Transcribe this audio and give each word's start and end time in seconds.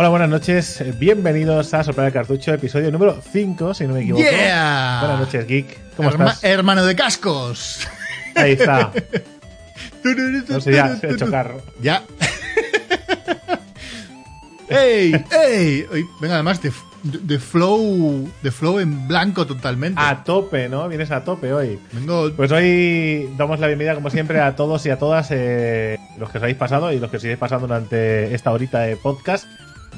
Hola, 0.00 0.10
buenas 0.10 0.28
noches. 0.28 0.80
Bienvenidos 1.00 1.74
a 1.74 1.82
Soplar 1.82 2.06
el 2.06 2.12
Cartucho, 2.12 2.54
episodio 2.54 2.92
número 2.92 3.20
5, 3.32 3.74
si 3.74 3.84
no 3.84 3.94
me 3.94 4.02
equivoco. 4.02 4.22
Yeah. 4.22 4.98
Buenas 5.00 5.18
noches, 5.18 5.44
Geek. 5.44 5.96
¿Cómo 5.96 6.08
Herma- 6.08 6.26
estás? 6.34 6.44
Hermano 6.44 6.84
de 6.86 6.94
cascos. 6.94 7.80
Ahí 8.36 8.52
está. 8.52 8.92
No 10.48 10.60
sé, 10.60 10.72
ya, 10.72 10.96
se 10.96 11.08
ha 11.08 11.10
hecho 11.10 11.28
carro. 11.28 11.60
Ya. 11.82 12.04
¡Ey! 14.68 15.12
¡Ey! 15.32 15.84
Venga, 16.20 16.34
además, 16.34 16.62
de, 16.62 16.72
de 17.02 17.38
flow. 17.40 18.30
De 18.40 18.52
flow 18.52 18.78
en 18.78 19.08
blanco 19.08 19.48
totalmente. 19.48 20.00
A 20.00 20.22
tope, 20.22 20.68
¿no? 20.68 20.88
Vienes 20.88 21.10
a 21.10 21.24
tope 21.24 21.52
hoy. 21.52 21.80
Vengo. 21.92 22.32
Pues 22.36 22.52
hoy 22.52 23.28
damos 23.36 23.58
la 23.58 23.66
bienvenida, 23.66 23.96
como 23.96 24.10
siempre, 24.10 24.40
a 24.40 24.54
todos 24.54 24.86
y 24.86 24.90
a 24.90 24.98
todas 24.98 25.26
eh, 25.32 25.98
los 26.16 26.30
que 26.30 26.38
os 26.38 26.44
habéis 26.44 26.56
pasado 26.56 26.92
y 26.92 27.00
los 27.00 27.10
que 27.10 27.16
os 27.16 27.22
seguís 27.22 27.36
pasando 27.36 27.66
durante 27.66 28.32
esta 28.32 28.52
horita 28.52 28.78
de 28.78 28.96
podcast 28.96 29.46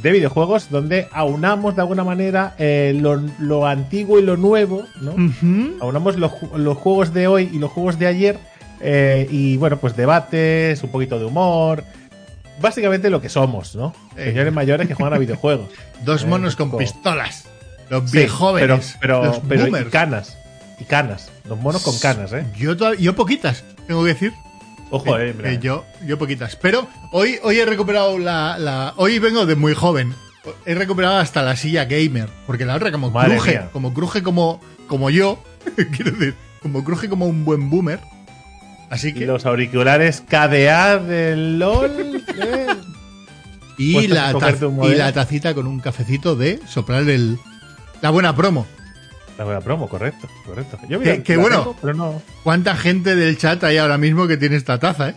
de 0.03 0.11
videojuegos, 0.13 0.71
donde 0.71 1.09
aunamos 1.13 1.75
de 1.77 1.83
alguna 1.83 2.05
manera 2.05 2.55
eh, 2.59 2.97
lo, 3.01 3.21
lo 3.39 3.67
antiguo 3.67 4.19
y 4.19 4.23
lo 4.23 4.37
nuevo, 4.37 4.85
¿no? 5.01 5.15
Aunamos 5.81 6.17
los, 6.17 6.33
los 6.57 6.77
juegos 6.79 7.13
de 7.15 7.27
hoy 7.27 7.51
y 7.53 7.59
los 7.59 7.71
juegos 7.71 7.99
de 7.99 8.07
ayer. 8.07 8.39
eh, 8.81 9.27
y 9.31 9.57
bueno, 9.59 9.77
pues 9.79 9.97
debates, 9.97 10.83
un 10.83 10.91
poquito 10.91 11.19
de 11.19 11.25
humor. 11.27 11.85
Básicamente 12.61 13.09
lo 13.11 13.21
que 13.23 13.29
somos, 13.29 13.75
¿no? 13.75 13.95
Eh. 14.17 14.27
Señores 14.27 14.53
mayores 14.53 14.87
que 14.89 14.95
juegan 14.95 15.15
a 15.15 15.19
videojuegos. 15.19 15.69
Dos 16.05 16.25
Eh, 16.25 16.27
monos 16.27 16.57
con 16.57 16.77
pistolas. 16.77 17.45
Los 17.89 18.11
Sí, 18.11 18.27
jóvenes. 18.29 18.97
Pero, 19.01 19.25
los 19.25 19.39
pero, 19.41 19.67
pero 19.69 19.81
y 19.81 19.91
canas. 19.91 20.37
Y 20.79 20.85
canas. 20.85 21.31
Los 21.49 21.59
monos 21.59 21.83
con 21.83 21.99
canas, 21.99 22.33
¿eh? 22.33 22.45
Yo, 22.57 22.75
yo 22.95 23.15
poquitas, 23.15 23.65
tengo 23.87 24.03
que 24.05 24.09
decir. 24.11 24.33
Ojo, 24.91 25.19
Eh, 25.19 25.35
eh, 25.45 25.59
yo, 25.63 25.85
yo 26.07 26.19
poquitas. 26.19 26.57
Pero 26.57 26.89
hoy, 27.13 27.39
hoy 27.43 27.59
he 27.59 27.65
recuperado 27.65 28.19
la, 28.19 28.59
la- 28.59 28.93
Hoy 28.97 29.19
vengo 29.19 29.47
de 29.47 29.57
muy 29.57 29.75
joven. 29.75 30.15
He 30.67 30.75
recuperado 30.75 31.19
hasta 31.19 31.43
la 31.43 31.55
silla 31.57 31.85
gamer. 31.85 32.29
Porque 32.47 32.65
la 32.65 32.75
otra, 32.75 32.91
como 32.91 33.11
Madre 33.11 33.35
cruje, 33.37 33.51
mía. 33.53 33.69
como 33.73 33.95
cruje 33.95 34.23
como, 34.23 34.61
como 34.89 35.11
yo. 35.11 35.43
quiero 35.95 36.11
decir, 36.13 36.35
como 36.63 36.83
cruje 36.85 37.09
como 37.09 37.27
un 37.27 37.45
buen 37.45 37.71
boomer. 37.71 38.01
Así 38.89 39.09
Y 39.09 39.13
que. 39.15 39.27
los 39.27 39.47
auriculares 39.47 40.23
KDA 40.29 40.99
del 40.99 41.59
LOL. 41.59 42.25
¿eh? 42.43 42.67
Y 43.79 44.09
la, 44.09 44.33
taz- 44.35 44.91
y 44.93 44.95
la 44.95 45.13
tacita 45.13 45.55
con 45.55 45.67
un 45.67 45.81
cafecito 45.81 46.35
de 46.37 46.61
soplar 46.67 47.09
el. 47.09 47.39
La 48.03 48.11
buena 48.11 48.35
promo. 48.35 48.67
La 49.45 49.61
promo, 49.61 49.89
correcto, 49.89 50.29
correcto. 50.45 50.79
Yo 50.89 50.99
Que- 51.01 51.11
mira, 51.13 51.23
que 51.23 51.37
la 51.37 51.43
bueno. 51.43 51.59
tengo, 51.61 51.77
pero 51.81 51.95
no. 51.95 52.23
¿Cuánta 52.45 52.77
gente 52.77 53.17
del 53.17 53.39
chat 53.39 53.63
hay 53.65 53.79
ahora 53.79 53.97
mismo 53.99 54.27
que 54.27 54.37
tiene 54.37 54.57
esta 54.57 54.79
taza, 54.79 55.11
eh? 55.11 55.15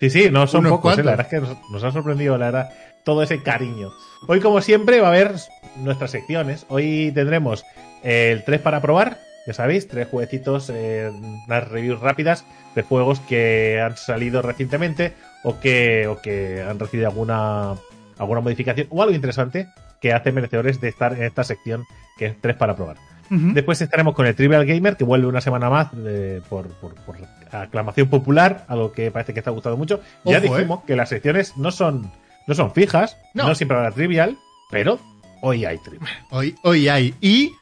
Sí, 0.00 0.10
sí, 0.10 0.30
no 0.30 0.46
son 0.46 0.60
Unos 0.60 0.72
pocos, 0.78 0.98
eh, 0.98 1.02
la 1.02 1.12
verdad 1.12 1.26
es 1.26 1.30
que 1.30 1.40
nos, 1.46 1.70
nos 1.70 1.82
ha 1.84 1.90
sorprendido, 1.90 2.38
la 2.38 2.46
verdad, 2.46 2.68
todo 3.04 3.22
ese 3.22 3.42
cariño. 3.42 3.90
Hoy, 4.28 4.40
como 4.40 4.60
siempre, 4.60 5.00
va 5.00 5.08
a 5.08 5.10
haber 5.10 5.32
nuestras 5.76 6.12
secciones. 6.12 6.66
Hoy 6.68 7.10
tendremos 7.14 7.64
el 8.04 8.44
3 8.44 8.60
para 8.60 8.80
probar, 8.80 9.18
ya 9.46 9.54
sabéis, 9.54 9.88
tres 9.88 10.06
jueguecitos, 10.08 10.70
eh, 10.72 11.10
unas 11.46 11.68
reviews 11.68 12.00
rápidas 12.00 12.44
de 12.76 12.82
juegos 12.82 13.18
que 13.20 13.80
han 13.80 13.96
salido 13.96 14.40
recientemente 14.40 15.14
o 15.42 15.58
que, 15.58 16.06
o 16.06 16.20
que 16.20 16.62
han 16.62 16.78
recibido 16.78 17.08
alguna, 17.08 17.74
alguna 18.18 18.40
modificación 18.40 18.86
o 18.90 19.02
algo 19.02 19.14
interesante 19.16 19.66
que 20.00 20.12
hace 20.12 20.30
merecedores 20.30 20.80
de 20.80 20.88
estar 20.88 21.14
en 21.14 21.24
esta 21.24 21.42
sección 21.42 21.84
que 22.18 22.26
es 22.26 22.40
3 22.40 22.56
para 22.56 22.76
probar. 22.76 22.96
Después 23.30 23.80
estaremos 23.80 24.14
con 24.14 24.26
el 24.26 24.34
Trivial 24.34 24.64
Gamer, 24.66 24.96
que 24.96 25.04
vuelve 25.04 25.26
una 25.26 25.40
semana 25.40 25.68
más 25.70 25.88
eh, 26.06 26.40
por, 26.48 26.68
por- 26.68 26.94
por 26.94 27.16
aclamación 27.52 28.08
popular, 28.08 28.64
algo 28.68 28.92
que 28.92 29.10
parece 29.10 29.32
que 29.32 29.40
está 29.40 29.50
gustando 29.50 29.76
mucho. 29.76 30.00
ya 30.24 30.40
dijimos 30.40 30.84
que 30.86 30.96
las 30.96 31.08
secciones 31.08 31.56
no 31.56 31.70
son, 31.70 32.10
no 32.46 32.54
son 32.54 32.72
fijas, 32.72 33.16
no, 33.34 33.48
No. 33.48 33.54
siempre 33.54 33.76
habrá 33.76 33.90
Trivial, 33.92 34.36
pero 34.70 34.98
hoy 35.42 35.64
hay 35.64 35.78
Trivial. 35.78 36.10
Hoy, 36.30 36.54
hoy 36.62 36.88
hay. 36.88 37.14
Y 37.20 37.52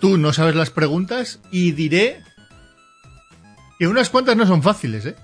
tú 0.00 0.18
no 0.18 0.32
sabes 0.32 0.54
las 0.54 0.70
preguntas 0.70 1.40
y 1.50 1.72
diré 1.72 2.18
que 3.78 3.86
unas 3.88 4.10
cuantas 4.10 4.36
no 4.36 4.46
son 4.46 4.62
fáciles, 4.62 5.06
¿eh? 5.06 5.16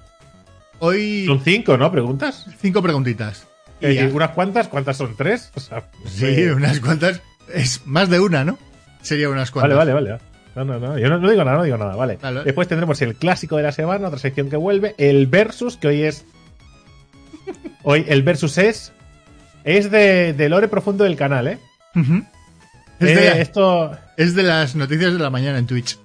Hoy 0.80 1.25
Son 1.26 1.41
cinco, 1.42 1.76
¿no? 1.76 1.91
¿Preguntas? 1.91 2.47
cinco 2.60 2.82
preguntitas. 2.82 3.47
Y 3.80 3.86
Eh, 3.86 3.94
ya. 3.94 4.09
¿Unas 4.09 4.30
cuantas? 4.30 4.69
¿Cuántas 4.69 4.97
son? 4.97 5.16
¿Tres? 5.16 5.50
O 5.54 5.60
sea, 5.60 5.84
Sí, 6.06 6.26
eh, 6.26 6.53
unas 6.53 6.80
cuantas. 6.80 7.20
Es 7.53 7.86
más 7.86 8.09
de 8.09 8.20
una, 8.20 8.44
¿no? 8.44 8.59
Sería 9.09 9.29
unas 9.29 9.51
Vale, 9.53 9.75
cuantas. 9.75 9.79
vale, 9.79 9.93
vale. 9.93 10.19
No, 10.55 10.65
no, 10.65 10.79
no. 10.79 10.99
Yo 10.99 11.09
no, 11.09 11.19
no 11.19 11.31
digo 11.31 11.45
nada, 11.45 11.57
no 11.59 11.63
digo 11.65 11.77
nada. 11.79 11.95
Vale. 11.97 12.19
Vale. 12.21 12.43
Después 12.45 12.67
tendremos 12.69 13.01
el 13.03 13.15
clásico 13.15 13.57
de 13.57 13.63
la 13.63 13.73
semana, 13.73 14.09
otra 14.09 14.19
sección 14.19 14.51
que 14.51 14.57
vuelve. 14.57 14.95
El 14.99 15.27
Versus, 15.27 15.77
que 15.77 15.89
hoy 15.89 16.03
es. 16.03 16.25
Hoy 17.83 18.05
el 18.09 18.23
Versus 18.23 18.59
es. 18.59 18.93
Es 19.65 19.91
de, 19.91 20.33
de 20.33 20.49
lore 20.49 20.69
profundo 20.69 21.05
del 21.05 21.17
canal, 21.17 21.49
¿eh? 21.49 21.59
Es, 23.01 23.09
Eh, 23.11 23.15
de, 23.15 23.41
Esto. 23.41 23.97
es 24.17 24.35
de 24.35 24.43
las 24.43 24.75
noticias 24.75 25.13
de 25.13 25.19
la 25.19 25.31
mañana 25.31 25.59
en 25.59 25.67
Twitch. 25.67 25.99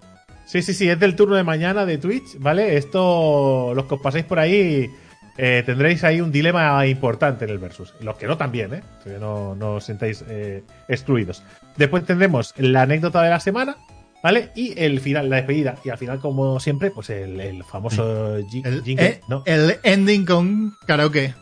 Sí, 0.45 0.61
sí, 0.61 0.73
sí, 0.73 0.87
es 0.89 0.99
del 0.99 1.15
turno 1.15 1.35
de 1.35 1.43
mañana 1.43 1.85
de 1.85 1.97
Twitch, 1.97 2.37
¿vale? 2.37 2.77
Esto, 2.77 3.73
los 3.73 3.85
que 3.85 3.95
os 3.95 4.01
paséis 4.01 4.25
por 4.25 4.37
ahí, 4.39 4.89
eh, 5.37 5.63
tendréis 5.65 6.03
ahí 6.03 6.21
un 6.21 6.31
dilema 6.31 6.85
importante 6.85 7.45
en 7.45 7.51
el 7.51 7.57
versus. 7.57 7.93
Los 8.01 8.17
que 8.17 8.27
no 8.27 8.37
también, 8.37 8.73
¿eh? 8.73 8.83
No, 9.19 9.55
no 9.55 9.75
os 9.75 9.85
sentáis 9.85 10.23
eh, 10.27 10.63
excluidos. 10.87 11.43
Después 11.77 12.05
tendremos 12.05 12.53
la 12.57 12.83
anécdota 12.83 13.21
de 13.23 13.29
la 13.29 13.39
semana, 13.39 13.77
¿vale? 14.21 14.51
Y 14.55 14.79
el 14.79 14.99
final, 14.99 15.29
la 15.29 15.37
despedida. 15.37 15.75
Y 15.83 15.89
al 15.89 15.97
final, 15.97 16.19
como 16.19 16.59
siempre, 16.59 16.91
pues 16.91 17.09
el, 17.09 17.39
el 17.39 17.63
famoso 17.63 18.35
El, 18.37 18.45
jingle, 18.47 19.05
eh, 19.05 19.21
¿no? 19.27 19.43
el 19.45 19.79
ending 19.83 20.25
con 20.25 20.73
karaoke. 20.85 21.33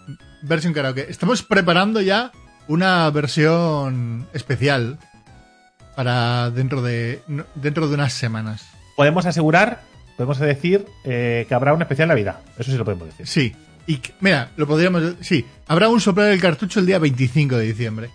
Versión 0.42 0.74
karaoke. 0.74 1.06
Estamos 1.10 1.44
preparando 1.44 2.02
ya 2.02 2.32
una 2.68 3.10
versión 3.12 4.28
especial 4.34 4.98
para 5.96 6.50
dentro 6.50 6.82
de 6.82 7.22
dentro 7.56 7.88
de 7.88 7.96
unas 7.96 8.14
semanas. 8.14 8.66
Podemos 8.96 9.26
asegurar, 9.26 9.82
podemos 10.16 10.40
decir 10.40 10.86
eh, 11.04 11.46
que 11.48 11.54
habrá 11.54 11.74
una 11.74 11.84
especial 11.84 12.08
Navidad. 12.08 12.40
Eso 12.58 12.72
sí 12.72 12.78
lo 12.78 12.86
podemos 12.86 13.08
decir. 13.08 13.28
Sí. 13.28 13.56
Y 13.88 14.00
mira, 14.20 14.50
lo 14.58 14.68
podríamos 14.68 15.16
sí, 15.22 15.46
habrá 15.68 15.90
un 15.90 16.00
soplar 16.00 16.32
el 16.32 16.40
cartucho 16.42 16.80
el 16.80 16.86
día 16.86 17.00
25 17.00 17.58
de 17.58 17.66
diciembre. 17.66 18.10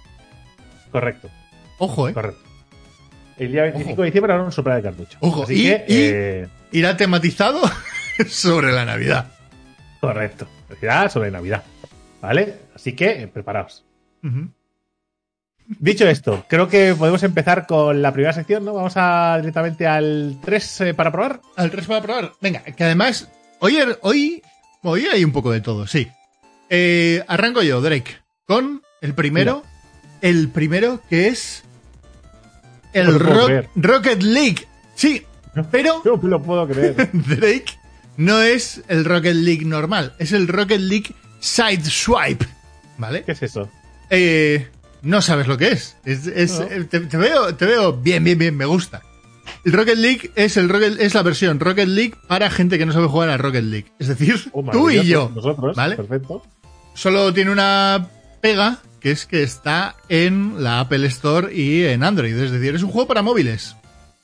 Correcto, 0.93 1.28
Ojo, 1.78 2.09
eh. 2.09 2.12
correcto. 2.15 2.41
El 3.37 3.53
día 3.53 3.62
25 3.65 3.93
Ojo. 3.93 4.03
de 4.03 4.06
diciembre 4.06 4.32
habrá 4.32 4.44
un 4.44 4.53
soplar 4.53 4.77
de 4.77 4.83
cartucho. 4.83 5.18
Ojo, 5.21 5.42
Así 5.42 5.54
y- 5.54 5.65
que, 5.65 5.84
y- 5.89 5.95
eh, 6.13 6.48
Irá 6.72 6.97
tematizado 6.97 7.60
sobre 8.28 8.72
la 8.72 8.84
Navidad. 8.84 9.27
Correcto. 10.01 10.47
Ya 10.83 11.09
sobre 11.09 11.30
Navidad. 11.30 11.63
¿Vale? 12.22 12.54
Así 12.74 12.92
que 12.95 13.22
eh, 13.22 13.28
preparaos. 13.28 13.84
Dicho 15.68 16.09
esto, 16.09 16.45
creo 16.48 16.68
que 16.68 16.95
podemos 16.97 17.22
empezar 17.24 17.66
con 17.66 18.01
la 18.01 18.13
primera 18.13 18.33
sección, 18.33 18.65
¿no? 18.65 18.72
Vamos 18.72 18.95
a 18.97 19.36
directamente 19.39 19.86
al 19.86 20.39
3 20.45 20.84
para 20.97 21.10
probar. 21.10 21.41
Al 21.57 21.71
3 21.71 21.86
para 21.86 22.03
probar. 22.03 22.33
Venga, 22.41 22.60
que 22.63 22.84
además, 22.84 23.28
hoy, 23.59 23.77
hoy, 24.03 24.42
hoy 24.88 25.06
hay 25.06 25.24
un 25.24 25.33
poco 25.33 25.50
de 25.53 25.60
todo, 25.60 25.86
sí. 25.86 26.09
Eh, 26.71 27.22
arranco 27.28 27.62
yo, 27.62 27.80
Drake, 27.80 28.16
con 28.47 28.83
el 29.00 29.15
primero. 29.15 29.62
El 30.22 30.48
primero 30.48 31.00
que 31.10 31.28
es. 31.28 31.62
El 32.92 33.06
No 33.06 33.12
lo 33.12 33.18
puedo 33.18 33.34
Ro- 33.41 33.47
creer. 33.47 33.68
Rocket 33.77 34.22
League. 34.22 34.66
Sí, 34.94 35.22
pero 35.71 36.03
No 36.04 36.16
lo 36.22 36.42
puedo 36.42 36.66
creer. 36.66 37.10
Drake 37.12 37.66
no 38.16 38.41
es 38.41 38.83
el 38.88 39.04
Rocket 39.04 39.34
League 39.36 39.65
normal, 39.66 40.15
es 40.18 40.33
el 40.33 40.48
Rocket 40.48 40.80
League 40.80 41.15
Sideswipe. 41.41 42.47
¿Vale? 42.98 43.24
¿Qué 43.24 43.32
es 43.32 43.42
eso? 43.42 43.68
Eh, 44.09 44.68
no 45.03 45.21
sabes 45.21 45.47
lo 45.47 45.59
que 45.59 45.68
es. 45.72 45.97
Es- 46.04 46.27
es- 46.27 46.59
No. 46.59 46.66
eh, 46.66 46.84
te, 46.84 47.00
te 47.00 47.16
veo, 47.18 47.54
te 47.54 47.66
veo 47.66 47.92
bien, 47.92 48.24
bien, 48.24 48.39
bien, 48.39 48.56
me 48.56 48.65
gusta. 48.65 49.03
El 49.66 49.72
Rocket 49.72 49.97
League 49.98 50.30
es, 50.36 50.57
el 50.57 50.68
Rocket- 50.68 50.97
es 51.01 51.13
la 51.15 51.22
versión 51.22 51.59
Rocket 51.60 51.89
League 51.89 52.15
para 52.28 52.51
gente 52.51 52.78
que 52.78 52.86
no 52.86 52.92
sabe 52.92 53.09
jugar 53.09 53.28
a 53.30 53.36
Rocket 53.36 53.65
League. 53.65 53.86
Es 53.98 54.07
decir, 54.07 54.36
Oh, 54.53 54.63
tú 54.71 54.89
y 54.91 55.04
yo. 55.04 55.30
Nosotros, 55.34 55.74
¿Vale? 55.77 55.97
perfecto. 55.97 56.42
Solo 56.95 57.34
tiene 57.34 57.51
una 57.51 58.07
pega, 58.41 58.78
que 59.01 59.10
es 59.10 59.27
que 59.27 59.42
está 59.42 59.97
en 60.09 60.63
la 60.63 60.78
Apple 60.80 61.04
Store 61.09 61.53
y 61.53 61.83
en 61.84 62.04
Android. 62.04 62.36
Es 62.36 62.53
decir, 62.53 62.77
es 62.77 62.83
un 62.84 62.91
juego 62.91 63.09
para 63.09 63.22
móviles. 63.22 63.74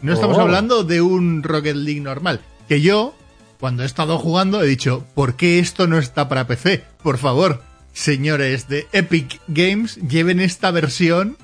No 0.00 0.12
estamos 0.12 0.38
Oh. 0.38 0.42
hablando 0.42 0.84
de 0.84 1.00
un 1.00 1.42
Rocket 1.42 1.74
League 1.76 2.00
normal. 2.00 2.40
Que 2.68 2.80
yo, 2.80 3.14
cuando 3.58 3.82
he 3.82 3.86
estado 3.86 4.18
jugando, 4.18 4.62
he 4.62 4.66
dicho, 4.68 5.04
¿por 5.14 5.34
qué 5.34 5.58
esto 5.58 5.88
no 5.88 5.98
está 5.98 6.28
para 6.28 6.46
PC? 6.46 6.84
Por 7.02 7.18
favor, 7.18 7.62
señores 7.92 8.68
de 8.68 8.86
Epic 8.92 9.40
Games, 9.48 9.96
lleven 10.08 10.38
esta 10.40 10.70
versión 10.70 11.36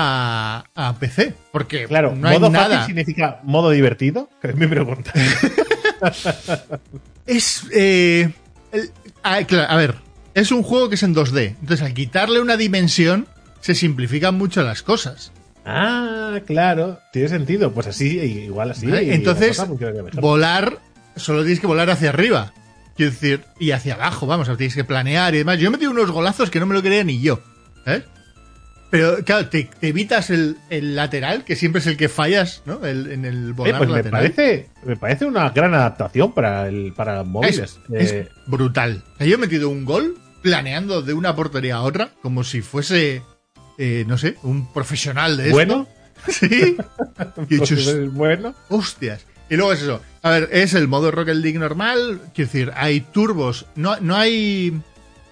a, 0.00 0.64
a 0.74 0.94
PC. 0.98 1.34
Porque 1.52 1.86
Claro, 1.86 2.14
no 2.16 2.28
hay 2.28 2.38
modo 2.38 2.50
nada. 2.50 2.78
fácil 2.80 2.86
significa 2.96 3.40
modo 3.42 3.70
divertido. 3.70 4.28
Es 4.42 4.54
mi 4.54 4.66
pregunta. 4.66 5.12
Es. 7.26 7.64
eh, 7.72 8.30
el- 8.72 9.46
claro, 9.46 9.70
a 9.72 9.76
ver, 9.76 9.94
es 10.34 10.50
un 10.52 10.62
juego 10.62 10.88
que 10.88 10.94
es 10.94 11.02
en 11.02 11.14
2D. 11.14 11.56
Entonces, 11.60 11.82
al 11.82 11.94
quitarle 11.94 12.40
una 12.40 12.56
dimensión, 12.56 13.26
se 13.60 13.74
simplifican 13.74 14.34
mucho 14.36 14.62
las 14.62 14.82
cosas. 14.82 15.32
ah, 15.64 16.38
claro. 16.46 16.98
Tiene 17.12 17.28
sentido. 17.28 17.72
Pues 17.72 17.86
así, 17.88 18.18
igual 18.18 18.70
así. 18.70 18.86
Entonces, 18.90 19.60
volar, 20.14 20.78
solo 21.16 21.42
tienes 21.42 21.60
que 21.60 21.66
volar 21.66 21.90
hacia 21.90 22.10
arriba. 22.10 22.52
Quiero 22.96 23.12
decir, 23.12 23.44
y 23.60 23.70
hacia 23.72 23.94
abajo, 23.94 24.26
vamos, 24.26 24.48
tienes 24.56 24.74
que 24.74 24.84
planear 24.84 25.34
y 25.34 25.38
demás. 25.38 25.58
Yo 25.58 25.68
he 25.68 25.70
metido 25.70 25.90
unos 25.90 26.10
golazos 26.10 26.50
que 26.50 26.58
no 26.60 26.66
me 26.66 26.74
lo 26.74 26.82
creía 26.82 27.04
ni 27.04 27.20
yo. 27.20 27.40
¿sabes? 27.84 28.04
Pero, 28.90 29.22
claro, 29.24 29.48
te, 29.48 29.64
te 29.78 29.88
evitas 29.88 30.30
el, 30.30 30.56
el 30.70 30.96
lateral, 30.96 31.44
que 31.44 31.56
siempre 31.56 31.80
es 31.80 31.86
el 31.86 31.96
que 31.98 32.08
fallas, 32.08 32.62
¿no? 32.64 32.84
El- 32.86 33.12
en 33.12 33.24
el 33.26 33.50
Eh, 33.50 33.52
volar 33.52 33.76
pues 33.78 33.90
me 33.90 33.96
lateral. 33.96 34.20
parece, 34.32 34.68
me 34.84 34.96
parece 34.96 35.24
una 35.26 35.50
gran 35.50 35.74
adaptación 35.74 36.32
para 36.32 36.68
el 36.68 36.94
para 36.94 37.20
Es, 37.20 37.26
móviles. 37.26 37.78
es 37.92 38.12
Eh, 38.12 38.28
brutal. 38.46 39.04
O 39.14 39.18
sea, 39.18 39.26
yo 39.26 39.34
he 39.34 39.38
metido 39.38 39.68
un 39.68 39.84
gol 39.84 40.16
planeando 40.42 41.02
de 41.02 41.12
una 41.12 41.36
portería 41.36 41.76
a 41.76 41.82
otra, 41.82 42.10
como 42.22 42.44
si 42.44 42.62
fuese, 42.62 43.22
eh, 43.76 44.04
no 44.08 44.16
sé, 44.16 44.36
un 44.42 44.72
profesional 44.72 45.36
de 45.36 45.42
esto. 45.44 45.54
bueno, 45.54 45.86
Sí. 46.28 46.76
Pues 47.34 47.48
dicho, 47.48 47.74
es 47.74 48.12
bueno. 48.12 48.54
hostias. 48.70 49.26
Y 49.50 49.56
luego 49.56 49.72
es 49.72 49.82
eso. 49.82 50.00
A 50.22 50.30
ver, 50.30 50.48
es 50.52 50.74
el 50.74 50.88
modo 50.88 51.10
Rocket 51.10 51.36
League 51.36 51.58
normal. 51.58 52.20
Quiero 52.34 52.50
decir, 52.50 52.72
hay 52.74 53.00
turbos. 53.00 53.66
No, 53.76 53.96
no 54.00 54.16
hay. 54.16 54.80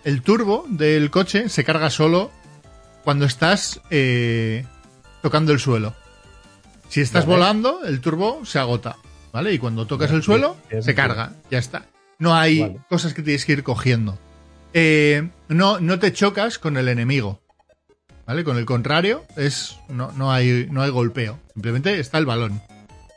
El 0.04 0.22
turbo 0.22 0.64
del 0.70 1.10
coche 1.10 1.48
se 1.48 1.64
carga 1.64 1.90
solo 1.90 2.30
cuando 3.06 3.24
estás 3.24 3.80
eh, 3.90 4.64
tocando 5.22 5.52
el 5.52 5.60
suelo. 5.60 5.94
Si 6.88 7.00
estás 7.00 7.24
Vale. 7.24 7.38
volando, 7.38 7.84
el 7.84 8.00
turbo 8.00 8.44
se 8.44 8.58
agota. 8.58 8.96
¿Vale? 9.32 9.52
Y 9.52 9.60
cuando 9.60 9.86
tocas 9.86 10.08
Vale, 10.08 10.16
el 10.18 10.24
suelo, 10.24 10.56
bien, 10.68 10.82
se 10.82 10.90
bien. 10.90 10.96
carga. 10.96 11.32
Ya 11.48 11.58
está. 11.58 11.86
No 12.18 12.34
hay 12.34 12.62
Vale. 12.62 12.78
cosas 12.88 13.14
que 13.14 13.22
tienes 13.22 13.44
que 13.44 13.52
ir 13.52 13.62
cogiendo. 13.62 14.18
Eh, 14.72 15.28
no, 15.46 15.78
no 15.78 16.00
te 16.00 16.12
chocas 16.12 16.58
con 16.58 16.76
el 16.76 16.88
enemigo. 16.88 17.40
¿Vale? 18.26 18.42
Con 18.42 18.56
el 18.56 18.64
contrario, 18.66 19.24
es. 19.36 19.76
No, 19.88 20.10
no 20.16 20.32
hay, 20.32 20.66
no 20.72 20.82
hay 20.82 20.90
golpeo. 20.90 21.38
Simplemente 21.54 22.00
está 22.00 22.18
el 22.18 22.26
balón. 22.26 22.60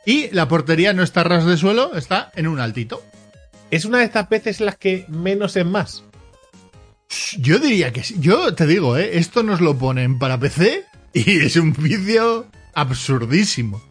Y 0.06 0.30
la 0.30 0.46
portería 0.46 0.92
no 0.92 1.02
está 1.02 1.22
a 1.22 1.24
ras 1.24 1.44
de 1.46 1.56
suelo, 1.56 1.96
está 1.96 2.30
en 2.36 2.46
un 2.46 2.60
altito. 2.60 3.02
Es 3.72 3.84
una 3.84 3.98
de 3.98 4.04
estas 4.04 4.28
veces 4.28 4.60
en 4.60 4.66
las 4.66 4.76
que 4.76 5.04
menos 5.08 5.56
es 5.56 5.66
más. 5.66 6.04
Yo 7.38 7.58
diría 7.58 7.92
que 7.92 8.02
sí. 8.02 8.16
Yo 8.18 8.54
te 8.54 8.66
digo, 8.66 8.96
¿eh? 8.96 9.18
esto 9.18 9.42
nos 9.42 9.60
lo 9.60 9.76
ponen 9.76 10.18
para 10.18 10.38
PC 10.38 10.84
y 11.12 11.40
es 11.44 11.56
un 11.56 11.72
vídeo 11.72 12.46
absurdísimo. 12.74 13.82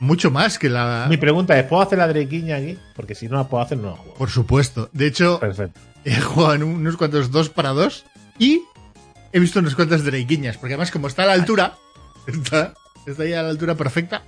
Mucho 0.00 0.30
más 0.30 0.58
que 0.58 0.68
la. 0.68 1.06
Mi 1.08 1.16
pregunta 1.16 1.56
es, 1.58 1.66
¿puedo 1.66 1.82
hacer 1.82 1.98
la 1.98 2.08
drequiña 2.08 2.56
aquí? 2.56 2.76
Porque 2.96 3.14
si 3.14 3.28
no 3.28 3.36
la 3.36 3.48
puedo 3.48 3.62
hacer, 3.62 3.78
no 3.78 3.90
la 3.90 3.96
juego. 3.96 4.14
Por 4.14 4.30
supuesto. 4.30 4.90
De 4.92 5.06
hecho, 5.06 5.38
Perfecto. 5.38 5.78
he 6.04 6.20
jugado 6.20 6.54
en 6.54 6.62
unos 6.64 6.96
cuantos 6.96 7.30
dos 7.30 7.50
para 7.50 7.70
dos 7.70 8.04
y 8.38 8.62
he 9.32 9.38
visto 9.38 9.60
unas 9.60 9.76
cuantas 9.76 10.02
dreiquiñas. 10.02 10.56
Porque 10.56 10.74
además, 10.74 10.90
como 10.90 11.06
está 11.06 11.22
a 11.22 11.26
la 11.26 11.34
altura, 11.34 11.76
está, 12.26 12.74
está 13.06 13.22
ahí 13.22 13.32
a 13.32 13.42
la 13.42 13.50
altura 13.50 13.76
perfecta. 13.76 14.24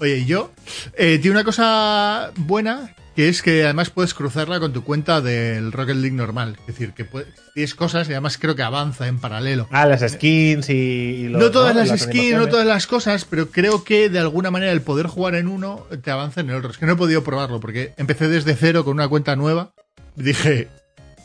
Oye, 0.00 0.18
y 0.18 0.24
yo, 0.24 0.52
eh, 0.96 1.18
tiene 1.20 1.36
una 1.36 1.44
cosa 1.44 2.32
buena 2.36 2.94
que 3.14 3.28
es 3.28 3.42
que 3.42 3.64
además 3.64 3.90
puedes 3.90 4.12
cruzarla 4.14 4.58
con 4.60 4.72
tu 4.72 4.82
cuenta 4.84 5.20
del 5.20 5.70
Rocket 5.72 5.96
League 5.96 6.16
normal. 6.16 6.56
Es 6.60 6.66
decir, 6.66 6.92
que 6.92 7.04
puedes, 7.04 7.28
tienes 7.54 7.74
cosas 7.74 8.08
y 8.08 8.12
además 8.12 8.38
creo 8.38 8.56
que 8.56 8.62
avanza 8.62 9.06
en 9.06 9.18
paralelo. 9.18 9.68
Ah, 9.70 9.86
las 9.86 10.00
skins 10.12 10.68
y, 10.68 10.72
y 10.72 11.28
los- 11.28 11.40
no 11.40 11.50
todas 11.50 11.76
las, 11.76 11.88
Las 11.88 12.00
skins, 12.00 12.36
no 12.36 12.48
todas 12.48 12.66
las 12.66 12.86
cosas, 12.86 13.24
pero 13.24 13.50
creo 13.50 13.84
que 13.84 14.08
de 14.08 14.18
alguna 14.18 14.50
manera 14.50 14.72
el 14.72 14.82
poder 14.82 15.06
jugar 15.06 15.34
en 15.36 15.48
uno 15.48 15.86
te 16.02 16.10
avanza 16.10 16.40
en 16.40 16.50
el 16.50 16.56
otro. 16.56 16.70
Es 16.70 16.78
que 16.78 16.86
no 16.86 16.92
he 16.94 16.96
podido 16.96 17.22
probarlo 17.22 17.60
porque 17.60 17.92
empecé 17.96 18.28
desde 18.28 18.54
cero 18.56 18.84
con 18.84 18.94
una 18.94 19.08
cuenta 19.08 19.36
nueva. 19.36 19.72
Dije, 20.16 20.68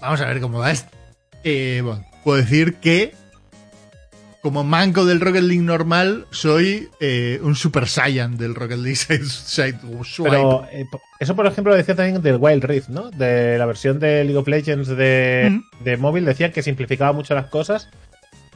vamos 0.01 0.21
a 0.21 0.25
ver 0.27 0.39
cómo 0.41 0.59
va 0.59 0.71
esto. 0.71 0.89
Eh, 1.43 1.81
bueno, 1.83 2.05
puedo 2.23 2.37
decir 2.37 2.75
que 2.75 3.13
como 4.41 4.63
manco 4.63 5.05
del 5.05 5.19
Rocket 5.19 5.43
League 5.43 5.61
normal, 5.63 6.25
soy 6.31 6.89
eh, 6.99 7.39
un 7.43 7.55
Super 7.55 7.87
Saiyan 7.87 8.37
del 8.37 8.55
Rocket 8.55 8.77
League 8.77 8.95
Side, 8.95 9.25
Side 9.25 9.79
Swipe. 10.03 10.29
Pero 10.29 10.65
eh, 10.71 10.85
eso, 11.19 11.35
por 11.35 11.45
ejemplo, 11.45 11.71
lo 11.71 11.77
decía 11.77 11.95
también 11.95 12.21
del 12.21 12.37
Wild 12.39 12.63
Rift, 12.63 12.89
¿no? 12.89 13.09
De 13.11 13.57
la 13.57 13.65
versión 13.65 13.99
de 13.99 14.23
League 14.23 14.37
of 14.37 14.47
Legends 14.47 14.87
de, 14.87 15.49
Mm. 15.51 15.83
de 15.83 15.97
móvil. 15.97 16.25
Decían 16.25 16.51
que 16.51 16.63
simplificaba 16.63 17.11
mucho 17.11 17.33
las 17.35 17.47
cosas, 17.47 17.89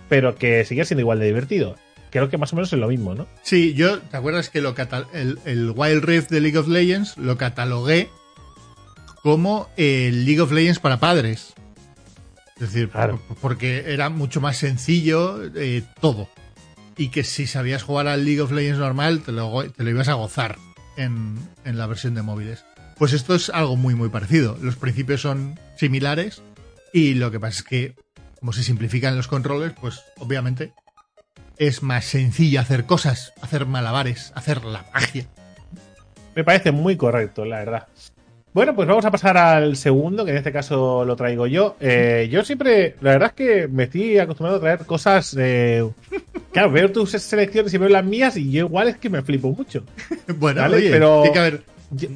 pero 0.09 0.35
que 0.35 0.63
seguía 0.65 0.85
siendo 0.85 1.01
igual 1.01 1.19
de 1.19 1.25
divertido. 1.25 1.75
Creo 2.11 2.29
que 2.29 2.37
más 2.37 2.53
o 2.53 2.55
menos 2.55 2.71
es 2.71 2.79
lo 2.79 2.87
mismo, 2.87 3.15
¿no? 3.15 3.25
Sí, 3.41 3.73
yo, 3.73 3.99
¿te 3.99 4.15
acuerdas 4.17 4.49
que 4.49 4.61
lo 4.61 4.75
el, 5.13 5.39
el 5.45 5.71
Wild 5.75 6.03
Rift 6.03 6.29
de 6.29 6.41
League 6.41 6.57
of 6.59 6.67
Legends 6.67 7.17
lo 7.17 7.37
catalogué 7.37 8.07
como 9.23 9.69
el 9.77 10.25
League 10.25 10.39
of 10.41 10.51
Legends 10.51 10.79
para 10.79 10.99
padres? 10.99 11.53
Es 12.55 12.61
decir, 12.71 12.89
Claro. 12.89 13.21
porque 13.41 13.91
era 13.93 14.09
mucho 14.09 14.41
más 14.41 14.57
sencillo 14.57 15.41
eh, 15.55 15.83
todo. 15.99 16.29
Y 16.97 17.09
que 17.09 17.23
si 17.23 17.47
sabías 17.47 17.81
jugar 17.83 18.07
al 18.07 18.23
League 18.25 18.41
of 18.41 18.51
Legends 18.51 18.79
normal, 18.79 19.21
te 19.21 19.31
lo, 19.31 19.47
go- 19.47 19.69
te 19.69 19.83
lo 19.83 19.89
ibas 19.89 20.07
a 20.09 20.13
gozar 20.13 20.57
en, 20.95 21.37
en 21.65 21.77
la 21.77 21.87
versión 21.87 22.13
de 22.15 22.21
móviles. 22.21 22.63
Pues 22.97 23.13
esto 23.13 23.33
es 23.33 23.49
algo 23.49 23.75
muy, 23.75 23.95
muy 23.95 24.09
parecido. 24.09 24.57
Los 24.61 24.75
principios 24.75 25.21
son 25.21 25.59
similares 25.75 26.43
y 26.93 27.15
lo 27.15 27.31
que 27.31 27.39
pasa 27.39 27.57
es 27.57 27.63
que, 27.63 27.95
como 28.39 28.53
se 28.53 28.61
simplifican 28.61 29.17
los 29.17 29.27
controles, 29.27 29.73
pues 29.81 30.01
obviamente 30.19 30.73
es 31.57 31.81
más 31.81 32.05
sencillo 32.05 32.59
hacer 32.61 32.85
cosas, 32.85 33.33
hacer 33.41 33.65
malabares, 33.65 34.31
hacer 34.35 34.63
la 34.63 34.85
magia. 34.93 35.25
Me 36.35 36.43
parece 36.43 36.71
muy 36.71 36.95
correcto, 36.97 37.45
la 37.45 37.57
verdad. 37.59 37.87
Bueno, 38.53 38.75
pues 38.75 38.87
vamos 38.87 39.03
a 39.03 39.09
pasar 39.09 39.35
al 39.35 39.75
segundo, 39.75 40.23
que 40.25 40.31
en 40.31 40.37
este 40.37 40.51
caso 40.51 41.03
lo 41.05 41.15
traigo 41.15 41.47
yo. 41.47 41.75
Eh, 41.79 42.29
yo 42.31 42.43
siempre, 42.43 42.95
la 43.01 43.11
verdad 43.13 43.29
es 43.29 43.33
que 43.33 43.67
me 43.67 43.83
estoy 43.85 44.19
acostumbrado 44.19 44.57
a 44.57 44.61
traer 44.61 44.79
cosas. 44.85 45.35
eh, 45.39 45.83
claro, 46.51 46.69
veo 46.71 46.91
tus 46.91 47.09
selecciones 47.11 47.73
y 47.73 47.77
veo 47.79 47.89
las 47.89 48.05
mías 48.05 48.37
y 48.37 48.51
yo 48.51 48.65
igual 48.67 48.89
es 48.89 48.97
que 48.97 49.09
me 49.09 49.21
flipo 49.23 49.49
mucho. 49.51 49.83
Bueno, 50.37 50.61
Vale, 50.61 50.77
oye, 50.77 50.91
pero- 50.91 51.21
tiene 51.23 51.33
que 51.33 51.39
haber 51.39 51.61
Yo, 51.91 52.09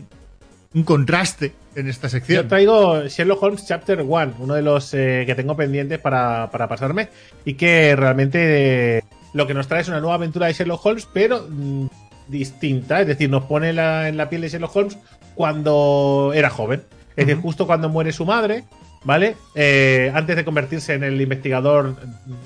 un 0.76 0.84
contraste 0.84 1.54
en 1.76 1.88
esta 1.88 2.08
yo 2.08 2.12
sección. 2.12 2.48
traigo 2.48 3.04
Sherlock 3.08 3.42
Holmes 3.42 3.66
Chapter 3.66 4.02
1, 4.02 4.34
uno 4.40 4.54
de 4.54 4.62
los 4.62 4.94
eh, 4.94 5.24
que 5.26 5.34
tengo 5.34 5.56
pendientes 5.56 5.98
para, 6.00 6.52
para 6.52 6.68
pasarme 6.68 7.10
y 7.46 7.56
que 7.56 7.96
realmente 7.96 9.04
lo 9.34 9.48
que 9.48 9.54
nos 9.56 9.68
trae 9.68 9.82
es 9.82 9.88
una 9.88 10.00
nueva 10.02 10.16
aventura 10.16 10.46
de 10.48 10.54
Sherlock 10.54 10.86
Holmes, 10.86 11.08
pero 11.12 11.48
mm, 11.50 11.88
distinta. 12.28 13.02
Es 13.02 13.08
decir, 13.08 13.28
nos 13.30 13.46
pone 13.46 13.74
la- 13.74 14.08
en 14.08 14.18
la 14.18 14.30
piel 14.30 14.42
de 14.42 14.50
Sherlock 14.50 14.76
Holmes 14.76 14.98
cuando 15.38 16.32
era 16.36 16.50
joven. 16.50 16.82
Es 17.16 17.28
decir, 17.28 17.42
justo 17.42 17.66
cuando 17.66 17.90
muere 17.90 18.12
su 18.12 18.26
madre, 18.26 18.64
¿vale? 19.04 19.38
Eh, 19.56 20.12
antes 20.14 20.36
de 20.36 20.44
convertirse 20.44 20.96
en 20.96 21.04
el 21.04 21.22
investigador 21.22 21.96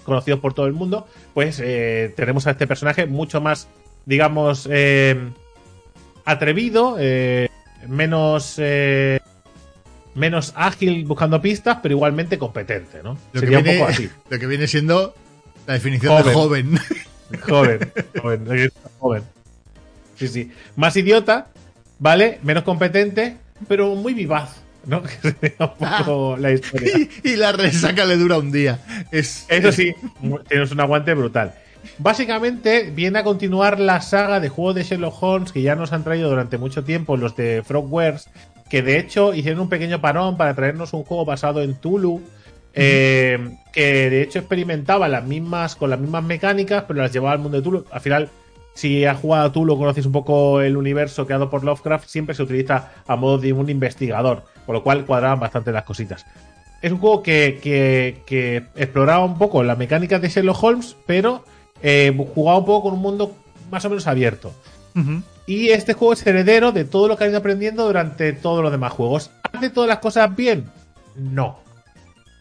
conocido 0.03 0.39
por 0.39 0.53
todo 0.53 0.67
el 0.67 0.73
mundo, 0.73 1.07
pues 1.33 1.59
eh, 1.63 2.13
tenemos 2.15 2.45
a 2.47 2.51
este 2.51 2.67
personaje 2.67 3.05
mucho 3.07 3.41
más, 3.41 3.67
digamos, 4.05 4.67
eh, 4.69 5.17
atrevido, 6.25 6.97
menos... 7.87 8.59
menos 10.13 10.53
ágil 10.55 11.05
buscando 11.05 11.41
pistas, 11.41 11.77
pero 11.81 11.95
igualmente 11.95 12.37
competente, 12.37 13.01
¿no? 13.01 13.17
Lo 13.31 13.39
que, 13.39 13.47
Sería 13.47 13.61
viene, 13.61 13.79
un 13.79 13.79
poco 13.79 13.91
así. 13.91 14.09
lo 14.29 14.39
que 14.39 14.47
viene 14.47 14.67
siendo 14.67 15.15
la 15.65 15.73
definición 15.73 16.23
de 16.23 16.33
joven. 16.33 16.79
Joven, 17.47 17.91
joven, 18.21 18.71
joven. 18.99 19.23
Sí, 20.17 20.27
sí. 20.27 20.51
Más 20.75 20.95
idiota, 20.97 21.47
¿vale? 22.01 22.39
Menos 22.41 22.63
competente, 22.63 23.37
pero 23.69 23.95
muy 23.95 24.13
vivaz, 24.13 24.61
¿no? 24.85 25.01
Que 25.21 25.31
sería 25.31 25.55
un 25.59 26.03
poco 26.03 26.35
la 26.37 26.51
historia. 26.51 26.89
y, 26.97 27.09
y 27.29 27.35
la 27.37 27.53
resaca 27.53 28.03
le 28.03 28.17
dura 28.17 28.37
un 28.37 28.51
día. 28.51 28.79
Es, 29.11 29.45
Eso 29.47 29.71
sí, 29.71 29.93
tienes 30.49 30.71
un 30.71 30.81
aguante 30.81 31.13
brutal. 31.13 31.53
Básicamente 31.97 32.91
viene 32.93 33.19
a 33.19 33.23
continuar 33.23 33.79
la 33.79 34.01
saga 34.01 34.39
de 34.39 34.49
juegos 34.49 34.75
de 34.75 34.83
Sherlock 34.83 35.21
Holmes 35.21 35.51
que 35.51 35.61
ya 35.61 35.75
nos 35.75 35.93
han 35.93 36.03
traído 36.03 36.29
durante 36.29 36.57
mucho 36.57 36.83
tiempo 36.83 37.17
los 37.17 37.35
de 37.35 37.63
Frogwares, 37.65 38.29
que 38.69 38.81
de 38.81 38.97
hecho 38.99 39.33
hicieron 39.33 39.61
un 39.61 39.69
pequeño 39.69 40.01
parón 40.01 40.37
para 40.37 40.55
traernos 40.55 40.93
un 40.93 41.03
juego 41.03 41.25
basado 41.25 41.61
en 41.61 41.75
Tulu, 41.75 42.21
eh, 42.73 43.57
que 43.73 44.09
de 44.09 44.21
hecho 44.21 44.39
experimentaba 44.39 45.07
las 45.07 45.23
mismas 45.23 45.75
con 45.75 45.89
las 45.89 45.99
mismas 45.99 46.23
mecánicas, 46.23 46.85
pero 46.87 47.01
las 47.01 47.11
llevaba 47.11 47.33
al 47.33 47.39
mundo 47.39 47.57
de 47.57 47.63
Tulu. 47.63 47.85
Al 47.91 48.01
final 48.01 48.29
si 48.73 49.05
has 49.05 49.19
jugado 49.19 49.51
tú, 49.51 49.65
lo 49.65 49.77
conoces 49.77 50.05
un 50.05 50.11
poco 50.11 50.61
el 50.61 50.77
universo 50.77 51.25
creado 51.25 51.49
por 51.49 51.63
Lovecraft, 51.63 52.07
siempre 52.07 52.35
se 52.35 52.43
utiliza 52.43 52.91
a 53.05 53.15
modo 53.15 53.37
de 53.37 53.53
un 53.53 53.69
investigador, 53.69 54.43
con 54.65 54.73
lo 54.73 54.83
cual 54.83 55.05
cuadraban 55.05 55.39
bastante 55.39 55.71
las 55.71 55.83
cositas. 55.83 56.25
Es 56.81 56.91
un 56.91 56.97
juego 56.97 57.21
que, 57.21 57.59
que, 58.25 58.63
exploraba 58.75 59.23
un 59.23 59.37
poco 59.37 59.63
las 59.63 59.77
mecánicas 59.77 60.21
de 60.21 60.29
Sherlock 60.29 60.63
Holmes, 60.63 60.95
pero 61.05 61.43
eh, 61.83 62.15
jugaba 62.33 62.57
un 62.57 62.65
poco 62.65 62.89
con 62.89 62.93
un 62.93 63.01
mundo 63.01 63.35
más 63.69 63.85
o 63.85 63.89
menos 63.89 64.07
abierto. 64.07 64.51
Y 65.45 65.69
este 65.69 65.93
juego 65.93 66.13
es 66.13 66.25
heredero 66.25 66.71
de 66.71 66.83
todo 66.83 67.07
lo 67.07 67.17
que 67.17 67.23
han 67.23 67.29
ido 67.29 67.39
aprendiendo 67.39 67.85
durante 67.85 68.33
todos 68.33 68.61
los 68.61 68.71
demás 68.71 68.93
juegos. 68.93 69.31
¿Hace 69.51 69.69
todas 69.69 69.87
las 69.87 69.99
cosas 69.99 70.35
bien? 70.35 70.65
No. 71.15 71.59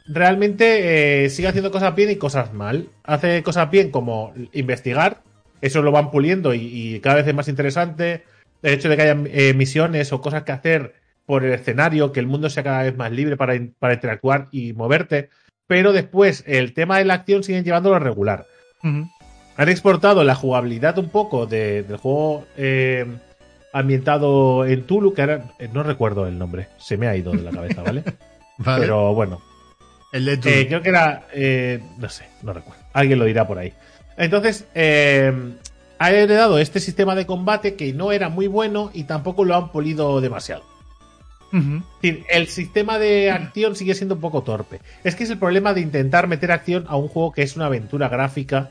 Realmente 0.06 1.24
eh, 1.24 1.30
sigue 1.30 1.48
haciendo 1.48 1.70
cosas 1.70 1.94
bien 1.94 2.10
y 2.10 2.16
cosas 2.16 2.52
mal. 2.52 2.88
Hace 3.04 3.42
cosas 3.42 3.70
bien 3.70 3.90
como 3.90 4.32
investigar, 4.52 5.22
eso 5.60 5.82
lo 5.82 5.92
van 5.92 6.10
puliendo 6.10 6.54
y, 6.54 7.00
cada 7.00 7.16
vez 7.16 7.26
es 7.26 7.34
más 7.34 7.48
interesante. 7.48 8.24
El 8.62 8.74
hecho 8.74 8.88
de 8.88 8.96
que 8.96 9.02
haya 9.02 9.16
eh, 9.26 9.54
misiones 9.54 10.12
o 10.12 10.20
cosas 10.20 10.42
que 10.42 10.52
hacer 10.52 10.94
por 11.26 11.44
el 11.44 11.52
escenario, 11.52 12.12
que 12.12 12.20
el 12.20 12.26
mundo 12.26 12.50
sea 12.50 12.62
cada 12.62 12.82
vez 12.82 12.96
más 12.96 13.10
libre 13.12 13.36
para, 13.36 13.54
interactuar 13.54 14.48
y 14.50 14.72
moverte. 14.72 15.30
Pero 15.66 15.92
después, 15.92 16.44
el 16.46 16.74
tema 16.74 16.98
de 16.98 17.04
la 17.04 17.14
acción 17.14 17.44
siguen 17.44 17.64
llevándolo 17.64 17.96
a 17.96 18.00
regular. 18.00 18.46
Han 18.82 19.68
exportado 19.68 20.24
la 20.24 20.34
jugabilidad 20.34 20.98
un 20.98 21.10
poco 21.10 21.46
del 21.46 21.96
juego 21.96 22.46
eh, 22.56 23.06
ambientado 23.72 24.66
en 24.66 24.86
Tulu, 24.86 25.14
que 25.14 25.22
ahora 25.22 25.44
eh, 25.58 25.68
no 25.72 25.82
recuerdo 25.82 26.26
el 26.26 26.38
nombre, 26.38 26.68
se 26.78 26.96
me 26.96 27.06
ha 27.06 27.16
ido 27.16 27.32
de 27.32 27.42
la 27.42 27.50
cabeza, 27.50 27.82
¿vale? 27.82 28.02
Pero 28.64 29.14
bueno. 29.14 29.40
El 30.12 30.24
de 30.24 30.36
Tulu. 30.38 30.54
creo 30.66 30.82
que 30.82 30.88
era. 30.88 31.26
no 31.98 32.08
sé, 32.08 32.24
no 32.42 32.52
recuerdo. 32.52 32.82
Alguien 32.92 33.18
lo 33.18 33.26
dirá 33.26 33.46
por 33.46 33.58
ahí. 33.58 33.72
Entonces, 34.20 34.66
eh, 34.74 35.32
ha 35.98 36.10
heredado 36.10 36.58
este 36.58 36.78
sistema 36.78 37.14
de 37.14 37.24
combate 37.24 37.74
que 37.74 37.92
no 37.94 38.12
era 38.12 38.28
muy 38.28 38.46
bueno 38.46 38.90
y 38.92 39.04
tampoco 39.04 39.44
lo 39.44 39.56
han 39.56 39.72
polido 39.72 40.20
demasiado. 40.20 40.62
El 42.02 42.46
sistema 42.46 42.98
de 42.98 43.30
acción 43.30 43.74
sigue 43.74 43.94
siendo 43.94 44.14
un 44.14 44.20
poco 44.20 44.42
torpe. 44.42 44.80
Es 45.02 45.16
que 45.16 45.24
es 45.24 45.30
el 45.30 45.38
problema 45.38 45.74
de 45.74 45.80
intentar 45.80 46.28
meter 46.28 46.52
acción 46.52 46.84
a 46.86 46.96
un 46.96 47.08
juego 47.08 47.32
que 47.32 47.42
es 47.42 47.56
una 47.56 47.66
aventura 47.66 48.08
gráfica 48.08 48.70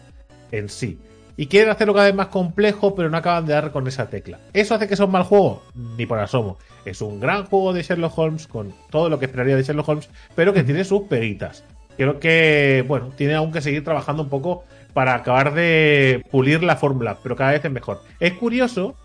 en 0.52 0.70
sí. 0.70 0.98
Y 1.36 1.48
quieren 1.48 1.72
hacerlo 1.72 1.94
cada 1.94 2.06
vez 2.06 2.16
más 2.16 2.28
complejo, 2.28 2.96
pero 2.96 3.10
no 3.10 3.18
acaban 3.18 3.46
de 3.46 3.54
dar 3.54 3.72
con 3.72 3.88
esa 3.88 4.10
tecla. 4.10 4.40
¿Eso 4.54 4.76
hace 4.76 4.88
que 4.88 4.96
sea 4.96 5.06
un 5.06 5.12
mal 5.12 5.24
juego? 5.24 5.64
Ni 5.98 6.06
por 6.06 6.20
asomo. 6.20 6.58
Es 6.86 7.02
un 7.02 7.20
gran 7.20 7.46
juego 7.46 7.74
de 7.74 7.82
Sherlock 7.82 8.18
Holmes, 8.18 8.48
con 8.48 8.74
todo 8.90 9.10
lo 9.10 9.20
que 9.20 9.26
esperaría 9.26 9.56
de 9.56 9.64
Sherlock 9.64 9.90
Holmes, 9.90 10.10
pero 10.36 10.54
que 10.54 10.64
tiene 10.64 10.84
sus 10.84 11.04
peguitas. 11.04 11.64
Creo 11.98 12.20
que, 12.20 12.86
bueno, 12.88 13.12
tiene 13.18 13.36
aún 13.36 13.52
que 13.52 13.62
seguir 13.62 13.84
trabajando 13.84 14.24
un 14.24 14.30
poco 14.30 14.64
para 15.00 15.16
acabar 15.16 15.54
de 15.54 16.26
pulir 16.30 16.62
la 16.62 16.76
fórmula, 16.76 17.20
pero 17.24 17.38
cada 17.38 17.52
vez 17.52 17.64
es 17.64 17.72
mejor. 17.72 18.02
Es 18.20 18.34
curioso 18.34 18.98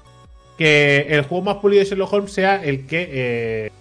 que 0.59 1.07
el 1.09 1.23
juego 1.23 1.45
más 1.45 1.59
pulido 1.59 1.85
de 1.85 1.89
Sherlock 1.89 2.13
Holmes 2.13 2.33
sea 2.33 2.57
el 2.65 2.85
que 2.89 3.09
eh, 3.13 3.73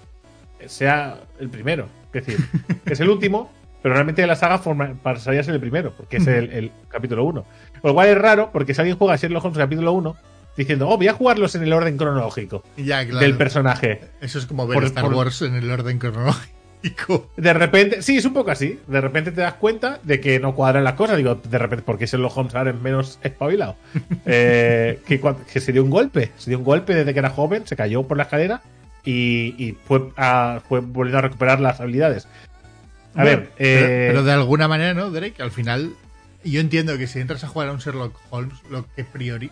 sea 0.67 1.21
el 1.39 1.49
primero. 1.49 1.87
Es 2.13 2.23
decir, 2.23 2.45
es 2.85 2.99
el 2.99 3.09
último, 3.09 3.51
pero 3.81 3.95
realmente 3.95 4.27
la 4.27 4.35
saga 4.35 4.59
forma, 4.59 4.93
pasaría 5.01 5.41
ser 5.41 5.55
el 5.55 5.59
primero, 5.59 5.91
porque 5.97 6.17
es 6.17 6.27
el, 6.27 6.71
capítulo 6.87 7.23
1. 7.23 7.45
Por 7.81 7.89
lo 7.89 7.95
cual 7.95 8.09
es 8.09 8.17
raro, 8.19 8.51
porque 8.53 8.75
si 8.75 8.81
alguien 8.81 8.95
juega 8.95 9.15
Sherlock 9.15 9.45
Holmes 9.45 9.57
capítulo 9.57 9.91
1, 9.93 10.15
diciendo, 10.55 10.89
oh, 10.89 10.97
voy 10.97 11.07
a 11.07 11.13
jugarlos 11.13 11.55
en 11.55 11.63
el 11.63 11.73
orden 11.73 11.97
cronológico 11.97 12.63
del 12.75 13.37
personaje. 13.37 14.01
Eso 14.21 14.37
es 14.37 14.45
como 14.45 14.67
ver 14.67 14.83
Star 14.83 15.11
Wars 15.11 15.41
en 15.41 15.55
el 15.55 15.71
orden 15.71 15.97
cronológico. 15.97 16.55
De 17.37 17.53
repente, 17.53 18.01
sí, 18.01 18.17
es 18.17 18.25
un 18.25 18.33
poco 18.33 18.51
así. 18.51 18.79
De 18.87 18.99
repente 18.99 19.31
te 19.31 19.41
das 19.41 19.53
cuenta 19.53 19.99
de 20.03 20.19
que 20.19 20.39
no 20.39 20.53
cuadran 20.53 20.83
las 20.83 20.93
cosas. 20.93 21.17
Digo, 21.17 21.35
de 21.35 21.57
repente, 21.57 21.83
porque 21.85 22.05
los 22.17 22.37
Holmes 22.37 22.53
ahora 22.55 22.71
es 22.71 22.81
menos 22.81 23.19
espabilado. 23.23 23.75
Eh, 24.25 24.99
que, 25.05 25.59
se 25.59 25.71
dio 25.71 25.83
un 25.83 25.89
golpe. 25.89 26.31
Se 26.37 26.49
dio 26.49 26.57
un 26.57 26.63
golpe 26.63 26.93
desde 26.93 27.13
que 27.13 27.19
era 27.19 27.29
joven, 27.29 27.67
se 27.67 27.75
cayó 27.75 28.03
por 28.03 28.17
la 28.17 28.23
escalera 28.23 28.61
y, 29.03 29.75
fue, 29.85 30.09
a, 30.17 30.61
fue 30.67 30.79
volviendo 30.79 31.19
a 31.19 31.21
recuperar 31.21 31.59
las 31.59 31.79
habilidades. 31.79 32.27
A 33.15 33.23
ver. 33.23 33.51
Eh, 33.59 34.07
pero, 34.09 34.23
de 34.23 34.31
alguna 34.31 34.67
manera, 34.67 34.93
¿no, 34.93 35.09
Drake? 35.09 35.41
Al 35.41 35.51
final, 35.51 35.93
yo 36.43 36.59
entiendo 36.59 36.97
que 36.97 37.07
si 37.07 37.19
entras 37.19 37.43
a 37.43 37.47
jugar 37.47 37.69
a 37.69 37.73
un 37.73 37.79
Sherlock 37.79 38.17
Holmes, 38.29 38.57
lo 38.69 38.85
que 38.95 39.03
priori 39.03 39.51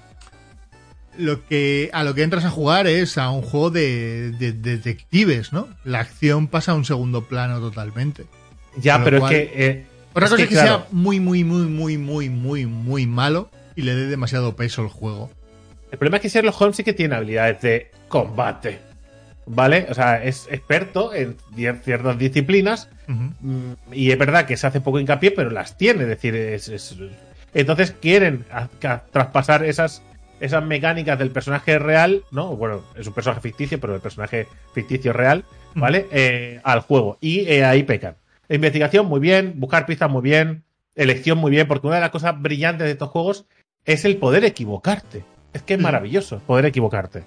lo 1.18 1.46
que 1.46 1.90
a 1.94 2.04
lo 2.04 2.14
que 2.14 2.24
entras 2.24 2.46
a 2.46 2.50
jugar 2.50 2.88
es 2.88 3.18
a 3.18 3.30
un 3.30 3.42
juego 3.42 3.70
de, 3.70 4.32
detectives, 4.32 5.54
¿no? 5.54 5.68
La 5.84 6.00
acción 6.00 6.48
pasa 6.48 6.72
a 6.72 6.76
un 6.76 6.86
segundo 6.86 7.26
plano 7.26 7.60
totalmente. 7.60 8.26
Ya, 8.78 9.04
pero 9.04 9.18
es 9.18 9.24
que. 9.32 9.52
Eh, 9.54 9.86
otra 10.14 10.30
cosa 10.30 10.44
es 10.44 10.50
que, 10.50 10.56
sea 10.56 10.88
muy, 10.92 11.20
muy, 11.20 11.44
muy, 11.44 11.68
muy, 11.68 11.98
muy, 11.98 12.30
muy, 12.30 12.66
muy 12.66 13.08
malo 13.08 13.50
y 13.76 13.84
le 13.84 13.96
dé 13.96 14.08
demasiado 14.08 14.56
peso 14.56 14.82
al 14.82 14.90
juego. 14.90 15.32
El 15.92 15.98
problema 15.98 16.18
es 16.18 16.22
que 16.22 16.30
Sherlock 16.30 16.60
Holmes 16.60 16.78
sí 16.78 16.84
que 16.84 16.94
tiene 16.94 17.16
habilidades 17.16 17.62
de 17.62 17.92
combate. 18.08 18.80
¿Vale? 19.46 19.88
O 19.90 19.94
sea, 19.94 20.24
es 20.24 20.48
experto 20.52 21.14
en 21.14 21.36
ciertas 21.84 22.18
disciplinas. 22.18 22.90
Mm, 23.08 23.74
y 23.92 24.12
es 24.12 24.18
verdad 24.18 24.46
que 24.46 24.56
se 24.56 24.68
hace 24.68 24.82
poco 24.82 25.00
hincapié, 25.00 25.32
pero 25.32 25.50
las 25.50 25.78
tiene. 25.78 26.04
Es 26.04 26.10
decir, 26.10 26.36
es, 26.36 26.96
entonces 27.54 27.92
quieren 28.00 28.46
traspasar 29.12 29.66
esas 29.66 30.04
esas 30.42 30.66
mecánicas 30.66 31.18
del 31.18 31.30
personaje 31.30 31.78
real, 31.80 32.24
¿no? 32.32 32.56
Bueno, 32.56 32.82
es 32.96 33.06
un 33.08 33.14
personaje 33.14 33.42
ficticio, 33.42 33.80
pero 33.80 33.96
el 33.96 34.02
personaje 34.02 34.48
ficticio 34.74 35.14
real, 35.14 35.46
¿vale? 35.76 36.08
Eh, 36.12 36.60
al 36.64 36.82
juego. 36.82 37.18
Y 37.22 37.42
eh, 37.42 37.64
ahí 37.64 37.84
pecan. 37.84 38.16
Investigación, 38.50 39.06
muy 39.06 39.20
bien. 39.20 39.54
Buscar 39.58 39.86
pistas, 39.86 40.10
muy 40.10 40.24
bien. 40.24 40.64
Elección, 40.96 41.38
muy 41.38 41.52
bien. 41.52 41.68
Porque 41.68 41.88
una 41.88 41.98
de 41.98 42.02
las 42.02 42.10
cosas 42.10 42.42
brillantes 42.42 42.86
de 42.86 42.92
estos 42.92 43.10
juegos 43.10 43.46
es 43.86 44.04
el 44.04 44.18
poder 44.18 44.44
equivocarte. 44.44 45.24
Es 45.54 45.62
que 45.62 45.76
es 45.76 45.80
maravilloso 45.80 46.40
poder 46.40 46.66
equivocarte. 46.66 47.24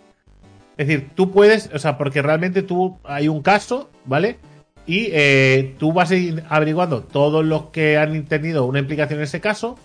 Es 0.76 0.88
decir, 0.88 1.10
tú 1.14 1.30
puedes, 1.30 1.70
o 1.72 1.78
sea, 1.78 1.96
porque 1.96 2.20
realmente 2.20 2.62
tú 2.62 2.98
hay 3.04 3.28
un 3.28 3.42
caso, 3.42 3.90
¿vale? 4.04 4.38
Y 4.86 5.08
eh, 5.12 5.76
tú 5.78 5.92
vas 5.92 6.12
averiguando 6.48 7.04
todos 7.04 7.44
los 7.44 7.66
que 7.66 7.96
han 7.96 8.24
tenido 8.24 8.66
una 8.66 8.80
implicación 8.80 9.20
en 9.20 9.24
ese 9.24 9.40
caso 9.40 9.78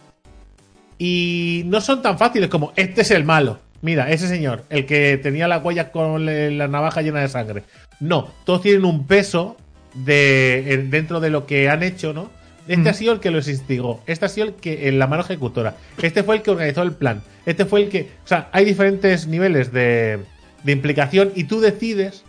y 1.00 1.64
no 1.66 1.82
son 1.82 2.02
tan 2.04 2.20
fáciles 2.20 2.50
como 2.50 2.74
este 2.76 3.02
es 3.02 3.10
el 3.12 3.24
malo. 3.24 3.60
Mira, 3.82 4.12
ese 4.12 4.28
señor, 4.28 4.66
el 4.70 4.86
que 4.86 5.18
tenía 5.18 5.48
la 5.48 5.60
huella 5.60 5.92
con 5.92 6.26
la 6.26 6.68
navaja 6.68 7.02
llena 7.02 7.22
de 7.22 7.30
sangre. 7.30 7.64
No, 8.02 8.28
todos 8.44 8.62
tienen 8.62 8.84
un 8.84 9.08
peso 9.08 9.56
de, 9.94 10.86
dentro 10.90 11.22
de 11.22 11.30
lo 11.30 11.46
que 11.46 11.70
han 11.70 11.82
hecho, 11.82 12.14
¿no? 12.14 12.30
Este 12.68 12.90
ha 12.90 12.94
sido 12.94 13.14
el 13.14 13.20
que 13.20 13.32
los 13.32 13.48
instigó. 13.48 14.04
Este 14.06 14.26
ha 14.26 14.30
sido 14.30 14.48
el 14.48 14.54
que 14.54 14.90
en 14.90 15.00
la 15.00 15.08
mano 15.08 15.24
ejecutora. 15.24 15.76
Este 16.00 16.22
fue 16.22 16.36
el 16.36 16.42
que 16.44 16.52
organizó 16.52 16.84
el 16.84 16.92
plan. 16.92 17.24
Este 17.48 17.66
fue 17.66 17.82
el 17.82 17.90
que. 17.90 18.12
O 18.24 18.28
sea, 18.28 18.50
hay 18.52 18.64
diferentes 18.64 19.26
niveles 19.26 19.72
de, 19.72 20.20
de 20.64 20.72
implicación 20.72 21.32
y 21.36 21.46
tú 21.46 21.62
decides 21.62 22.24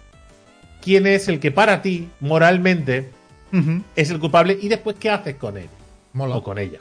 quién 0.81 1.07
es 1.07 1.29
el 1.29 1.41
que 1.41 1.51
para 1.51 1.83
ti, 1.83 2.09
moralmente, 2.21 3.11
es 3.97 4.11
el 4.11 4.19
culpable 4.19 4.57
y 4.63 4.69
después 4.69 4.97
qué 4.99 5.11
haces 5.11 5.35
con 5.35 5.59
él. 5.59 5.69
O 6.19 6.43
con 6.43 6.59
ella. 6.59 6.79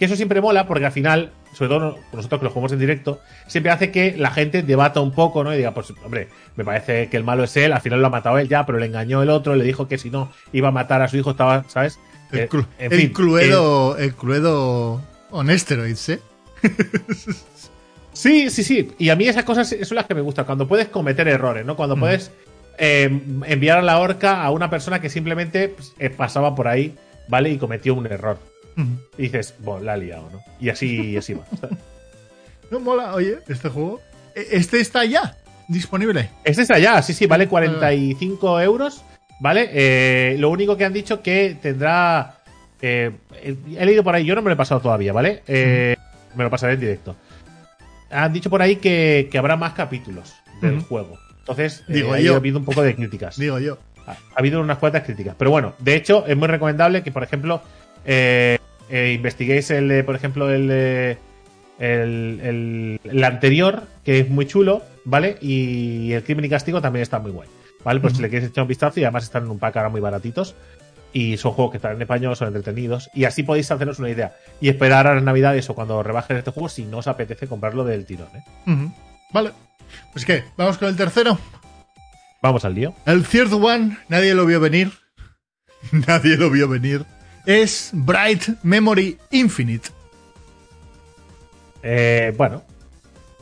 Que 0.00 0.06
eso 0.06 0.16
siempre 0.16 0.40
mola 0.40 0.66
porque 0.66 0.86
al 0.86 0.92
final, 0.92 1.30
sobre 1.52 1.68
todo 1.68 1.98
nosotros 2.14 2.40
que 2.40 2.44
lo 2.44 2.50
jugamos 2.50 2.72
en 2.72 2.78
directo, 2.78 3.20
siempre 3.46 3.70
hace 3.70 3.92
que 3.92 4.16
la 4.16 4.30
gente 4.30 4.62
debata 4.62 5.00
un 5.00 5.12
poco, 5.12 5.44
¿no? 5.44 5.52
Y 5.52 5.58
diga, 5.58 5.74
pues, 5.74 5.92
hombre, 6.02 6.28
me 6.56 6.64
parece 6.64 7.10
que 7.10 7.18
el 7.18 7.22
malo 7.22 7.44
es 7.44 7.54
él, 7.58 7.72
al 7.72 7.82
final 7.82 8.00
lo 8.00 8.06
ha 8.06 8.10
matado 8.10 8.38
él 8.38 8.48
ya, 8.48 8.64
pero 8.64 8.78
le 8.78 8.86
engañó 8.86 9.22
el 9.22 9.28
otro, 9.28 9.54
le 9.54 9.62
dijo 9.62 9.88
que 9.88 9.98
si 9.98 10.08
no 10.08 10.32
iba 10.54 10.68
a 10.68 10.72
matar 10.72 11.02
a 11.02 11.08
su 11.08 11.18
hijo, 11.18 11.32
estaba, 11.32 11.64
¿sabes? 11.68 12.00
El, 12.32 12.38
eh, 12.40 12.48
el 12.78 13.12
cluedo, 13.12 13.98
el, 13.98 14.14
cluedo 14.14 15.02
honesteroids, 15.30 16.08
¿eh? 16.08 16.20
sí, 18.14 18.48
sí, 18.48 18.64
sí. 18.64 18.90
Y 18.98 19.10
a 19.10 19.16
mí 19.16 19.28
esas 19.28 19.44
cosas 19.44 19.68
son 19.82 19.96
las 19.96 20.06
que 20.06 20.14
me 20.14 20.22
gustan, 20.22 20.46
cuando 20.46 20.66
puedes 20.66 20.88
cometer 20.88 21.28
errores, 21.28 21.66
¿no? 21.66 21.76
Cuando 21.76 21.96
mm. 21.96 22.00
puedes 22.00 22.30
eh, 22.78 23.20
enviar 23.46 23.76
a 23.76 23.82
la 23.82 23.98
horca 23.98 24.42
a 24.42 24.50
una 24.50 24.70
persona 24.70 24.98
que 24.98 25.10
simplemente 25.10 25.68
pues, 25.68 25.92
eh, 25.98 26.08
pasaba 26.08 26.54
por 26.54 26.68
ahí, 26.68 26.96
¿vale? 27.28 27.50
Y 27.50 27.58
cometió 27.58 27.94
un 27.94 28.06
error. 28.06 28.38
Y 29.18 29.22
dices, 29.22 29.54
bueno, 29.58 29.84
la 29.84 29.94
ha 29.94 29.96
liado, 29.96 30.28
¿no? 30.32 30.40
Y 30.60 30.68
así, 30.68 31.16
así 31.16 31.34
va. 31.34 31.44
no 32.70 32.80
mola, 32.80 33.14
oye, 33.14 33.38
este 33.48 33.68
juego. 33.68 34.00
E, 34.34 34.46
este 34.52 34.80
está 34.80 35.04
ya 35.04 35.36
disponible. 35.68 36.30
Este 36.44 36.62
está 36.62 36.78
ya, 36.78 37.00
sí, 37.02 37.14
sí, 37.14 37.26
vale 37.26 37.48
45 37.48 38.60
euros. 38.60 39.04
¿Vale? 39.40 39.70
Eh, 39.72 40.36
lo 40.38 40.50
único 40.50 40.76
que 40.76 40.84
han 40.84 40.92
dicho 40.92 41.22
que 41.22 41.56
tendrá. 41.60 42.36
Eh, 42.82 43.10
he 43.42 43.86
leído 43.86 44.04
por 44.04 44.14
ahí, 44.14 44.24
yo 44.24 44.34
no 44.34 44.42
me 44.42 44.50
lo 44.50 44.54
he 44.54 44.56
pasado 44.56 44.80
todavía, 44.80 45.12
¿vale? 45.12 45.42
Eh, 45.46 45.96
me 46.34 46.44
lo 46.44 46.50
pasaré 46.50 46.74
en 46.74 46.80
directo. 46.80 47.16
Han 48.10 48.32
dicho 48.32 48.50
por 48.50 48.60
ahí 48.60 48.76
que, 48.76 49.30
habrá 49.38 49.56
más 49.56 49.72
capítulos 49.72 50.34
del 50.60 50.80
juego. 50.80 51.18
Entonces, 51.38 51.84
Digo 51.88 52.16
yo. 52.16 52.34
ha 52.34 52.36
habido 52.36 52.58
un 52.58 52.64
poco 52.64 52.82
de 52.82 52.94
críticas. 52.94 53.38
Digo 53.38 53.58
yo. 53.58 53.78
Ha, 54.06 54.16
habido 54.34 54.60
unas 54.60 54.78
cuantas 54.78 55.04
críticas. 55.04 55.34
Pero 55.38 55.50
bueno, 55.50 55.74
de 55.78 55.96
hecho, 55.96 56.26
es 56.26 56.36
muy 56.36 56.48
recomendable 56.48 57.02
que, 57.02 57.12
por 57.12 57.22
ejemplo, 57.22 57.62
eh, 58.04 58.58
eh, 58.90 59.12
investiguéis 59.14 59.70
el 59.70 59.88
de, 59.88 60.04
por 60.04 60.16
ejemplo, 60.16 60.50
el 60.50 60.68
de. 60.68 61.18
El, 61.78 62.98
el, 63.04 63.24
anterior, 63.24 63.84
que 64.04 64.20
es 64.20 64.28
muy 64.28 64.46
chulo, 64.46 64.82
¿vale? 65.06 65.38
Y 65.40 66.12
el 66.12 66.22
crimen 66.24 66.44
y 66.44 66.50
castigo 66.50 66.82
también 66.82 67.02
está 67.02 67.18
muy 67.18 67.30
bueno 67.30 67.50
¿vale? 67.84 68.00
Pues 68.00 68.14
si 68.14 68.22
le 68.22 68.28
quieres 68.28 68.48
echar 68.48 68.62
un 68.62 68.68
vistazo 68.68 69.00
y 69.00 69.04
además 69.04 69.24
están 69.24 69.44
en 69.44 69.50
un 69.50 69.58
pack 69.58 69.76
ahora 69.76 69.88
muy 69.88 70.00
baratitos. 70.00 70.54
y 71.12 71.36
son 71.38 71.52
juegos 71.52 71.72
que 71.72 71.78
están 71.78 71.96
en 71.96 72.02
español, 72.02 72.36
son 72.36 72.48
entretenidos, 72.48 73.10
y 73.12 73.24
así 73.24 73.42
podéis 73.42 73.68
haceros 73.70 73.98
una 73.98 74.10
idea. 74.10 74.36
Y 74.60 74.68
esperar 74.68 75.08
a 75.08 75.14
las 75.14 75.24
navidades 75.24 75.68
o 75.68 75.74
cuando 75.74 76.02
rebajen 76.04 76.36
este 76.36 76.52
juego 76.52 76.68
si 76.68 76.84
no 76.84 76.98
os 76.98 77.08
apetece 77.08 77.48
comprarlo 77.48 77.84
del 77.84 78.06
tirón. 78.06 78.28
¿eh? 78.34 78.92
Vale. 79.32 79.50
Pues 80.12 80.24
qué, 80.24 80.44
vamos 80.56 80.78
con 80.78 80.86
el 80.88 80.96
tercero. 80.96 81.36
Vamos 82.42 82.64
al 82.64 82.74
lío. 82.74 82.94
El 83.06 83.24
third 83.24 83.52
one, 83.52 83.98
nadie 84.08 84.34
lo 84.34 84.46
vio 84.46 84.60
venir. 84.60 84.92
nadie 86.06 86.36
lo 86.36 86.48
vio 86.48 86.68
venir. 86.68 87.04
Es 87.46 87.90
Bright 87.92 88.62
Memory 88.62 89.18
Infinite. 89.30 89.88
Eh, 91.82 92.34
bueno, 92.36 92.62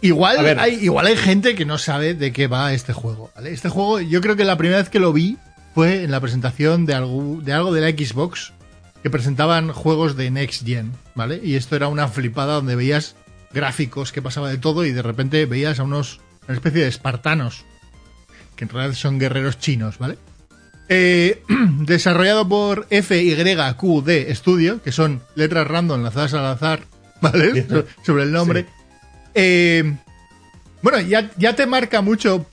Igual 0.00 0.58
hay, 0.60 0.74
igual 0.74 1.06
hay 1.06 1.16
gente 1.16 1.54
que 1.56 1.64
no 1.64 1.76
sabe 1.76 2.14
de 2.14 2.32
qué 2.32 2.46
va 2.46 2.72
este 2.72 2.92
juego, 2.92 3.32
¿vale? 3.34 3.52
Este 3.52 3.68
juego, 3.68 4.00
yo 4.00 4.20
creo 4.20 4.36
que 4.36 4.44
la 4.44 4.56
primera 4.56 4.78
vez 4.78 4.88
que 4.90 5.00
lo 5.00 5.12
vi 5.12 5.38
fue 5.74 6.04
en 6.04 6.12
la 6.12 6.20
presentación 6.20 6.86
de 6.86 6.94
algo 6.94 7.40
de, 7.42 7.52
algo 7.52 7.72
de 7.72 7.80
la 7.80 7.90
Xbox, 7.90 8.52
que 9.02 9.10
presentaban 9.10 9.72
juegos 9.72 10.16
de 10.16 10.30
Next 10.30 10.64
Gen, 10.64 10.92
¿vale? 11.16 11.40
Y 11.42 11.56
esto 11.56 11.74
era 11.74 11.88
una 11.88 12.06
flipada 12.06 12.54
donde 12.54 12.76
veías 12.76 13.16
gráficos 13.52 14.12
que 14.12 14.22
pasaba 14.22 14.50
de 14.50 14.58
todo 14.58 14.84
y 14.84 14.92
de 14.92 15.02
repente 15.02 15.46
veías 15.46 15.80
a 15.80 15.82
unos, 15.82 16.20
una 16.46 16.54
especie 16.54 16.82
de 16.82 16.88
espartanos, 16.88 17.64
que 18.54 18.64
en 18.64 18.70
realidad 18.70 18.94
son 18.94 19.18
guerreros 19.18 19.58
chinos, 19.58 19.98
¿vale? 19.98 20.16
Eh, 20.88 21.42
desarrollado 21.80 22.48
por 22.48 22.86
FYQD 22.90 24.34
Studio, 24.34 24.82
que 24.82 24.92
son 24.92 25.22
letras 25.34 25.66
random 25.68 26.02
lanzadas 26.02 26.34
al 26.34 26.46
azar, 26.46 26.80
¿vale? 27.20 27.66
So- 27.68 27.84
Sobre 28.04 28.22
el 28.24 28.32
nombre. 28.32 28.66
Eh, 29.34 29.96
bueno, 30.82 31.00
ya, 31.00 31.30
ya 31.36 31.54
te 31.54 31.66
marca 31.66 32.00
mucho 32.00 32.46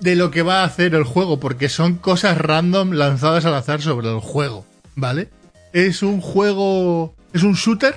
de 0.00 0.16
lo 0.16 0.30
que 0.30 0.42
va 0.42 0.62
a 0.62 0.64
hacer 0.64 0.94
el 0.94 1.04
juego, 1.04 1.38
porque 1.40 1.68
son 1.68 1.94
cosas 1.94 2.36
random 2.38 2.90
lanzadas 2.92 3.44
al 3.44 3.54
azar 3.54 3.80
sobre 3.80 4.08
el 4.08 4.18
juego, 4.20 4.66
¿vale? 4.96 5.28
Es 5.72 6.02
un 6.02 6.20
juego, 6.20 7.14
es 7.32 7.42
un 7.44 7.54
shooter 7.54 7.94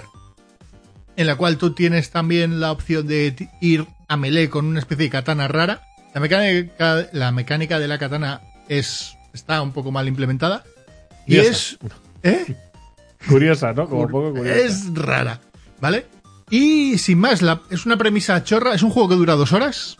en 1.17 1.27
la 1.27 1.35
cual 1.35 1.57
tú 1.57 1.73
tienes 1.73 2.11
también 2.11 2.59
la 2.59 2.71
opción 2.71 3.07
de 3.07 3.49
ir 3.59 3.87
a 4.07 4.17
melee 4.17 4.49
con 4.49 4.65
una 4.65 4.79
especie 4.79 5.05
de 5.05 5.09
katana 5.09 5.47
rara. 5.47 5.81
La 6.13 6.21
mecánica, 6.21 7.07
la 7.11 7.31
mecánica 7.31 7.79
de 7.79 7.87
la 7.87 7.97
katana 7.97 8.41
es 8.69 9.17
está 9.35 9.61
un 9.61 9.71
poco 9.71 9.91
mal 9.91 10.07
implementada 10.07 10.63
y 11.27 11.35
Curiosa. 11.37 11.49
es 11.51 11.77
¿eh? 12.23 12.55
curiosa, 13.27 13.73
¿no? 13.73 13.87
Como 13.87 14.01
un 14.03 14.09
poco 14.11 14.33
curiosa. 14.33 14.59
Es 14.59 14.93
rara, 14.93 15.39
¿vale? 15.79 16.05
Y 16.49 16.97
sin 16.97 17.19
más, 17.19 17.41
la- 17.41 17.61
es 17.69 17.85
una 17.85 17.97
premisa 17.97 18.43
chorra. 18.43 18.73
Es 18.73 18.83
un 18.83 18.89
juego 18.91 19.09
que 19.09 19.15
dura 19.15 19.33
dos 19.35 19.51
horas. 19.53 19.97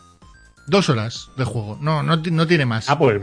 Dos 0.68 0.88
horas 0.88 1.28
de 1.36 1.44
juego. 1.44 1.78
No, 1.80 2.02
no, 2.02 2.20
ti- 2.22 2.30
no 2.30 2.46
tiene 2.46 2.66
más. 2.66 2.88
Ah, 2.88 2.98
pues. 2.98 3.20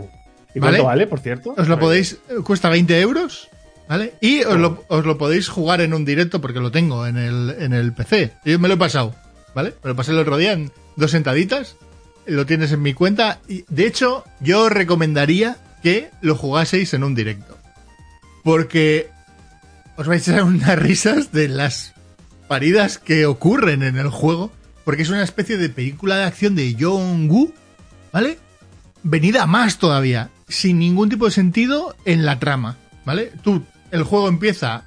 ¿Y 0.55 0.59
¿Vale? 0.59 0.77
cuánto 0.77 0.83
vale, 0.85 1.07
por 1.07 1.19
cierto? 1.19 1.55
Os 1.57 1.67
lo 1.67 1.79
podéis. 1.79 2.19
eh, 2.29 2.35
Cuesta 2.43 2.69
20 2.69 2.99
euros. 3.01 3.49
¿Vale? 3.89 4.13
Y 4.21 4.43
os 4.43 4.57
lo, 4.57 4.83
os 4.87 5.05
lo 5.05 5.17
podéis 5.17 5.49
jugar 5.49 5.81
en 5.81 5.93
un 5.93 6.05
directo 6.05 6.39
porque 6.41 6.59
lo 6.61 6.71
tengo 6.71 7.05
en 7.05 7.17
el, 7.17 7.55
en 7.59 7.73
el 7.73 7.93
PC. 7.93 8.33
Yo 8.45 8.57
me 8.59 8.67
lo 8.69 8.75
he 8.75 8.77
pasado. 8.77 9.13
¿Vale? 9.55 9.73
Me 9.83 9.89
lo 9.89 9.95
pasé 9.95 10.11
el 10.11 10.19
otro 10.19 10.37
día 10.37 10.53
en 10.53 10.71
dos 10.95 11.11
sentaditas. 11.11 11.75
Lo 12.25 12.45
tienes 12.45 12.71
en 12.71 12.81
mi 12.81 12.93
cuenta. 12.93 13.39
Y 13.47 13.65
de 13.67 13.85
hecho, 13.87 14.23
yo 14.39 14.69
recomendaría 14.69 15.57
que 15.83 16.09
lo 16.21 16.35
jugaseis 16.35 16.93
en 16.93 17.03
un 17.03 17.13
directo. 17.13 17.57
Porque 18.43 19.09
os 19.97 20.07
vais 20.07 20.27
a 20.27 20.31
echar 20.31 20.43
unas 20.43 20.79
risas 20.79 21.31
de 21.31 21.49
las 21.49 21.93
paridas 22.47 22.97
que 22.97 23.25
ocurren 23.27 23.83
en 23.83 23.97
el 23.97 24.09
juego. 24.09 24.51
Porque 24.85 25.03
es 25.03 25.09
una 25.09 25.23
especie 25.23 25.57
de 25.57 25.69
película 25.69 26.17
de 26.17 26.23
acción 26.23 26.55
de 26.55 26.75
John 26.79 27.29
Woo. 27.29 27.53
¿Vale? 28.11 28.37
venida 29.03 29.45
más 29.45 29.77
todavía, 29.77 30.29
sin 30.47 30.79
ningún 30.79 31.09
tipo 31.09 31.25
de 31.25 31.31
sentido 31.31 31.95
en 32.05 32.25
la 32.25 32.39
trama, 32.39 32.77
¿vale? 33.05 33.31
Tú, 33.43 33.63
el 33.91 34.03
juego 34.03 34.27
empieza 34.29 34.85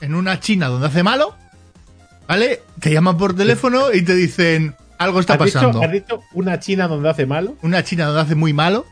en 0.00 0.14
una 0.14 0.40
China 0.40 0.68
donde 0.68 0.86
hace 0.86 1.02
malo, 1.02 1.34
¿vale? 2.26 2.62
Te 2.80 2.92
llaman 2.92 3.16
por 3.16 3.34
teléfono 3.34 3.92
y 3.92 4.02
te 4.02 4.14
dicen, 4.14 4.76
algo 4.98 5.20
está 5.20 5.34
¿Has 5.34 5.44
dicho, 5.44 5.58
pasando. 5.58 5.82
has 5.82 5.92
dicho 5.92 6.22
una 6.32 6.60
China 6.60 6.88
donde 6.88 7.10
hace 7.10 7.26
malo? 7.26 7.56
Una 7.62 7.82
China 7.82 8.06
donde 8.06 8.22
hace 8.22 8.34
muy 8.34 8.52
malo, 8.52 8.86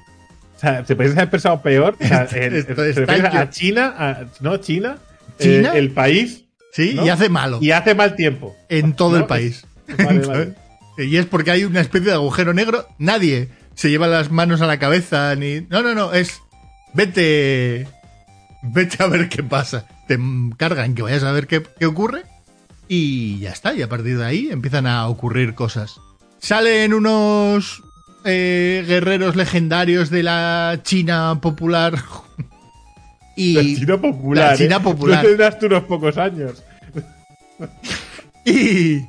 O 0.56 0.58
sea, 0.58 0.84
¿se 0.84 0.94
puede 0.96 1.10
haber 1.12 1.30
pensado 1.30 1.60
peor? 1.62 1.96
O 2.00 2.06
sea, 2.06 2.22
el- 2.32 2.54
Esto 2.56 2.74
¿te 2.74 2.90
está 2.90 3.00
refieres 3.02 3.32
yo- 3.32 3.38
a 3.40 3.50
China? 3.50 3.94
a- 3.98 4.24
¿No? 4.40 4.56
¿China? 4.58 4.98
¿China? 5.38 5.72
Eh, 5.74 5.78
el 5.78 5.90
país. 5.90 6.44
¿sí? 6.72 6.94
¿No? 6.94 7.04
Y 7.04 7.08
hace 7.08 7.28
malo. 7.28 7.58
Y 7.60 7.70
hace 7.72 7.94
mal 7.94 8.14
tiempo. 8.16 8.56
en 8.68 8.94
todo 8.94 9.10
¿no? 9.12 9.16
el 9.18 9.26
país. 9.26 9.66
Vale, 9.98 10.20
vale. 10.26 10.54
Y 10.96 11.16
es 11.16 11.26
porque 11.26 11.50
hay 11.50 11.64
una 11.64 11.80
especie 11.80 12.08
de 12.10 12.14
agujero 12.14 12.54
negro. 12.54 12.86
Nadie 12.98 13.48
se 13.74 13.90
lleva 13.90 14.06
las 14.06 14.30
manos 14.30 14.60
a 14.60 14.66
la 14.68 14.78
cabeza 14.78 15.34
ni. 15.34 15.62
No, 15.62 15.82
no, 15.82 15.92
no. 15.92 16.12
Es. 16.12 16.40
Vete. 16.92 17.88
Vete 18.62 19.02
a 19.02 19.08
ver 19.08 19.28
qué 19.28 19.42
pasa. 19.42 19.86
Te 20.06 20.16
cargan 20.56 20.94
que 20.94 21.02
vayas 21.02 21.24
a 21.24 21.32
ver 21.32 21.48
qué, 21.48 21.64
qué 21.80 21.86
ocurre. 21.86 22.22
Y 22.86 23.40
ya 23.40 23.50
está. 23.50 23.74
Y 23.74 23.82
a 23.82 23.88
partir 23.88 24.16
de 24.18 24.24
ahí 24.24 24.48
empiezan 24.52 24.86
a 24.86 25.08
ocurrir 25.08 25.54
cosas. 25.54 25.96
Salen 26.38 26.94
unos. 26.94 27.82
Eh, 28.24 28.84
guerreros 28.86 29.36
legendarios 29.36 30.10
de 30.10 30.22
la 30.22 30.80
China 30.82 31.38
popular. 31.40 31.94
y. 33.36 33.54
La 33.54 33.62
China 33.62 34.00
popular. 34.00 34.50
La 34.52 34.56
China 34.56 34.76
¿eh? 34.76 34.80
popular. 34.80 35.24
Tendrás 35.24 35.58
tú 35.58 35.66
unos 35.66 35.84
pocos 35.84 36.16
años. 36.18 36.62
Y, 38.44 39.06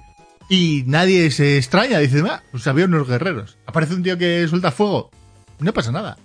y 0.50 0.84
nadie 0.86 1.30
se 1.32 1.58
extraña, 1.58 2.00
dice, 2.00 2.24
"Ah, 2.30 2.42
pues 2.52 2.66
había 2.68 2.86
unos 2.86 3.08
guerreros. 3.08 3.58
Aparece 3.66 3.94
un 3.96 4.04
tío 4.04 4.18
que 4.18 4.48
suelta 4.48 4.72
fuego, 4.72 5.12
no 5.60 5.74
pasa 5.74 5.92
nada. 5.92 6.18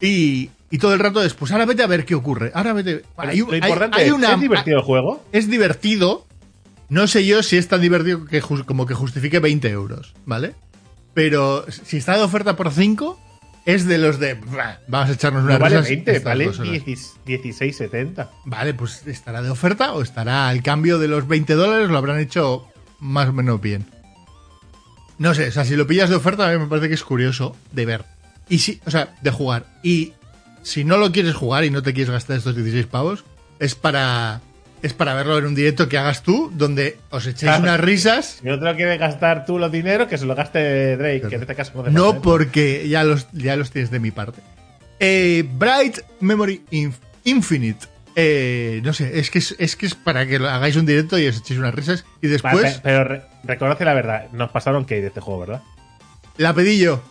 Y, 0.00 0.50
y 0.70 0.78
todo 0.78 0.92
el 0.92 0.98
rato 1.00 1.22
es, 1.24 1.32
pues 1.32 1.52
ahora 1.52 1.64
vete 1.64 1.82
a 1.82 1.86
ver 1.86 2.04
qué 2.04 2.14
ocurre. 2.14 2.50
Ahora 2.54 2.74
vete. 2.74 3.04
Hay, 3.16 3.38
Lo 3.38 3.52
hay- 3.52 3.58
importante 3.60 4.00
hay 4.02 4.10
una- 4.10 4.34
¿es 4.34 4.40
divertido 4.40 4.76
el 4.78 4.82
juego? 4.84 5.24
es 5.32 5.48
divertido. 5.48 6.26
No 6.88 7.06
sé 7.08 7.24
yo 7.26 7.42
si 7.42 7.56
es 7.56 7.66
tan 7.68 7.80
divertido 7.80 8.26
que 8.26 8.40
como 8.42 8.86
que 8.86 8.94
justifique 8.94 9.38
20 9.40 9.68
euros, 9.70 10.14
¿vale? 10.24 10.54
Pero 11.16 11.64
si 11.70 11.96
está 11.96 12.14
de 12.18 12.22
oferta 12.22 12.56
por 12.56 12.70
5, 12.70 13.18
es 13.64 13.86
de 13.86 13.96
los 13.96 14.18
de. 14.18 14.34
"Bah, 14.34 14.80
Vamos 14.86 15.08
a 15.08 15.12
echarnos 15.14 15.44
una 15.44 15.54
No 15.54 15.58
vale 15.60 15.76
risas 15.76 15.88
20, 15.88 16.10
estas 16.10 16.24
vale 16.24 16.44
dos 16.44 16.58
horas". 16.60 16.72
16,70. 17.24 18.28
Vale, 18.44 18.74
pues 18.74 19.06
estará 19.06 19.40
de 19.40 19.48
oferta 19.48 19.94
o 19.94 20.02
estará 20.02 20.46
al 20.50 20.62
cambio 20.62 20.98
de 20.98 21.08
los 21.08 21.26
20 21.26 21.54
dólares, 21.54 21.88
lo 21.88 21.96
habrán 21.96 22.20
hecho 22.20 22.66
más 23.00 23.30
o 23.30 23.32
menos 23.32 23.62
bien. 23.62 23.86
No 25.16 25.32
sé, 25.32 25.48
o 25.48 25.52
sea, 25.52 25.64
si 25.64 25.74
lo 25.74 25.86
pillas 25.86 26.10
de 26.10 26.16
oferta, 26.16 26.46
a 26.46 26.52
mí 26.52 26.58
me 26.58 26.66
parece 26.66 26.88
que 26.88 26.94
es 26.94 27.02
curioso 27.02 27.56
de 27.72 27.86
ver. 27.86 28.04
Y 28.50 28.58
si, 28.58 28.78
o 28.84 28.90
sea, 28.90 29.14
de 29.22 29.30
jugar. 29.30 29.64
Y 29.82 30.12
si 30.62 30.84
no 30.84 30.98
lo 30.98 31.12
quieres 31.12 31.34
jugar 31.34 31.64
y 31.64 31.70
no 31.70 31.82
te 31.82 31.94
quieres 31.94 32.10
gastar 32.12 32.36
estos 32.36 32.54
16 32.54 32.84
pavos, 32.84 33.24
es 33.58 33.74
para. 33.74 34.42
Es 34.82 34.92
para 34.92 35.14
verlo 35.14 35.38
en 35.38 35.46
un 35.46 35.54
directo 35.54 35.88
que 35.88 35.98
hagas 35.98 36.22
tú, 36.22 36.50
donde 36.54 36.98
os 37.10 37.24
echéis 37.26 37.40
Claro. 37.50 37.62
unas 37.62 37.80
risas. 37.80 38.38
Si 38.42 38.46
no 38.46 38.58
te 38.58 38.64
lo 38.64 38.76
quieres 38.76 38.98
gastar 39.00 39.44
tú 39.46 39.58
los 39.58 39.72
dineros, 39.72 40.06
que 40.06 40.18
se 40.18 40.26
lo 40.26 40.34
gaste 40.34 40.96
Drake, 40.96 41.22
que 41.28 41.34
en 41.36 41.40
este 41.42 41.54
caso 41.54 41.72
no 41.82 41.90
No 41.90 42.22
porque 42.22 42.88
ya 42.88 43.02
los, 43.02 43.26
ya 43.32 43.56
los 43.56 43.70
tienes 43.70 43.90
de 43.90 43.98
mi 44.00 44.10
parte. 44.10 44.40
Eh, 45.00 45.44
Bright 45.54 45.98
Memory 46.20 46.62
Inf- 46.70 47.00
Infinite. 47.24 47.86
Eh, 48.14 48.80
no 48.84 48.92
sé, 48.92 49.18
es 49.18 49.30
que 49.30 49.38
es, 49.40 49.54
es 49.58 49.76
que 49.76 49.86
es 49.86 49.94
para 49.94 50.26
que 50.26 50.38
lo 50.38 50.48
hagáis 50.48 50.76
un 50.76 50.86
directo 50.86 51.18
y 51.18 51.26
os 51.26 51.38
echéis 51.38 51.58
unas 51.58 51.74
risas. 51.74 52.04
Y 52.22 52.28
después, 52.28 52.54
Vale, 52.62 52.76
pero 52.82 53.04
re- 53.04 53.22
reconoce 53.44 53.84
la 53.84 53.94
verdad. 53.94 54.30
Nos 54.32 54.50
pasaron 54.50 54.84
que 54.86 55.00
de 55.00 55.08
este 55.08 55.20
juego, 55.20 55.40
¿verdad? 55.40 55.62
la 56.38 56.52
pedí 56.54 56.78
yo. 56.78 57.02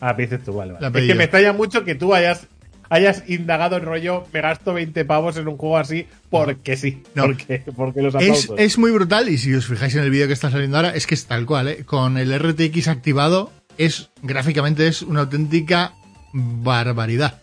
Ah, 0.00 0.12
dices 0.14 0.42
tú, 0.44 0.54
vale, 0.54 0.72
La 0.74 0.90
vale. 0.90 0.98
Es 1.00 1.02
que 1.04 1.08
yo. 1.14 1.16
me 1.16 1.24
extraña 1.24 1.52
mucho 1.52 1.84
que 1.84 1.94
tú 1.94 2.14
hayas, 2.14 2.46
hayas 2.94 3.24
indagado 3.26 3.76
el 3.76 3.82
rollo, 3.82 4.24
me 4.32 4.40
gasto 4.40 4.72
20 4.72 5.04
pavos 5.04 5.36
en 5.36 5.48
un 5.48 5.56
juego 5.56 5.78
así 5.78 6.06
porque 6.30 6.76
sí. 6.76 7.02
No. 7.14 7.24
Porque, 7.24 7.62
porque 7.74 8.02
los 8.02 8.14
Es, 8.14 8.48
es 8.56 8.78
muy 8.78 8.92
brutal 8.92 9.28
y 9.28 9.36
si 9.36 9.52
os 9.52 9.66
fijáis 9.66 9.94
en 9.96 10.04
el 10.04 10.10
vídeo 10.10 10.28
que 10.28 10.32
está 10.32 10.50
saliendo 10.50 10.76
ahora, 10.76 10.94
es 10.94 11.06
que 11.06 11.14
es 11.14 11.26
tal 11.26 11.44
cual, 11.44 11.68
¿eh? 11.68 11.84
Con 11.84 12.16
el 12.16 12.32
RTX 12.38 12.86
activado, 12.86 13.50
es 13.78 14.10
gráficamente 14.22 14.86
es 14.86 15.02
una 15.02 15.22
auténtica 15.22 15.94
barbaridad. 16.32 17.42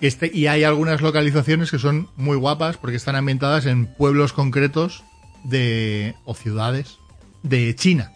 Este, 0.00 0.30
y 0.32 0.46
hay 0.46 0.62
algunas 0.62 1.00
localizaciones 1.00 1.70
que 1.70 1.78
son 1.80 2.08
muy 2.16 2.36
guapas 2.36 2.76
porque 2.76 2.96
están 2.96 3.16
ambientadas 3.16 3.66
en 3.66 3.86
pueblos 3.86 4.32
concretos 4.32 5.02
de 5.42 6.14
o 6.24 6.34
ciudades 6.34 6.98
de 7.42 7.74
China. 7.74 8.12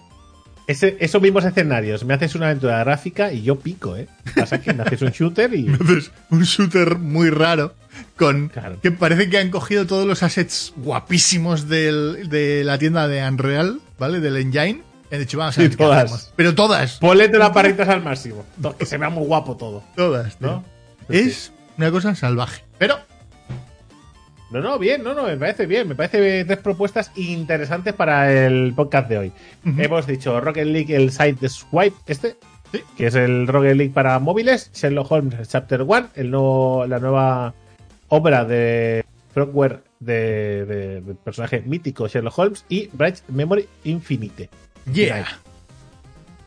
Ese- 0.66 0.96
esos 1.00 1.22
mismos 1.22 1.44
escenarios. 1.44 2.04
Me 2.04 2.14
haces 2.14 2.34
una 2.34 2.46
aventura 2.46 2.78
gráfica 2.80 3.32
y 3.32 3.42
yo 3.42 3.56
pico, 3.58 3.96
¿eh? 3.96 4.08
Pasa 4.34 4.60
que 4.60 4.72
me 4.74 4.82
haces 4.82 5.02
un 5.02 5.10
shooter 5.10 5.54
y. 5.54 5.66
Entonces, 5.68 6.10
un 6.30 6.42
shooter 6.42 6.96
muy 6.98 7.30
raro 7.30 7.74
con 8.16 8.48
Claro. 8.48 8.80
que 8.82 8.90
parece 8.90 9.30
que 9.30 9.38
han 9.38 9.50
cogido 9.50 9.86
todos 9.86 10.06
los 10.06 10.22
assets 10.22 10.72
guapísimos 10.76 11.68
del- 11.68 12.28
de 12.28 12.64
la 12.64 12.78
tienda 12.78 13.06
de 13.08 13.22
Unreal, 13.26 13.80
¿vale? 13.98 14.20
Del 14.20 14.36
engine. 14.36 14.82
Han 15.12 15.20
dicho, 15.20 15.38
vamos 15.38 15.56
a 15.56 15.60
ver 15.62 15.76
todas. 15.76 16.32
Pero 16.34 16.54
todas, 16.56 16.98
Ponle 16.98 17.28
las 17.28 17.54
barritas 17.54 17.88
al 17.88 18.02
máximo. 18.02 18.44
Que 18.76 18.84
se 18.86 18.98
vea 18.98 19.08
muy 19.08 19.24
guapo 19.24 19.56
todo, 19.56 19.84
todas, 19.94 20.40
¿no? 20.40 20.64
tío. 21.08 21.16
Es 21.20 21.52
una 21.78 21.92
cosa 21.92 22.16
salvaje. 22.16 22.64
Pero 22.78 22.98
No, 24.50 24.60
no, 24.60 24.78
bien, 24.78 25.02
no, 25.02 25.12
no, 25.14 25.24
me 25.24 25.36
parece 25.36 25.66
bien. 25.66 25.88
Me 25.88 25.94
parece 25.96 26.44
tres 26.44 26.58
propuestas 26.58 27.10
interesantes 27.16 27.94
para 27.94 28.32
el 28.46 28.72
podcast 28.74 29.08
de 29.08 29.18
hoy. 29.18 29.32
Hemos 29.64 30.06
dicho 30.06 30.40
Rocket 30.40 30.66
League, 30.66 30.94
el 30.94 31.10
Side 31.10 31.48
Swipe, 31.48 31.96
este, 32.06 32.36
Sí. 32.72 32.80
que 32.96 33.06
es 33.08 33.14
el 33.16 33.46
Rocket 33.48 33.76
League 33.76 33.92
para 33.92 34.18
móviles, 34.18 34.70
Sherlock 34.72 35.10
Holmes 35.10 35.48
Chapter 35.48 35.82
1, 35.82 36.08
el 36.14 36.30
nuevo, 36.30 36.86
la 36.86 36.98
nueva 37.00 37.54
obra 38.08 38.44
de 38.44 39.04
Frogware 39.32 39.80
de, 39.98 40.64
de- 40.64 41.00
del 41.00 41.16
personaje 41.16 41.62
mítico 41.66 42.06
Sherlock 42.06 42.38
Holmes 42.38 42.64
y 42.68 42.88
Bright 42.92 43.18
Memory 43.28 43.68
Infinite. 43.84 44.48
Yeah. 44.92 45.26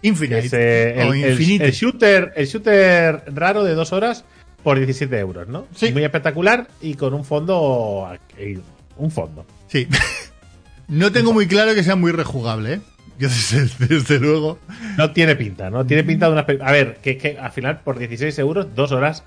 Infinite. 0.01 0.39
Es, 0.45 0.53
eh, 0.53 1.01
el 1.01 1.71
shooter, 1.71 2.31
el 2.35 2.45
shooter 2.47 3.23
raro 3.33 3.63
de 3.65 3.73
dos 3.75 3.91
horas 3.91 4.23
por 4.63 4.78
17 4.78 5.17
euros, 5.19 5.48
¿no? 5.48 5.65
Sí. 5.76 5.91
Muy 5.91 6.04
espectacular 6.04 6.67
y 6.82 6.95
con 6.95 7.13
un 7.13 7.24
fondo. 7.26 8.08
eh, 8.38 8.60
Un 8.98 9.12
fondo. 9.12 9.45
Sí. 9.67 9.88
No 10.88 11.12
tengo 11.12 11.34
muy 11.34 11.45
claro 11.48 11.76
que 11.76 11.84
sea 11.84 11.95
muy 11.95 12.12
rejugable, 12.12 12.74
¿eh? 12.74 12.82
Yo 13.19 13.30
desde, 13.30 13.67
desde 13.88 14.19
luego. 14.19 14.58
No 14.98 15.12
tiene 15.12 15.36
pinta, 15.36 15.69
¿no? 15.69 15.86
Tiene 15.86 16.04
pinta 16.04 16.26
de 16.26 16.32
una. 16.32 16.41
A 16.65 16.72
ver, 16.72 16.98
que, 17.04 17.15
que 17.15 17.38
al 17.38 17.52
final 17.52 17.82
por 17.82 18.00
16 18.00 18.39
euros, 18.39 18.74
dos 18.74 18.91
horas. 18.91 19.24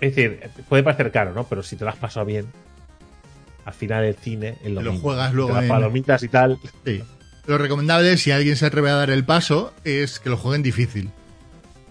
Es 0.00 0.16
decir, 0.16 0.40
puede 0.70 0.82
parecer 0.82 1.10
caro, 1.12 1.34
¿no? 1.34 1.44
Pero 1.44 1.62
si 1.62 1.76
te 1.76 1.84
lo 1.84 1.90
has 1.90 1.96
pasado 1.98 2.24
bien, 2.24 2.46
al 3.66 3.74
final 3.74 4.04
el 4.04 4.14
cine 4.14 4.56
es 4.64 4.70
lo, 4.70 4.78
Te 4.80 4.84
lo 4.86 4.92
mismo. 4.92 5.02
juegas 5.08 5.34
luego 5.34 5.48
Te 5.50 5.54
las 5.56 5.62
en- 5.64 5.68
palomitas 5.68 6.22
y 6.22 6.28
tal. 6.28 6.58
Sí. 6.86 7.02
Lo 7.46 7.58
recomendable, 7.58 8.16
si 8.16 8.30
alguien 8.30 8.56
se 8.56 8.64
atreve 8.64 8.88
a 8.88 8.94
dar 8.94 9.10
el 9.10 9.22
paso, 9.24 9.74
es 9.84 10.18
que 10.18 10.30
lo 10.30 10.38
jueguen 10.38 10.62
difícil. 10.62 11.10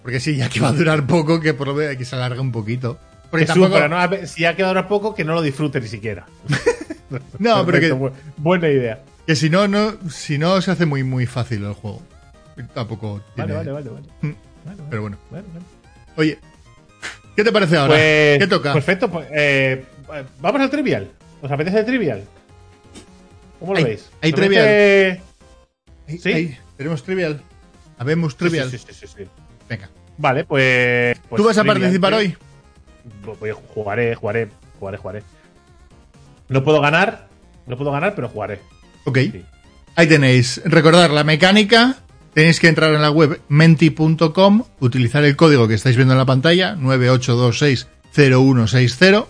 Porque 0.04 0.20
sí, 0.20 0.36
ya 0.36 0.48
que 0.48 0.60
va 0.60 0.68
a 0.68 0.72
durar 0.72 1.04
poco, 1.06 1.40
que 1.40 1.52
por 1.54 1.66
lo 1.66 1.74
menos 1.74 1.96
que 1.96 2.04
se 2.04 2.14
alargue 2.14 2.38
un 2.38 2.52
poquito. 2.52 3.00
Porque 3.30 3.46
Que 3.46 3.52
tampoco. 3.54 3.74
supera, 3.74 4.26
si 4.28 4.44
ha 4.44 4.54
quedado 4.54 4.68
ahora 4.76 4.86
poco, 4.86 5.14
que 5.16 5.24
no 5.24 5.34
lo 5.34 5.42
disfrute 5.42 5.80
ni 5.80 5.88
siquiera. 5.88 6.26
No, 7.38 7.64
pero 7.66 7.80
que, 7.80 8.12
buena 8.36 8.68
idea. 8.68 9.02
que 9.26 9.34
si 9.36 9.48
no, 9.50 9.66
no, 9.66 9.94
si 10.10 10.36
no 10.38 10.60
se 10.62 10.70
hace 10.70 10.84
muy 10.86 11.02
muy 11.04 11.26
fácil 11.26 11.64
el 11.64 11.72
juego. 11.72 12.02
Tampoco 12.74 13.20
tiene- 13.34 13.52
Vale, 13.54 13.72
vale, 13.72 13.90
vale, 13.90 14.02
vale. 14.02 14.06
Mm. 14.22 14.34
Vale, 14.66 14.82
Pero 14.90 15.02
bueno. 15.02 15.18
vale. 15.30 15.44
Oye, 16.16 16.38
¿qué 17.36 17.42
te 17.44 17.50
parece 17.52 17.76
ahora? 17.76 17.94
Pues, 17.94 18.38
¿Qué 18.38 18.46
toca? 18.46 18.72
Perfecto, 18.72 19.10
pues, 19.10 19.26
eh, 19.32 19.84
vamos 20.40 20.60
al 20.60 20.70
trivial. 20.70 21.10
¿Os 21.42 21.50
apetece 21.50 21.80
el 21.80 21.84
trivial? 21.86 22.24
¿Cómo 23.60 23.72
lo 23.72 23.78
Hay- 23.78 23.84
veis? 23.84 24.10
hay 24.22 24.30
¿Os 24.32 24.36
trivial. 24.36 25.20
¿sí? 26.08 26.56
tenemos 26.76 27.02
trivial. 27.02 27.40
Habemos 27.98 28.36
trivial. 28.36 28.70
Sí, 28.70 28.78
sí, 28.78 28.86
sí, 28.92 29.06
sí, 29.06 29.14
sí. 29.18 29.28
Venga. 29.68 29.88
Vale, 30.18 30.44
pues. 30.44 31.18
pues 31.28 31.40
¿Tú 31.40 31.46
vas 31.46 31.58
a 31.58 31.64
participar 31.64 32.14
hoy? 32.14 32.36
Voy, 33.40 33.50
jugaré, 33.74 34.14
jugaré, 34.14 34.48
jugaré, 34.78 34.98
jugaré. 34.98 35.22
No 36.48 36.64
puedo 36.64 36.80
ganar, 36.80 37.28
no 37.66 37.76
puedo 37.76 37.90
ganar, 37.90 38.14
pero 38.14 38.28
jugaré. 38.28 38.60
Ok. 39.04 39.18
Sí. 39.18 39.44
Ahí 39.96 40.06
tenéis. 40.06 40.60
Recordar 40.64 41.10
la 41.10 41.24
mecánica. 41.24 41.96
Tenéis 42.34 42.58
que 42.58 42.68
entrar 42.68 42.92
en 42.94 43.00
la 43.00 43.12
web 43.12 43.40
menti.com, 43.48 44.64
utilizar 44.80 45.24
el 45.24 45.36
código 45.36 45.68
que 45.68 45.74
estáis 45.74 45.94
viendo 45.94 46.14
en 46.14 46.18
la 46.18 46.26
pantalla, 46.26 46.74
98260160. 46.76 49.26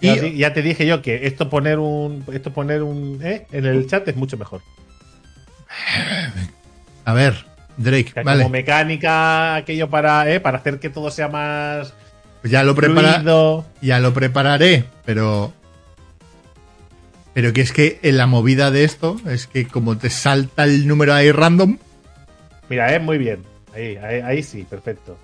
Y 0.00 0.36
ya 0.36 0.52
te 0.52 0.62
dije 0.62 0.86
yo 0.86 1.02
que 1.02 1.26
esto 1.26 1.50
poner 1.50 1.80
un 1.80 2.24
esto 2.32 2.52
poner 2.52 2.84
un 2.84 3.18
¿eh? 3.22 3.48
en 3.50 3.64
el 3.64 3.88
chat 3.88 4.06
es 4.06 4.14
mucho 4.16 4.36
mejor. 4.36 4.60
a 7.04 7.12
ver, 7.12 7.44
Drake, 7.76 8.12
vale. 8.22 8.42
Como 8.42 8.50
mecánica, 8.50 9.56
aquello 9.56 9.88
para, 9.88 10.30
¿eh? 10.30 10.40
para 10.40 10.58
hacer 10.58 10.78
que 10.78 10.90
todo 10.90 11.10
sea 11.10 11.28
más 11.28 11.92
Pues 12.40 12.50
ya 12.50 12.62
lo 12.62 12.74
prepara, 12.74 13.22
ya 13.80 13.98
lo 13.98 14.14
prepararé, 14.14 14.84
pero 15.04 15.52
pero 17.32 17.52
que 17.52 17.62
es 17.62 17.72
que 17.72 17.98
en 18.02 18.16
la 18.16 18.26
movida 18.26 18.70
de 18.70 18.84
esto 18.84 19.20
es 19.26 19.48
que 19.48 19.66
como 19.66 19.98
te 19.98 20.08
salta 20.08 20.64
el 20.64 20.86
número 20.86 21.14
ahí 21.14 21.32
random, 21.32 21.78
Mira, 22.68 22.94
es 22.94 23.02
muy 23.02 23.18
bien. 23.18 23.42
Ahí, 23.74 23.96
ahí, 23.96 24.20
ahí 24.20 24.42
sí, 24.42 24.64
perfecto. 24.68 25.18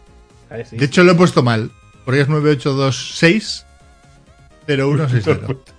Ahí 0.51 0.65
sí. 0.65 0.77
de 0.77 0.85
hecho 0.85 1.03
lo 1.05 1.13
he 1.13 1.15
puesto 1.15 1.43
mal, 1.43 1.71
porque 2.05 2.21
es 2.23 2.29
9826 2.29 3.67
0160. 4.67 5.70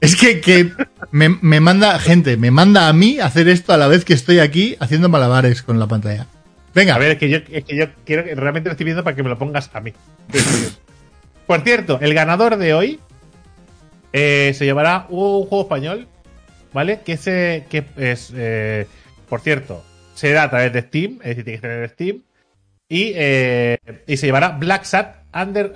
Es 0.00 0.16
que, 0.16 0.72
me, 1.10 1.60
manda 1.60 1.98
gente, 1.98 2.36
me 2.36 2.50
manda 2.50 2.88
a 2.88 2.92
mí 2.92 3.18
hacer 3.18 3.48
esto 3.48 3.72
a 3.72 3.76
la 3.76 3.88
vez 3.88 4.04
que 4.04 4.14
estoy 4.14 4.38
aquí 4.38 4.76
haciendo 4.78 5.08
malabares 5.08 5.62
con 5.62 5.78
la 5.78 5.86
pantalla. 5.86 6.26
Venga, 6.74 6.94
A 6.94 6.98
ver, 6.98 7.12
es 7.12 7.18
que 7.18 7.28
yo, 7.28 7.44
que 7.44 7.90
quiero 8.04 8.22
realmente 8.36 8.68
lo 8.68 8.72
estoy 8.72 8.84
viendo 8.84 9.02
para 9.02 9.16
que 9.16 9.22
me 9.22 9.28
lo 9.28 9.38
pongas 9.38 9.70
a 9.74 9.80
mí. 9.80 9.92
Por 11.46 11.62
cierto, 11.62 11.98
el 12.00 12.14
ganador 12.14 12.56
de 12.56 12.74
hoy 12.74 13.00
eh, 14.12 14.52
se 14.54 14.64
llevará 14.64 15.06
un 15.08 15.46
juego 15.46 15.62
español, 15.62 16.06
¿vale? 16.72 17.00
Que, 17.00 17.16
se, 17.16 17.64
que 17.68 17.84
es, 17.96 18.32
eh, 18.36 18.86
por 19.28 19.40
cierto, 19.40 19.84
será 20.14 20.44
a 20.44 20.50
través 20.50 20.72
de 20.72 20.82
Steam, 20.82 21.18
es 21.22 21.28
decir, 21.28 21.44
tiene 21.44 21.58
que 21.58 21.68
tener 21.68 21.88
Steam. 21.90 22.22
Y, 22.88 23.12
eh, 23.16 23.78
y 24.06 24.16
se 24.16 24.26
llevará 24.26 24.50
Black 24.50 24.84
Sat 24.84 25.24
Under, 25.34 25.72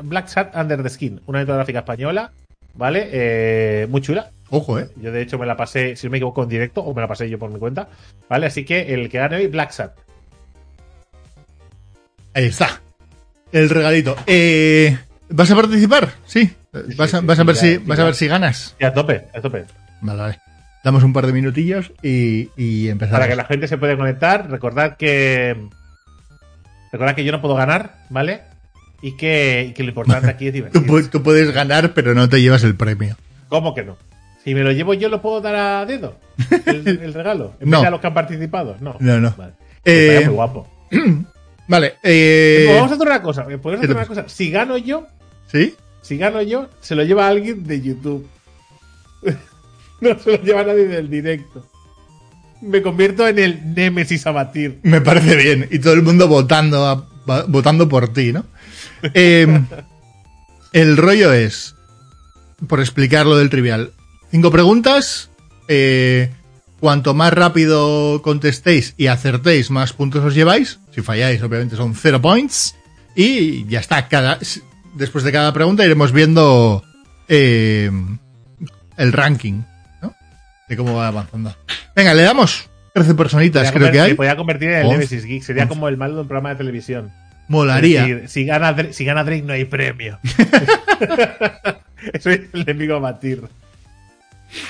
Under 0.55 0.83
the 0.83 0.89
Skin, 0.89 1.21
una 1.27 1.45
gráfica 1.45 1.81
española, 1.81 2.33
¿vale? 2.75 3.09
Eh, 3.13 3.87
muy 3.91 4.01
chula. 4.01 4.31
ojo, 4.51 4.79
eh. 4.79 4.89
Yo, 4.97 5.13
de 5.13 5.23
hecho, 5.23 5.39
me 5.39 5.47
la 5.47 5.57
pasé, 5.57 5.97
si 5.97 6.07
no 6.07 6.11
me 6.13 6.19
equivoco, 6.19 6.43
en 6.43 6.49
directo, 6.49 6.83
o 6.83 6.95
me 6.95 7.01
la 7.01 7.09
pasé 7.09 7.29
yo 7.29 7.39
por 7.39 7.51
mi 7.51 7.59
cuenta, 7.59 7.89
¿vale? 8.29 8.47
Así 8.47 8.65
que 8.65 8.95
el 8.95 9.09
que 9.09 9.19
gane 9.19 9.37
hoy, 9.37 9.47
Black 9.47 9.71
Sat. 9.73 9.93
Ahí 12.35 12.47
está. 12.47 12.81
El 13.53 13.69
regalito. 13.69 14.17
Eh, 14.27 14.97
¿Vas 15.29 15.51
a 15.51 15.57
participar? 15.57 16.11
Sí. 16.27 16.47
Sí, 16.89 16.95
¿Vas 16.97 17.13
a, 17.13 17.21
vas 17.21 17.37
ver 17.45 17.55
ya, 17.55 17.61
si, 17.61 17.77
vas 17.79 17.99
a 17.99 18.03
ya. 18.03 18.05
ver 18.07 18.15
si 18.15 18.27
ganas? 18.29 18.75
Y 18.81 18.85
a 18.85 18.95
tope, 18.95 19.27
a 19.35 19.41
tope. 19.43 19.65
Vale, 20.01 20.21
vale. 20.21 20.39
Damos 20.83 21.03
un 21.05 21.13
par 21.13 21.27
de 21.27 21.33
minutillos 21.35 21.93
y, 22.03 22.49
y 22.57 22.89
empezamos. 22.89 23.19
Para 23.21 23.29
que 23.29 23.37
la 23.37 23.45
gente 23.45 23.69
se 23.69 23.77
pueda 23.77 23.97
conectar, 23.97 24.51
recordad 24.51 24.97
que. 24.97 25.69
Recordad 26.91 27.15
que 27.15 27.25
yo 27.25 27.33
no 27.33 27.41
puedo 27.43 27.55
ganar, 27.55 27.95
¿vale? 28.09 28.41
Y 29.03 29.17
que, 29.17 29.67
y 29.71 29.73
que 29.75 29.83
lo 29.83 29.89
importante 29.91 30.31
aquí 30.31 30.47
es 30.47 30.53
Tú, 30.53 30.57
divertirse. 30.57 30.87
pu- 30.89 31.11
tú 31.11 31.23
puedes 31.23 31.51
ganar, 31.53 31.93
pero 31.93 32.15
no 32.15 32.29
te 32.29 32.41
llevas 32.41 32.63
el 32.65 32.77
premio. 32.77 33.17
¿Cómo 33.49 33.75
que 33.75 33.83
no? 33.83 33.97
Si 34.45 34.55
me 34.55 34.63
lo 34.63 34.73
llevo 34.73 34.95
yo, 34.95 35.09
¿lo 35.09 35.21
puedo 35.21 35.41
dar 35.41 35.55
a 35.55 35.87
dedo? 35.87 36.17
El, 36.67 36.87
el 37.03 37.15
regalo. 37.15 37.55
En 37.61 37.71
No. 37.71 37.79
vez 37.79 37.83
de 37.83 37.89
a 37.89 37.91
los 37.91 38.01
que 38.01 38.07
han 38.07 38.15
participado. 38.15 38.77
No. 38.81 38.97
No, 39.01 39.21
no. 39.21 39.35
Vale. 39.37 39.53
Eh, 39.85 40.23
muy 40.25 40.35
guapo. 40.35 40.69
Vale. 41.69 41.95
eh, 42.03 42.63
Pues 42.67 42.77
vamos 42.77 42.91
a 42.93 42.95
hacer 42.95 43.07
una 43.07 43.23
cosa. 43.23 43.45
Podemos 43.45 43.81
¿qué 43.81 43.87
hacer 43.87 43.97
una 43.97 44.07
cosa. 44.07 44.25
Si 44.29 44.51
gano 44.51 44.77
yo, 44.79 45.07
¿Sí? 45.51 45.75
si 46.01 46.17
gano 46.17 46.43
yo, 46.43 46.69
se 46.81 46.95
lo 46.95 47.03
lleva 47.05 47.29
alguien 47.29 47.65
de 47.67 47.81
YouTube. 47.81 48.27
no 50.01 50.19
se 50.19 50.37
lo 50.39 50.43
lleva 50.43 50.65
nadie 50.65 50.87
del 50.87 51.09
directo. 51.09 51.67
Me 52.61 52.83
convierto 52.83 53.27
en 53.27 53.39
el 53.39 53.75
Némesis 53.75 54.27
a 54.27 54.33
batir. 54.33 54.79
Me 54.83 55.01
parece 55.01 55.37
bien. 55.37 55.69
Y 55.71 55.79
todo 55.81 55.95
el 55.95 56.03
mundo 56.03 56.29
votando, 56.29 56.87
a- 56.87 57.45
votando 57.49 57.89
por 57.89 58.13
ti, 58.13 58.33
¿no? 58.33 58.45
Eh, 59.15 59.63
el 60.73 60.97
rollo 60.97 61.33
es, 61.33 61.75
por 62.69 62.81
explicar 62.81 63.27
lo 63.27 63.37
del 63.37 63.51
trivial, 63.51 63.93
cinco 64.31 64.51
preguntas. 64.51 65.31
eh, 65.69 66.31
cuanto 66.83 67.15
más 67.15 67.33
rápido 67.33 68.23
contestéis 68.23 68.95
y 68.97 69.07
acertéis, 69.07 69.71
más 69.71 69.93
puntos 69.93 70.25
os 70.25 70.35
lleváis. 70.35 70.81
Si 70.93 71.01
falláis, 71.01 71.41
obviamente 71.41 71.77
son 71.77 71.95
cero 71.95 72.21
points. 72.21 72.75
Y 73.15 73.65
ya 73.67 73.79
está. 73.79 74.09
Cada, 74.09 74.39
después 74.95 75.23
de 75.23 75.31
cada 75.31 75.53
pregunta 75.53 75.85
iremos 75.85 76.11
viendo 76.11 76.83
eh, 77.29 77.89
el 78.97 79.13
ranking, 79.13 79.63
¿no? 80.03 80.13
De 80.69 80.77
cómo 80.77 80.97
va 80.97 81.07
avanzando. 81.07 81.55
Venga, 81.95 82.15
le 82.15 82.23
damos 82.23 82.69
13 82.95 83.15
personitas, 83.15 83.71
creo 83.71 83.93
que 83.93 84.01
hay. 84.01 84.11
Me 84.11 84.17
podía 84.17 84.37
convertir 84.37 84.71
en 84.71 84.79
el. 84.79 84.89
Nemesis 84.89 85.25
Geek. 85.25 85.43
Sería 85.43 85.69
como 85.69 85.89
el 85.89 85.97
malo 85.97 86.15
de 86.15 86.21
un 86.23 86.27
programa 86.27 86.51
de 86.51 86.57
televisión. 86.57 87.13
Molaría. 87.49 88.03
Es 88.03 88.09
decir, 88.09 88.29
si, 88.29 88.45
gana, 88.45 88.75
si 88.93 89.05
gana 89.05 89.25
Drake, 89.25 89.43
no 89.43 89.53
hay 89.53 89.65
premio. 89.65 90.19
Soy 92.21 92.49
el 92.53 92.61
enemigo 92.63 92.97
a 92.97 93.01
batir. 93.01 93.43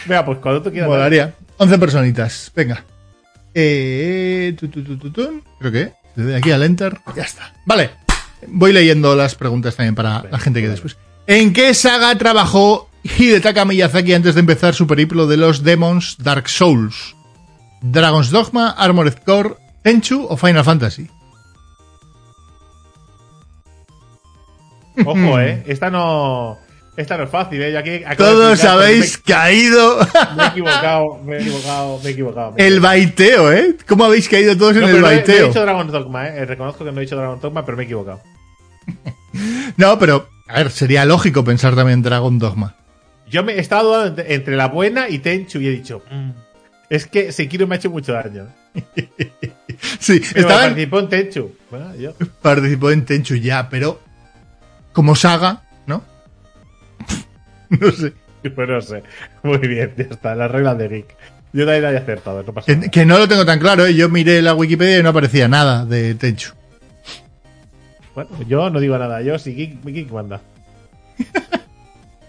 Venga, 0.06 0.24
pues 0.24 0.38
cuando 0.38 0.62
tú 0.62 0.70
quieras. 0.70 0.88
Molaría. 0.88 1.34
11 1.58 1.78
personitas. 1.78 2.52
Venga. 2.54 2.84
Eh, 3.54 4.54
tu, 4.58 4.68
tu, 4.68 4.82
tu. 4.96 5.42
Creo 5.58 5.72
que 5.72 5.92
doy 6.16 6.34
aquí 6.34 6.50
al 6.50 6.62
enter. 6.62 6.98
Ya 7.14 7.22
está. 7.22 7.52
Vale. 7.66 7.90
Voy 8.48 8.72
leyendo 8.72 9.14
las 9.14 9.34
preguntas 9.34 9.76
también 9.76 9.94
para 9.94 10.24
la 10.30 10.38
gente 10.38 10.60
que 10.60 10.68
después. 10.68 10.96
¿En 11.26 11.52
qué 11.52 11.74
saga 11.74 12.16
trabajó 12.18 12.90
Hidetaka 13.04 13.64
Miyazaki 13.64 14.14
antes 14.14 14.34
de 14.34 14.40
empezar 14.40 14.74
su 14.74 14.86
periplo 14.86 15.26
de 15.26 15.36
los 15.36 15.62
Demons 15.62 16.16
Dark 16.18 16.48
Souls? 16.48 17.14
¿Dragon's 17.82 18.30
Dogma, 18.30 18.70
Armored 18.70 19.14
Core, 19.24 19.54
Tenchu 19.82 20.26
o 20.28 20.36
Final 20.36 20.64
Fantasy? 20.64 21.08
Ojo, 25.04 25.40
eh. 25.40 25.62
Esta 25.66 25.90
no. 25.90 26.58
Esta 26.94 27.16
no 27.16 27.24
es 27.24 27.30
fácil, 27.30 27.62
eh. 27.62 27.72
Yo 27.72 27.78
aquí 27.78 27.90
de 27.90 28.16
Todos 28.16 28.60
pero 28.60 28.72
habéis 28.72 29.16
caído. 29.18 29.98
Me, 29.98 30.36
me 30.36 30.42
he 30.44 30.46
equivocado, 30.48 31.18
me 31.24 31.36
he 31.36 31.40
equivocado, 31.40 31.98
me 32.02 32.08
he 32.08 32.12
equivocado. 32.12 32.52
me 32.52 32.66
el 32.66 32.80
baiteo, 32.80 33.52
¿eh? 33.52 33.76
¿Cómo 33.88 34.04
habéis 34.04 34.28
caído 34.28 34.56
todos 34.56 34.76
en 34.76 34.82
el 34.82 34.90
pero 34.90 34.92
no 34.92 34.98
he- 34.98 35.00
no 35.00 35.08
he 35.10 35.16
baiteo? 35.16 35.46
dicho 35.48 35.62
Dragon 35.62 35.86
Dogma, 35.90 36.28
eh. 36.28 36.44
Reconozco 36.44 36.84
que 36.84 36.92
no 36.92 36.98
he 37.00 37.04
dicho 37.04 37.16
Dragon 37.16 37.40
Dogma, 37.40 37.64
pero 37.64 37.76
me 37.78 37.82
he 37.84 37.86
equivocado. 37.86 38.20
No, 39.78 39.98
pero, 39.98 40.28
a 40.48 40.58
ver, 40.58 40.70
sería 40.70 41.06
lógico 41.06 41.42
pensar 41.44 41.74
también 41.74 42.00
en 42.00 42.02
Dragon 42.02 42.38
Dogma. 42.38 42.74
Yo 43.26 43.42
me 43.42 43.54
he 43.54 43.60
estado 43.60 44.06
entre, 44.06 44.34
entre 44.34 44.56
la 44.56 44.68
buena 44.68 45.08
y 45.08 45.18
Tenchu 45.20 45.58
y 45.60 45.68
he 45.68 45.70
dicho. 45.70 46.02
"Mm, 46.10 46.30
es 46.90 47.06
que 47.06 47.32
Sekiro 47.32 47.66
me 47.66 47.74
ha 47.76 47.78
hecho 47.78 47.88
mucho 47.90 48.12
daño. 48.12 48.48
Sí, 49.98 50.20
Pero 50.34 50.40
estaba 50.48 50.60
participó 50.66 50.98
en 51.00 51.08
Tenchu. 51.08 51.52
Bueno, 51.70 51.94
yo. 51.96 52.12
participó 52.40 52.90
en 52.90 53.04
Tenchu 53.04 53.34
ya, 53.36 53.68
pero 53.68 54.00
como 54.92 55.14
saga, 55.16 55.62
¿no? 55.86 56.02
No 57.70 57.90
sé. 57.90 58.12
Pues 58.54 58.68
no 58.68 58.80
sé. 58.80 59.02
Muy 59.42 59.58
bien, 59.58 59.94
ya 59.96 60.04
está. 60.04 60.34
Las 60.34 60.50
reglas 60.50 60.76
de 60.78 60.88
Geek. 60.88 61.16
Yo 61.52 61.64
también 61.64 61.84
había 61.84 62.00
acertado, 62.00 62.42
no 62.42 62.52
pasa 62.52 62.66
Que, 62.66 62.76
nada. 62.76 62.90
que 62.90 63.04
no 63.06 63.18
lo 63.18 63.28
tengo 63.28 63.44
tan 63.46 63.58
claro, 63.58 63.86
¿eh? 63.86 63.94
Yo 63.94 64.08
miré 64.08 64.40
la 64.42 64.54
Wikipedia 64.54 64.98
y 64.98 65.02
no 65.02 65.10
aparecía 65.10 65.48
nada 65.48 65.84
de 65.84 66.14
Tenchu. 66.14 66.52
Bueno, 68.14 68.30
yo 68.48 68.68
no 68.70 68.80
digo 68.80 68.98
nada. 68.98 69.22
Yo 69.22 69.38
sí, 69.38 69.54
Geek, 69.54 69.84
Geek 69.84 70.10
manda. 70.10 70.40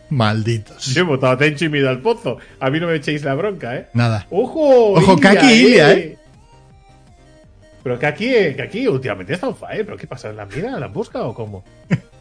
Malditos. 0.10 0.86
Yo 0.94 1.02
he 1.02 1.06
votado 1.06 1.34
a 1.34 1.38
Tencho 1.38 1.66
y 1.66 1.70
me 1.70 1.78
he 1.78 1.82
ido 1.82 1.90
al 1.90 2.00
pozo. 2.00 2.38
A 2.60 2.70
mí 2.70 2.80
no 2.80 2.88
me 2.88 2.96
echéis 2.96 3.24
la 3.24 3.34
bronca, 3.34 3.76
¿eh? 3.76 3.88
Nada. 3.94 4.28
¡Ojo! 4.30 4.92
Ojo, 4.94 5.18
Kaki 5.20 5.46
e 5.48 5.56
Ilia, 5.56 5.92
¿eh? 5.94 6.18
Pero 7.82 7.98
Kaki, 8.00 8.36
eh, 8.36 8.56
Kaki 8.56 8.88
últimamente 8.88 9.34
está 9.34 9.48
on 9.48 9.56
fire. 9.56 9.84
¿Pero 9.86 9.98
qué 9.98 10.06
pasa? 10.08 10.32
¿La 10.32 10.46
mira? 10.46 10.80
¿La 10.80 10.88
busca 10.88 11.24
o 11.24 11.34
cómo? 11.34 11.64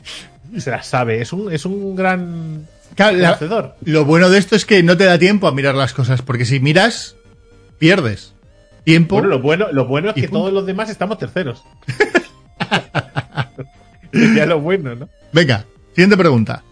Se 0.58 0.70
la 0.70 0.82
sabe. 0.82 1.20
Es 1.22 1.32
un, 1.32 1.52
es 1.52 1.64
un 1.64 1.94
gran 1.96 2.66
Claro, 2.94 3.16
la- 3.16 3.74
lo 3.84 4.04
bueno 4.04 4.28
de 4.28 4.38
esto 4.38 4.54
es 4.54 4.66
que 4.66 4.82
no 4.82 4.96
te 4.96 5.04
da 5.04 5.18
tiempo 5.18 5.48
a 5.48 5.52
mirar 5.52 5.74
las 5.74 5.94
cosas, 5.94 6.20
porque 6.22 6.44
si 6.44 6.60
miras, 6.60 7.16
pierdes. 7.78 8.34
Tiempo. 8.84 9.14
Bueno, 9.16 9.28
lo 9.28 9.40
bueno, 9.40 9.66
lo 9.72 9.86
bueno 9.86 10.08
es 10.10 10.14
que 10.14 10.22
punto. 10.22 10.38
todos 10.40 10.52
los 10.52 10.66
demás 10.66 10.90
estamos 10.90 11.18
terceros. 11.18 11.62
Ya 14.12 14.44
lo 14.46 14.60
bueno, 14.60 14.94
¿no? 14.94 15.08
Venga, 15.32 15.64
siguiente 15.94 16.16
pregunta. 16.18 16.62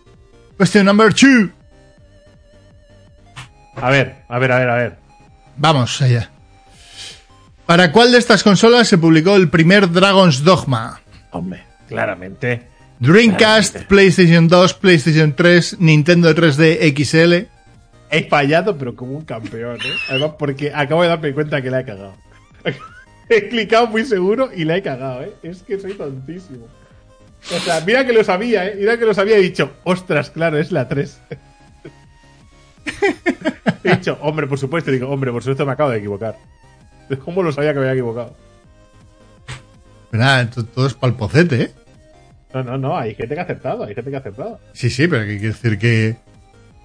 Question 0.59 0.85
number 0.85 1.15
two. 1.15 1.51
A 3.77 3.89
ver, 3.91 4.17
a 4.29 4.39
ver, 4.39 4.53
a 4.53 4.59
ver, 4.59 4.69
a 4.71 4.75
ver. 4.77 4.97
Vamos 5.57 6.03
allá. 6.03 6.31
¿Para 7.65 7.93
cuál 7.93 8.13
de 8.13 8.19
estas 8.19 8.43
consolas 8.43 8.89
se 8.89 8.99
publicó 8.99 9.37
el 9.37 9.49
primer 9.49 9.91
Dragon's 9.91 10.45
Dogma? 10.45 11.01
Hombre, 11.31 11.65
claramente. 11.89 12.69
Dreamcast, 13.01 13.85
PlayStation 13.89 14.47
2, 14.49 14.75
PlayStation 14.75 15.35
3, 15.35 15.77
Nintendo 15.81 16.35
3D 16.35 16.93
XL. 16.95 17.49
He 18.11 18.25
fallado, 18.29 18.77
pero 18.77 18.95
como 18.95 19.13
un 19.17 19.25
campeón, 19.25 19.77
¿eh? 19.77 19.93
Además, 20.11 20.33
porque 20.39 20.73
acabo 20.75 21.03
de 21.03 21.09
darme 21.09 21.33
cuenta 21.33 21.63
que 21.63 21.71
la 21.71 21.81
he 21.81 21.85
cagado. 21.85 22.15
He 23.33 23.49
clicado 23.49 23.87
muy 23.87 24.05
seguro 24.05 24.51
y 24.55 24.65
la 24.65 24.77
he 24.77 24.83
cagado, 24.83 25.23
¿eh? 25.23 25.33
Es 25.45 25.63
que 25.63 25.79
soy 25.79 25.95
tontísimo. 25.95 26.67
O 27.57 27.61
sea, 27.61 27.81
mira 27.87 28.05
que 28.05 28.13
lo 28.13 28.25
sabía, 28.25 28.67
¿eh? 28.67 28.75
Mira 28.77 28.99
que 28.99 29.07
lo 29.07 29.15
sabía 29.15 29.37
y 29.37 29.41
he 29.41 29.45
dicho, 29.45 29.71
ostras, 29.85 30.31
claro, 30.31 30.59
es 30.59 30.73
la 30.73 30.89
3. 30.89 31.21
he 33.85 33.95
dicho, 33.97 34.19
hombre, 34.21 34.47
por 34.49 34.59
supuesto. 34.59 34.91
Digo, 34.91 35.09
hombre, 35.09 35.31
por 35.31 35.43
supuesto 35.43 35.65
me 35.65 35.73
acabo 35.73 35.91
de 35.91 35.99
equivocar. 35.99 36.37
¿Cómo 37.25 37.43
lo 37.43 37.53
sabía 37.53 37.73
que 37.73 37.79
me 37.79 37.85
había 37.89 38.01
equivocado? 38.01 38.37
Pero 40.11 40.23
nada, 40.25 40.51
to- 40.51 40.65
todo 40.65 40.87
es 40.89 40.95
palpocete, 40.95 41.63
¿eh? 41.63 41.71
No, 42.53 42.63
no, 42.65 42.79
no, 42.79 42.99
hay 42.99 43.15
gente 43.15 43.35
que 43.35 43.41
ha 43.41 43.45
acertado, 43.45 43.85
hay 43.85 43.95
gente 43.95 44.11
que 44.11 44.17
ha 44.17 44.21
acertado. 44.21 44.59
Sí, 44.73 44.91
sí, 44.91 45.07
pero 45.07 45.23
que 45.25 45.39
quiere 45.39 45.55
decir 45.55 45.79
que, 45.79 46.17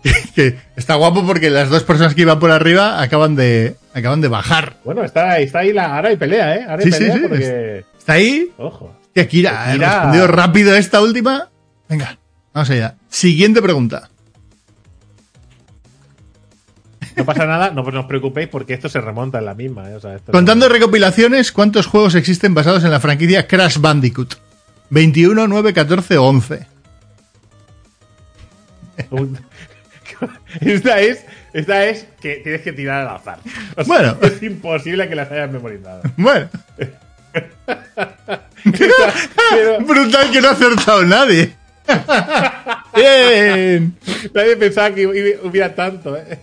que 0.36 0.58
está 0.76 0.96
guapo 0.96 1.26
porque 1.26 1.50
las 1.50 1.70
dos 1.70 1.84
personas 1.84 2.14
que 2.14 2.22
iban 2.22 2.40
por 2.40 2.52
arriba 2.52 3.02
acaban 3.02 3.36
de, 3.36 3.76
acaban 3.94 4.22
de 4.22 4.28
bajar. 4.28 4.78
Bueno, 4.84 5.04
está, 5.04 5.40
está 5.40 5.60
ahí 5.60 5.74
la. 5.74 5.96
Ahora 5.96 6.10
hay 6.10 6.18
pelea, 6.18 6.56
¿eh? 6.56 6.64
Ahora 6.64 6.84
hay 6.84 6.84
Sí, 6.84 6.92
sí, 6.92 6.98
pelea 7.00 7.14
sí, 7.16 7.22
porque. 7.22 7.86
Está 7.98 8.14
ahí. 8.14 8.52
Ojo. 8.58 8.96
Hostia, 9.06 9.28
Kira, 9.28 9.64
ha 9.64 9.76
respondido 9.76 10.28
rápido 10.28 10.76
esta 10.76 11.02
última. 11.02 11.50
Venga, 11.90 12.20
vamos 12.54 12.70
allá. 12.70 12.96
Siguiente 13.10 13.62
pregunta. 13.62 14.10
No 17.16 17.24
pasa 17.24 17.46
nada, 17.46 17.72
no 17.72 17.82
os 17.82 18.06
preocupéis 18.06 18.50
porque 18.50 18.74
esto 18.74 18.90
se 18.90 19.00
remonta 19.00 19.40
en 19.40 19.46
la 19.46 19.54
misma, 19.56 19.90
¿eh? 19.90 19.96
O 19.96 20.00
sea, 20.02 20.16
esto 20.16 20.34
Contando 20.34 20.68
recopilaciones, 20.68 21.54
¿cuántos 21.54 21.88
juegos 21.88 22.14
existen 22.14 22.54
basados 22.54 22.84
en 22.84 22.92
la 22.92 23.00
franquicia 23.00 23.48
Crash 23.48 23.80
Bandicoot? 23.80 24.36
21, 24.90 25.48
9, 25.48 25.74
14 25.74 26.18
o 26.18 26.24
11. 26.24 26.68
Un- 29.12 29.38
Esta 30.62 31.02
es, 31.02 31.26
esta 31.54 31.86
es 31.86 32.06
que 32.22 32.36
tienes 32.38 32.62
que 32.62 32.72
tirar 32.72 33.02
al 33.08 33.16
azar. 33.18 33.40
O 33.76 33.84
sea, 33.84 33.86
Bueno. 33.86 34.18
es 34.22 34.42
imposible 34.44 35.10
que 35.10 35.16
las 35.16 35.30
hayas 35.32 35.52
memorizado. 35.52 36.02
Bueno, 36.16 36.50
Pero 38.64 39.80
brutal 39.86 40.32
que 40.32 40.42
no 40.42 40.48
ha 40.50 40.52
acertado 40.52 41.04
nadie. 41.06 41.54
Bien. 42.96 43.96
nadie 44.34 44.56
pensaba 44.58 44.92
que 44.96 45.08
hubi- 45.08 45.38
hubiera 45.44 45.76
tanto, 45.76 46.16
¿eh? 46.18 46.40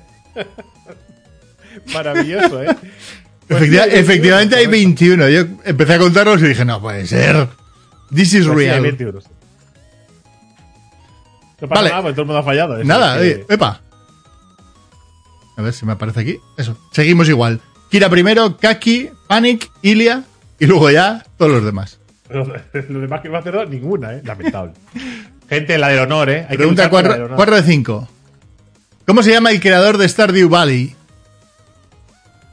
Maravilloso, 1.93 2.63
¿eh? 2.63 2.69
Pues 3.49 3.63
Efectiva- 3.63 3.85
sí, 3.85 3.91
hay 3.91 3.99
efectivamente 3.99 4.57
hay 4.57 4.67
21, 4.67 5.25
21. 5.25 5.29
Yo 5.31 5.61
empecé 5.65 5.95
a 5.95 5.99
contarlos 5.99 6.41
y 6.43 6.49
dije, 6.49 6.65
no 6.65 6.81
puede 6.81 7.07
ser. 7.07 7.49
This 8.15 8.35
is 8.35 8.47
Pues 8.47 8.57
real. 8.59 8.83
21, 8.83 9.21
sí. 9.21 9.29
No 11.61 11.69
pasa 11.69 11.81
Vale. 11.81 11.91
nada, 11.91 12.03
porque 12.03 12.15
todo 12.15 12.23
el 12.23 12.27
mundo 12.27 12.39
ha 12.41 12.43
fallado. 12.43 12.77
eso 12.77 12.85
Nada, 12.85 13.15
es 13.17 13.21
que- 13.23 13.35
oye, 13.45 13.47
epa. 13.55 13.81
A 15.57 15.63
ver 15.63 15.73
si 15.73 15.87
me 15.87 15.93
aparece 15.93 16.21
aquí. 16.21 16.39
Eso, 16.57 16.77
seguimos 16.93 17.29
igual. 17.29 17.61
Kira 17.91 18.09
primero, 18.09 18.57
Kaki, 18.57 19.11
Panic, 19.29 19.71
Ilia 19.83 20.25
y 20.59 20.67
luego 20.67 20.91
ya 20.91 21.25
todos 21.37 21.53
los 21.53 21.65
demás. 21.65 21.99
Los 22.33 22.49
demás 23.03 23.21
que 23.21 23.29
no 23.29 23.37
ha 23.37 23.41
acertado, 23.41 23.67
ninguna, 23.67 24.15
¿eh? 24.15 24.23
Lamentable. 24.25 24.73
Gente, 25.51 25.77
la 25.77 25.89
del 25.89 25.99
honor, 25.99 26.31
¿eh? 26.31 26.47
Hay 26.49 26.57
Pregunta 26.57 26.85
luchar 26.85 26.91
por 26.91 27.03
la 27.03 27.09
del 27.09 27.11
4, 27.21 27.25
honor. 27.27 27.37
4 27.37 27.57
de 27.57 27.63
5. 27.63 28.09
¿Cómo 29.07 29.23
se 29.23 29.31
llama 29.33 29.51
el 29.51 29.61
creador 29.61 29.99
de 29.99 30.09
Stardew 30.09 30.49
Valley? 30.49 30.97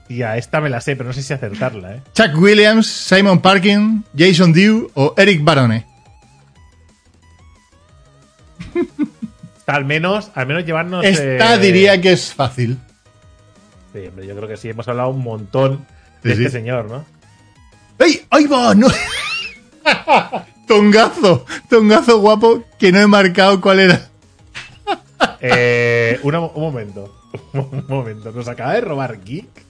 Tía, 0.09 0.35
esta 0.37 0.59
me 0.59 0.69
la 0.69 0.81
sé, 0.81 0.95
pero 0.97 1.07
no 1.07 1.13
sé 1.13 1.21
si 1.23 1.31
acertarla, 1.33 1.93
¿eh? 1.95 2.01
Chuck 2.13 2.35
Williams, 2.35 2.87
Simon 2.87 3.39
Parkin, 3.39 4.03
Jason 4.17 4.51
Dew 4.51 4.89
o 4.95 5.13
Eric 5.15 5.43
Barone. 5.43 5.85
Al 9.67 9.85
menos, 9.85 10.31
al 10.33 10.47
menos 10.47 10.65
llevarnos. 10.65 11.05
Esta 11.05 11.53
eh, 11.55 11.59
diría 11.59 12.01
que 12.01 12.11
es 12.11 12.33
fácil. 12.33 12.79
Sí, 13.93 13.99
hombre, 14.07 14.25
yo 14.25 14.35
creo 14.35 14.47
que 14.49 14.57
sí, 14.57 14.69
hemos 14.69 14.87
hablado 14.87 15.09
un 15.09 15.21
montón 15.23 15.85
de 16.23 16.35
Sí, 16.35 16.41
este 16.41 16.45
sí. 16.45 16.49
señor, 16.57 16.89
¿no? 16.89 17.05
¡Ey! 18.03 18.25
¡Ahí 18.31 18.47
va! 18.47 18.73
¡No! 18.73 18.87
tongazo, 20.67 21.45
tongazo 21.69 22.19
guapo 22.19 22.63
que 22.79 22.91
no 22.91 22.99
he 22.99 23.05
marcado 23.05 23.61
cuál 23.61 23.79
era. 23.81 24.09
Eh, 25.39 26.19
una- 26.23 26.39
un 26.39 26.61
momento. 26.61 27.15
Un 27.53 27.85
momento. 27.87 28.31
Nos 28.31 28.47
acaba 28.47 28.73
de 28.73 28.81
robar 28.81 29.23
Geek 29.23 29.68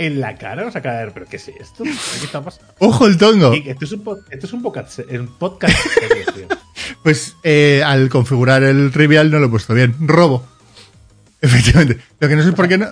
en 0.00 0.20
la 0.20 0.36
cara. 0.36 0.64
Nos 0.64 0.74
acaba 0.74 0.96
de 0.96 1.04
ver. 1.04 1.12
¿Pero 1.14 1.26
qué 1.26 1.36
es 1.36 1.48
esto? 1.48 1.84
¿Qué 1.84 1.90
está 2.24 2.42
pasando? 2.42 2.72
Ojo 2.80 3.06
el 3.06 3.16
tongo. 3.18 3.52
Esto 3.52 3.84
es 3.84 3.92
un, 3.92 4.18
esto 4.30 4.46
es 4.46 4.52
un 4.52 4.62
podcast. 4.62 4.98
Un 5.10 5.26
podcast 5.38 5.76
serio. 5.76 6.48
Pues 7.02 7.36
eh, 7.44 7.82
al 7.84 8.10
configurar 8.10 8.62
el 8.62 8.90
trivial 8.90 9.30
no 9.30 9.38
lo 9.38 9.46
he 9.46 9.48
puesto 9.48 9.72
bien. 9.74 9.94
Robo. 10.00 10.44
Efectivamente. 11.40 11.98
Lo 12.18 12.28
que 12.28 12.36
no 12.36 12.42
sé 12.42 12.48
es 12.50 12.54
por 12.54 12.68
qué 12.68 12.76
no. 12.76 12.88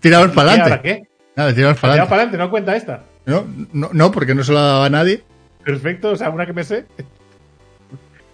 tiramos 0.00 0.30
para 0.30 0.56
¿Y 0.56 0.60
ahora 0.60 0.74
adelante. 0.76 0.82
qué? 1.04 1.08
Nada, 1.36 1.54
tiramos 1.54 1.78
para 1.78 1.92
Para 1.92 2.02
adelante. 2.04 2.14
adelante, 2.14 2.38
no 2.38 2.50
cuenta 2.50 2.76
esta. 2.76 3.04
No, 3.26 3.46
no, 3.72 3.90
no, 3.92 4.10
porque 4.12 4.34
no 4.34 4.42
se 4.44 4.52
lo 4.52 4.58
ha 4.58 4.62
dado 4.62 4.84
a 4.84 4.90
nadie. 4.90 5.22
Perfecto, 5.64 6.10
o 6.10 6.16
sea, 6.16 6.30
una 6.30 6.46
que 6.46 6.52
me 6.52 6.64
sé. 6.64 6.86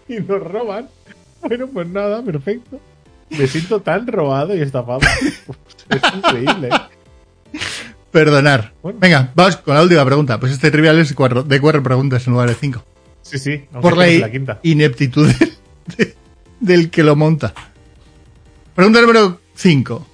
Y 0.08 0.20
nos 0.20 0.42
roban. 0.42 0.88
Bueno, 1.40 1.66
pues 1.68 1.88
nada, 1.88 2.22
perfecto. 2.22 2.80
Me 3.30 3.46
siento 3.46 3.80
tan 3.80 4.06
robado 4.06 4.56
y 4.56 4.60
estafado. 4.60 5.00
Es 5.90 6.14
increíble. 6.14 6.70
Perdonar. 8.10 8.72
Bueno. 8.82 8.98
Venga, 9.00 9.30
vamos 9.34 9.56
con 9.58 9.74
la 9.74 9.82
última 9.82 10.04
pregunta. 10.04 10.38
Pues 10.40 10.52
este 10.52 10.70
trivial 10.70 10.98
es 10.98 11.12
cuatro- 11.14 11.42
de 11.42 11.60
cuatro 11.60 11.82
preguntas 11.82 12.26
en 12.26 12.32
lugar 12.32 12.48
de 12.48 12.54
cinco. 12.54 12.84
Sí, 13.22 13.38
sí. 13.38 13.64
Por 13.80 13.96
la, 13.96 14.06
la 14.06 14.30
quinta. 14.30 14.58
ineptitud 14.62 15.26
del, 15.30 15.52
de- 15.96 16.14
del 16.60 16.90
que 16.90 17.02
lo 17.02 17.14
monta. 17.16 17.52
Pregunta 18.74 19.00
número 19.00 19.40
5. 19.56 20.06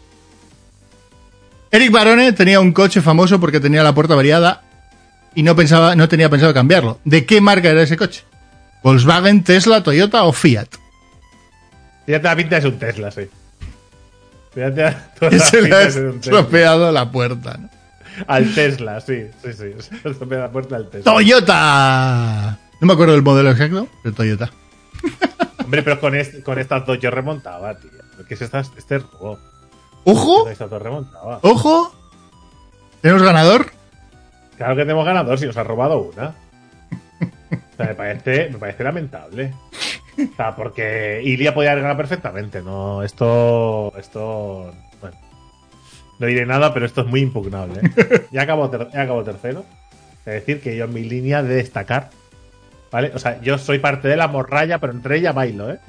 Eric 1.70 1.90
Barone 1.90 2.33
tenía 2.33 2.61
un 2.61 2.72
coche 2.72 3.00
famoso 3.02 3.38
porque 3.40 3.61
tenía 3.61 3.83
la 3.83 3.94
puerta 3.94 4.14
variada 4.14 4.62
y 5.35 5.42
no 5.42 5.54
pensaba, 5.57 5.94
no 5.96 6.09
tenía 6.09 6.30
pensado 6.30 6.54
cambiarlo. 6.54 6.98
¿De 7.04 7.26
qué 7.26 7.40
marca 7.40 7.68
era 7.70 7.83
ese 7.83 7.96
coche? 7.96 8.22
¿Volkswagen, 8.83 9.42
Tesla, 9.44 9.83
Toyota 9.83 10.24
o 10.24 10.33
Fiat? 10.33 10.68
Fíjate, 12.07 12.24
la 12.24 12.37
pinta 12.37 12.57
es 12.59 12.64
un 12.64 12.78
Tesla, 12.78 13.11
sí. 13.11 13.22
Toda 14.54 14.72
Que 15.30 15.37
la 15.37 15.44
se 15.44 15.62
le 15.62 15.74
ha 15.74 15.83
estropeado 15.83 16.92
la 16.92 17.11
puerta. 17.11 17.57
¿no? 17.59 17.68
Al 18.27 18.55
Tesla, 18.55 19.00
sí, 19.00 19.27
sí, 19.42 19.53
sí. 19.53 19.72
Se 20.03 20.27
la 20.27 20.50
puerta 20.50 20.77
al 20.77 20.88
Tesla. 20.90 21.12
¡Toyota! 21.12 22.59
No 22.81 22.87
me 22.87 22.92
acuerdo 22.92 23.12
del 23.12 23.22
modelo 23.22 23.50
exacto, 23.50 23.88
pero 24.03 24.14
Toyota. 24.14 24.50
Hombre, 25.64 25.83
pero 25.83 26.00
con, 26.00 26.14
con 26.44 26.59
estas 26.59 26.87
dos 26.87 26.98
yo 26.98 27.11
remontaba, 27.11 27.77
tío. 27.77 27.90
¿Qué 28.29 28.35
es 28.35 28.42
esta, 28.42 28.61
este 28.61 28.98
robo? 28.98 29.38
¡Ojo! 30.05 30.48
Estas 30.48 30.70
dos 30.70 30.83
remontaba. 30.83 31.38
¡Ojo! 31.42 31.94
¿Tenemos 33.00 33.22
ganador? 33.22 33.72
Claro 34.57 34.77
que 34.77 34.83
tenemos 34.83 35.05
ganador 35.05 35.38
si 35.38 35.46
nos 35.46 35.57
ha 35.57 35.64
robado 35.64 35.98
una. 35.98 36.35
O 37.20 37.77
sea, 37.77 37.87
me 37.87 37.94
parece, 37.94 38.50
me 38.50 38.59
parece 38.59 38.85
lamentable. 38.85 39.53
O 40.16 40.37
sea, 40.37 40.55
porque 40.55 41.20
Ilia 41.24 41.55
podía 41.55 41.72
haber 41.72 41.83
ganado 41.83 41.98
perfectamente, 41.98 42.62
¿no? 42.62 43.03
Esto. 43.03 43.92
Esto. 43.98 44.72
No 46.18 46.27
diré 46.27 46.46
nada, 46.46 46.72
pero 46.72 46.87
esto 46.87 47.00
es 47.03 47.07
muy 47.07 47.20
impugnable. 47.20 47.81
¿eh? 47.83 48.27
Ya 48.33 48.42
acabo, 48.42 48.70
ter- 48.70 48.88
acabo 48.98 49.22
tercero. 49.24 49.64
Es 50.27 50.35
decir, 50.35 50.61
que 50.61 50.77
yo 50.77 50.85
en 50.85 50.92
mi 50.94 51.03
línea 51.05 51.42
de 51.42 51.55
destacar. 51.57 52.11
¿Vale? 52.90 53.11
O 53.14 53.18
sea, 53.18 53.40
yo 53.42 53.59
soy 53.59 53.79
parte 53.81 54.07
de 54.09 54.16
la 54.16 54.29
morralla, 54.29 54.79
pero 54.79 54.92
entre 54.92 55.18
ella 55.18 55.33
bailo, 55.33 55.70
¿eh? 55.72 55.79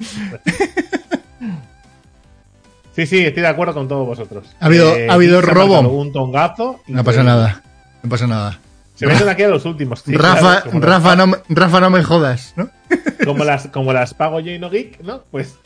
Sí, 2.94 3.06
sí, 3.06 3.18
estoy 3.26 3.42
de 3.42 3.48
acuerdo 3.48 3.74
con 3.74 3.88
todos 3.88 4.06
vosotros. 4.06 4.46
Ha 4.58 4.66
habido- 4.66 4.94
ha 5.10 5.12
habido 5.14 5.42
robo. 5.42 5.80
Un 5.80 6.12
tongazo. 6.12 6.80
No 6.86 7.04
pasa 7.04 7.22
nada. 7.22 7.62
No 8.02 8.08
pasa 8.08 8.26
nada. 8.26 8.58
Se 8.94 9.06
meten 9.06 9.28
aquí 9.28 9.42
a 9.42 9.48
los 9.48 9.66
últimos. 9.66 10.00
sí, 10.00 10.16
Rafa, 10.16 10.62
claro, 10.62 10.80
Rafa, 10.80 11.08
las- 11.10 11.18
no, 11.18 11.26
me- 11.26 11.36
Rafa, 11.50 11.80
no 11.80 11.90
me 11.90 12.02
jodas, 12.02 12.54
¿no? 12.56 12.70
como 13.26 13.44
las, 13.44 13.66
como 13.68 13.92
las 13.92 14.14
pago 14.14 14.40
yo 14.40 14.50
y 14.52 14.58
no 14.58 14.70
geek, 14.70 15.00
¿no? 15.02 15.22
Pues 15.30 15.56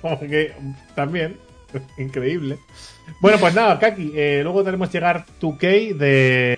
como 0.00 0.18
que 0.20 0.54
también. 0.94 1.36
Increíble. 1.98 2.58
Bueno, 3.20 3.38
pues 3.38 3.54
nada, 3.54 3.78
Kaki. 3.78 4.12
eh, 4.14 4.40
luego 4.42 4.62
tenemos 4.64 4.90
llegar 4.92 5.24
2K 5.40 5.94
de 5.96 6.56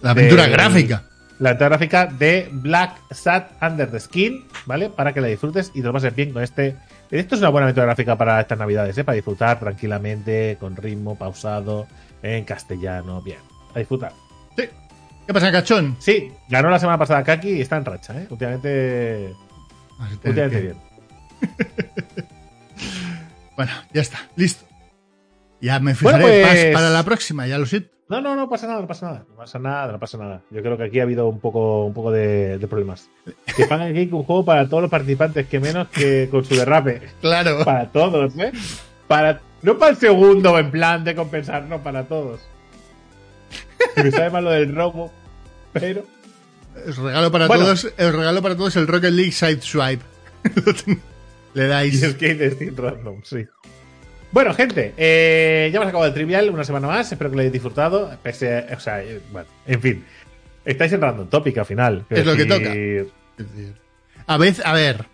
La 0.00 0.10
aventura 0.10 0.46
gráfica. 0.48 1.04
la 1.38 1.50
aventura 1.50 1.68
gráfica 1.70 2.06
de 2.06 2.48
Black 2.52 2.96
Sat 3.10 3.62
Under 3.62 3.90
the 3.90 4.00
Skin, 4.00 4.44
¿vale? 4.66 4.88
Para 4.90 5.12
que 5.12 5.20
la 5.20 5.28
disfrutes 5.28 5.70
y 5.74 5.80
te 5.80 5.86
lo 5.86 5.92
pases 5.92 6.14
bien 6.14 6.32
con 6.32 6.42
este. 6.42 6.76
Esto 7.10 7.34
es 7.34 7.40
una 7.40 7.50
buena 7.50 7.66
aventura 7.66 7.86
gráfica 7.86 8.16
para 8.16 8.40
estas 8.40 8.58
navidades, 8.58 8.96
¿eh? 8.96 9.04
Para 9.04 9.16
disfrutar 9.16 9.60
tranquilamente, 9.60 10.56
con 10.58 10.74
ritmo, 10.76 11.16
pausado, 11.16 11.86
en 12.22 12.44
castellano, 12.44 13.20
bien. 13.22 13.38
A 13.74 13.78
disfrutar. 13.80 14.12
Sí. 14.56 14.64
¿Qué 15.26 15.32
pasa, 15.32 15.52
cachón? 15.52 15.96
Sí, 16.00 16.32
ganó 16.48 16.70
la 16.70 16.78
semana 16.78 16.98
pasada 16.98 17.22
Kaki 17.22 17.50
y 17.50 17.60
está 17.60 17.76
en 17.76 17.84
racha, 17.84 18.14
¿eh? 18.20 18.26
Últimamente, 18.30 19.34
te- 20.22 20.28
últimamente 20.28 20.56
que- 20.56 20.62
bien. 20.62 20.76
Bueno, 23.56 23.72
ya 23.92 24.00
está, 24.00 24.18
listo. 24.36 24.64
Ya 25.62 25.80
me 25.80 25.94
fijaré 25.94 26.22
Bueno, 26.22 26.46
pues- 26.48 26.74
para 26.74 26.90
la 26.90 27.02
próxima, 27.04 27.46
ya 27.46 27.56
lo 27.56 27.64
sé. 27.64 27.88
No, 28.08 28.20
no, 28.20 28.36
no 28.36 28.46
pasa 28.50 28.66
nada, 28.66 28.80
no 28.82 28.86
pasa 28.86 29.06
nada. 29.06 29.24
No 29.30 29.36
pasa 29.36 29.58
nada, 29.58 29.92
no 29.92 29.98
pasa 29.98 30.18
nada. 30.18 30.42
Yo 30.50 30.60
creo 30.60 30.76
que 30.76 30.82
aquí 30.84 31.00
ha 31.00 31.04
habido 31.04 31.28
un 31.28 31.40
poco, 31.40 31.86
un 31.86 31.94
poco 31.94 32.10
de, 32.10 32.58
de 32.58 32.68
problemas. 32.68 33.08
Que 33.56 33.64
pagan 33.64 33.88
aquí 33.90 34.06
un 34.12 34.24
juego 34.24 34.44
para 34.44 34.68
todos 34.68 34.82
los 34.82 34.90
participantes, 34.90 35.46
que 35.46 35.60
menos 35.60 35.88
que 35.88 36.28
con 36.30 36.44
su 36.44 36.54
derrape. 36.54 37.00
Claro. 37.22 37.64
Para 37.64 37.88
todos, 37.90 38.36
¿eh? 38.38 38.52
Para, 39.08 39.40
no 39.62 39.78
para 39.78 39.92
el 39.92 39.96
segundo 39.96 40.58
en 40.58 40.70
plan 40.70 41.04
de 41.04 41.14
compensar, 41.14 41.62
no, 41.64 41.82
para 41.82 42.04
todos. 42.04 42.40
Me 43.96 44.10
sabe 44.10 44.28
mal 44.30 44.44
lo 44.44 44.50
del 44.50 44.74
robo, 44.74 45.10
pero. 45.72 46.04
Os 46.86 46.96
regalo 46.98 47.30
para 47.32 47.46
Bueno. 47.46 47.64
todos, 47.64 47.84
os 47.84 48.12
regalo 48.14 48.42
para 48.42 48.56
todos 48.56 48.76
el 48.76 48.88
Rocket 48.88 49.12
League 49.12 49.32
Side 49.32 49.62
Swipe. 49.62 50.02
Le 51.54 51.64
Y 51.64 51.68
dais. 51.68 52.02
es 52.02 52.14
que 52.16 52.30
es 52.32 52.54
Steam 52.54 52.74
Random, 52.76 53.20
sí. 53.24 53.46
Bueno, 54.32 54.54
gente, 54.54 54.94
eh, 54.96 55.68
ya 55.72 55.76
hemos 55.76 55.88
acabado 55.88 56.08
el 56.08 56.14
trivial 56.14 56.48
una 56.50 56.64
semana 56.64 56.88
más. 56.88 57.12
Espero 57.12 57.30
que 57.30 57.36
lo 57.36 57.40
hayáis 57.40 57.52
disfrutado. 57.52 58.10
Pese 58.22 58.66
o 58.74 58.80
sea, 58.80 59.02
eh, 59.02 59.20
bueno, 59.30 59.46
en 59.66 59.80
fin. 59.80 60.04
Estáis 60.64 60.92
en 60.92 61.00
Random 61.02 61.28
Topic 61.28 61.58
al 61.58 61.66
final. 61.66 62.04
Es 62.08 62.24
lo 62.24 62.34
que 62.34 62.46
toca. 62.46 62.72
A 64.26 64.38
veces, 64.38 64.64
a 64.64 64.72
ver, 64.72 65.04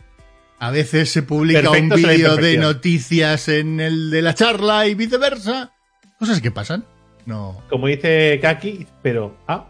a 0.59 0.71
veces 0.71 1.11
se 1.11 1.23
publica 1.23 1.63
Perfecto 1.63 1.95
un 1.97 2.03
vídeo 2.03 2.37
de 2.37 2.59
noticias 2.59 3.49
en 3.49 3.81
el 3.81 4.11
de 4.11 4.23
la 4.23 4.35
charla 4.35 4.87
y 4.87 4.95
viceversa. 4.95 5.73
Cosas 6.19 6.41
que 6.41 6.51
pasan. 6.51 6.85
No. 7.27 7.63
Como 7.69 7.87
dice 7.87 8.39
Kaki, 8.41 8.87
pero. 9.03 9.37
Ah, 9.47 9.67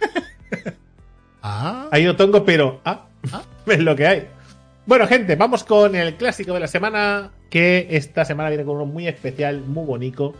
Ah, 1.42 1.88
hay 1.90 2.06
Otongo, 2.06 2.44
pero. 2.44 2.80
Ah, 2.84 3.06
Ah. 3.32 3.42
es 3.66 3.80
lo 3.80 3.96
que 3.96 4.06
hay. 4.06 4.28
Bueno, 4.86 5.06
gente, 5.06 5.36
vamos 5.36 5.64
con 5.64 5.94
el 5.94 6.16
clásico 6.16 6.54
de 6.54 6.60
la 6.60 6.68
semana. 6.68 7.30
Que 7.50 7.88
esta 7.90 8.24
semana 8.24 8.48
viene 8.50 8.64
con 8.64 8.76
uno 8.76 8.86
muy 8.86 9.08
especial, 9.08 9.62
muy 9.62 9.86
bonito. 9.86 10.34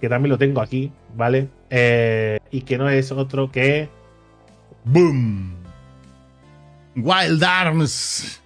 Que 0.00 0.08
también 0.08 0.30
lo 0.30 0.38
tengo 0.38 0.60
aquí, 0.60 0.92
¿vale? 1.14 1.48
Eh, 1.70 2.38
y 2.50 2.62
que 2.62 2.78
no 2.78 2.88
es 2.88 3.10
otro 3.12 3.50
que. 3.50 3.88
boom. 4.84 5.56
Wild 6.96 7.42
Arms. 7.44 8.40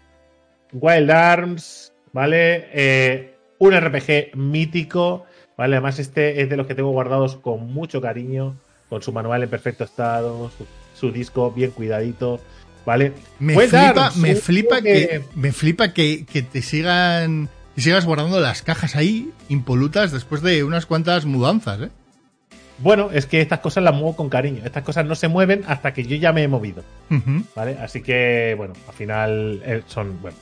Wild 0.73 1.11
Arms, 1.11 1.92
¿vale? 2.12 2.68
Eh, 2.73 3.35
un 3.59 3.79
RPG 3.79 4.37
mítico, 4.37 5.27
¿vale? 5.57 5.77
Además, 5.77 5.99
este 5.99 6.42
es 6.42 6.49
de 6.49 6.57
los 6.57 6.66
que 6.66 6.75
tengo 6.75 6.90
guardados 6.90 7.37
con 7.37 7.73
mucho 7.73 8.01
cariño, 8.01 8.57
con 8.88 9.03
su 9.03 9.12
manual 9.12 9.42
en 9.42 9.51
perfecto 9.51 9.85
estado, 9.85 10.51
su, 10.57 10.66
su 10.94 11.12
disco 11.12 11.51
bien 11.53 11.70
cuidadito, 11.70 12.40
¿vale? 12.85 13.12
Me 13.38 13.57
Wild 13.57 13.70
flipa, 13.70 14.07
Arms, 14.07 14.16
me 14.16 14.35
flipa 14.35 14.81
juego 14.81 14.85
que, 14.85 15.23
me 15.35 15.53
flipa 15.53 15.92
que, 15.92 16.25
que 16.25 16.42
te 16.42 16.62
sigan 16.62 17.49
que 17.81 17.85
sigas 17.85 18.05
guardando 18.05 18.40
las 18.40 18.61
cajas 18.61 18.95
ahí 18.95 19.31
impolutas 19.49 20.12
después 20.12 20.43
de 20.43 20.64
unas 20.64 20.85
cuantas 20.85 21.25
mudanzas, 21.25 21.81
¿eh? 21.81 21.88
Bueno, 22.77 23.09
es 23.11 23.25
que 23.25 23.40
estas 23.40 23.61
cosas 23.61 23.83
las 23.83 23.95
muevo 23.95 24.14
con 24.16 24.29
cariño. 24.29 24.61
Estas 24.66 24.83
cosas 24.83 25.07
no 25.07 25.14
se 25.14 25.29
mueven 25.29 25.64
hasta 25.66 25.95
que 25.95 26.05
yo 26.05 26.14
ya 26.16 26.35
me 26.35 26.43
he 26.43 26.49
movido. 26.49 26.85
¿vale? 27.57 27.79
Así 27.81 28.03
que, 28.03 28.55
bueno, 28.55 28.75
al 28.87 28.95
final 28.95 29.62
eh, 29.64 29.83
son, 29.87 30.21
bueno, 30.21 30.37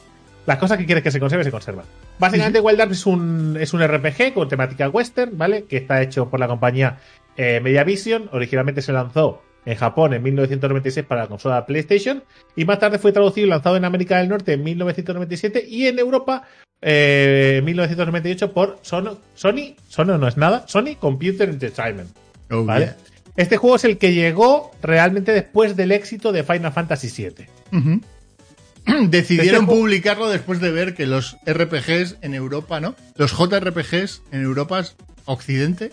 las 0.47 0.59
cosas 0.59 0.79
que 0.79 0.87
quieres 0.87 1.05
que 1.05 1.13
se 1.13 1.21
conserve, 1.21 1.45
se 1.45 1.53
conservan. 1.53 1.85
Básicamente, 2.19 2.59
Wild 2.59 2.81
Arms 2.81 2.99
es 2.99 3.07
un, 3.07 3.57
es 3.61 3.73
un 3.73 3.87
RPG 3.87 4.35
con 4.35 4.49
temática 4.49 4.89
western, 4.89 5.39
¿vale? 5.39 5.65
Que 5.65 5.77
está 5.77 6.03
hecho 6.03 6.29
por 6.29 6.41
la 6.41 6.49
compañía 6.49 6.99
eh, 7.37 7.61
Mediavision. 7.61 8.31
Originalmente 8.33 8.83
se 8.83 8.93
lanzó 8.93 9.43
en 9.65 9.77
Japón 9.77 10.13
en 10.13 10.23
1996 10.25 11.07
para 11.07 11.23
la 11.23 11.29
consola 11.29 11.67
PlayStation 11.67 12.25
y 12.57 12.65
más 12.65 12.81
tarde 12.81 12.99
fue 12.99 13.13
traducido 13.13 13.47
y 13.47 13.51
lanzado 13.51 13.77
en 13.77 13.85
América 13.85 14.19
del 14.19 14.29
Norte 14.29 14.55
en 14.55 14.65
1997 14.65 15.65
y 15.69 15.87
en 15.87 16.01
Europa 16.01 16.45
eh, 16.83 17.57
en 17.59 17.65
1998 17.65 18.53
por 18.53 18.79
Sono- 18.83 19.19
Sony, 19.35 19.75
Sony 19.89 20.19
no 20.19 20.29
es 20.29 20.37
nada, 20.37 20.65
Sony 20.69 20.97
Computer 20.99 21.49
Entertainment. 21.49 22.11
Oh, 22.51 22.65
¿vale? 22.65 22.87
yeah. 22.87 22.97
Este 23.37 23.57
juego 23.57 23.77
es 23.77 23.85
el 23.85 23.99
que 23.99 24.15
llegó 24.15 24.73
realmente 24.83 25.33
después 25.33 25.77
del 25.77 25.93
éxito 25.93 26.33
de 26.33 26.43
Final 26.43 26.73
Fantasy 26.73 27.09
VII. 27.09 27.47
Decidieron 29.09 29.65
Este 29.65 29.75
publicarlo 29.77 30.29
después 30.29 30.61
de 30.61 30.73
ver 30.73 30.95
que 30.95 31.07
los 31.07 31.37
RPGs 31.47 32.17
en 32.23 32.35
Europa, 32.35 32.81
¿no? 32.81 32.95
Los 33.17 33.33
JRPGs 33.33 34.23
en 34.33 34.43
Europa, 34.43 34.83
Occidente, 35.27 35.91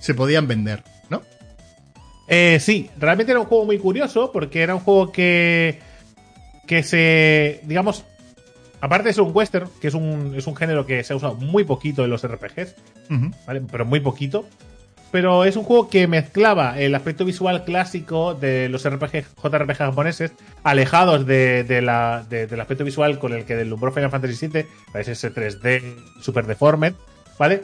se 0.00 0.12
podían 0.14 0.46
vender, 0.46 0.84
¿no? 1.08 1.22
Eh, 2.28 2.58
sí, 2.60 2.90
realmente 2.98 3.32
era 3.32 3.40
un 3.40 3.46
juego 3.46 3.64
muy 3.64 3.78
curioso 3.78 4.30
porque 4.32 4.60
era 4.60 4.74
un 4.74 4.80
juego 4.82 5.10
que, 5.12 5.78
que 6.66 6.82
se, 6.82 7.60
digamos, 7.64 8.04
aparte 8.80 9.08
de 9.08 9.14
ser 9.14 9.22
un 9.22 9.32
western, 9.34 9.68
que 9.80 9.88
es 9.88 9.94
un, 9.94 10.34
es 10.36 10.46
un 10.46 10.56
género 10.56 10.86
que 10.86 11.02
se 11.04 11.12
ha 11.12 11.16
usado 11.16 11.34
muy 11.34 11.64
poquito 11.64 12.04
en 12.04 12.10
los 12.10 12.26
RPGs. 12.26 12.74
¿vale? 13.46 13.62
Pero 13.70 13.84
muy 13.84 14.00
poquito. 14.00 14.46
Pero 15.12 15.44
es 15.44 15.56
un 15.56 15.62
juego 15.62 15.88
que 15.88 16.08
mezclaba 16.08 16.78
el 16.78 16.94
aspecto 16.94 17.24
visual 17.24 17.64
clásico 17.64 18.34
de 18.34 18.68
los 18.68 18.86
RPG, 18.88 19.24
JRPG 19.42 19.76
japoneses, 19.76 20.32
alejados 20.64 21.24
de, 21.26 21.62
de 21.64 21.80
la- 21.80 22.24
de- 22.28 22.46
del 22.48 22.60
aspecto 22.60 22.84
visual 22.84 23.18
con 23.18 23.32
el 23.32 23.44
que 23.44 23.54
deslumbró 23.54 23.92
Final 23.92 24.10
Fantasy 24.10 24.48
VII, 24.48 24.66
¿sabes? 24.92 25.08
ese 25.08 25.32
3D 25.32 25.94
super 26.20 26.46
deformed, 26.46 26.94
¿vale? 27.38 27.62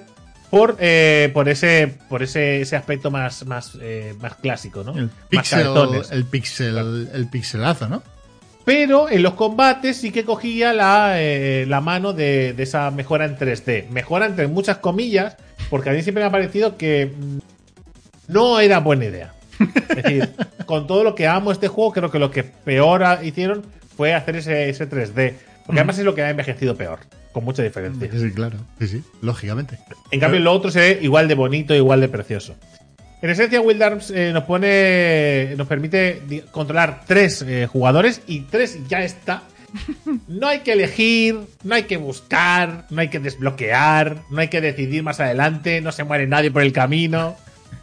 Por, 0.51 0.77
eh, 0.79 1.31
por 1.35 1.49
ese 1.49 1.99
por 2.09 2.23
ese, 2.23 2.61
ese 2.61 2.77
aspecto 2.77 3.11
más, 3.11 3.45
más, 3.47 3.77
eh, 3.81 4.15
más 4.21 4.35
clásico, 4.37 4.85
¿no? 4.85 4.93
El 4.97 5.07
Más 5.07 5.13
pixel, 5.29 5.61
el 6.13 6.25
pixel, 6.27 7.09
el 7.13 7.27
pixelazo, 7.29 7.89
¿no? 7.89 8.03
Pero 8.65 9.11
en 9.11 9.23
los 9.23 9.35
combates 9.35 9.97
sí 9.97 10.13
que 10.13 10.25
cogía 10.25 10.73
la, 10.73 11.21
eh, 11.21 11.67
la 11.69 11.81
mano 11.81 12.13
de, 12.13 12.53
de 12.53 12.63
esa 12.63 12.91
mejora 12.91 13.25
en 13.25 13.37
3D. 13.37 13.89
Mejora 13.89 14.27
entre 14.27 14.47
muchas 14.47 14.79
comillas, 14.79 15.37
porque 15.69 15.91
a 15.91 15.93
mí 15.93 16.03
siempre 16.03 16.23
me 16.23 16.29
ha 16.29 16.33
parecido 16.33 16.77
que 16.77 17.13
mm, 17.17 17.39
no 18.29 18.61
era 18.61 18.79
buena 18.79 19.07
idea. 19.07 19.35
Es 19.89 20.03
decir, 20.03 20.31
con 20.67 20.87
todo 20.87 21.05
lo 21.05 21.15
que 21.15 21.27
amo 21.27 21.53
este 21.53 21.69
juego, 21.69 21.93
creo 21.93 22.11
que 22.11 22.19
lo 22.19 22.31
que 22.31 22.45
peor 22.45 23.03
hicieron 23.23 23.63
fue 23.97 24.15
hacer 24.15 24.37
ese, 24.37 24.69
ese 24.69 24.89
3D. 24.89 25.35
Porque 25.67 25.81
además 25.81 25.99
es 25.99 26.05
lo 26.05 26.15
que 26.15 26.23
ha 26.23 26.31
envejecido 26.31 26.77
peor, 26.77 27.01
con 27.33 27.45
mucha 27.45 27.63
diferencia. 27.63 28.09
Sí, 28.13 28.33
claro. 28.33 28.59
Sí, 28.81 28.89
sí, 28.89 29.05
lógicamente. 29.21 29.79
En 30.11 30.21
cambio, 30.21 30.41
lo 30.41 30.53
otro 30.53 30.71
se 30.71 30.81
ve 30.81 30.99
igual 31.03 31.29
de 31.29 31.35
bonito, 31.35 31.75
igual 31.75 32.01
de 32.01 32.09
precioso. 32.09 32.57
En 33.23 33.31
esencia, 33.31 33.61
Wild 33.61 33.83
Arms 33.83 34.11
eh, 34.11 34.33
nos 34.33 34.45
pone. 34.45 35.55
nos 35.57 35.69
permite 35.69 36.45
controlar 36.51 37.05
tres 37.07 37.43
eh, 37.43 37.69
jugadores 37.71 38.21
y 38.27 38.41
tres 38.41 38.79
ya 38.89 39.03
está. 39.03 39.45
No 40.29 40.49
hay 40.49 40.61
que 40.61 40.73
elegir, 40.73 41.39
no 41.63 41.75
hay 41.75 41.85
que 41.85 41.97
buscar, 41.97 42.87
no 42.91 43.01
hay 43.01 43.09
que 43.09 43.21
desbloquear, 43.21 44.17
no 44.31 44.41
hay 44.41 44.49
que 44.49 44.61
decidir 44.61 45.03
más 45.03 45.21
adelante, 45.21 45.81
no 45.81 45.93
se 45.93 46.05
muere 46.05 46.27
nadie 46.27 46.51
por 46.51 46.63
el 46.63 46.73
camino, 46.73 47.37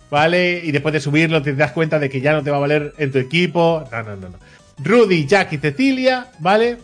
¿vale? 0.10 0.62
Y 0.64 0.72
después 0.72 0.94
de 0.94 1.00
subirlo 1.00 1.42
te 1.42 1.54
das 1.54 1.72
cuenta 1.72 2.00
de 2.00 2.10
que 2.10 2.22
ya 2.22 2.34
no 2.34 2.44
te 2.44 2.52
va 2.52 2.58
a 2.58 2.62
valer 2.62 2.94
en 2.98 3.12
tu 3.12 3.18
equipo. 3.18 3.88
No, 3.92 4.04
no, 4.04 4.16
no, 4.16 4.30
no. 4.30 4.38
Rudy, 4.84 5.26
Jack 5.26 5.54
y 5.54 5.58
Cecilia, 5.58 6.28
¿vale? 6.40 6.78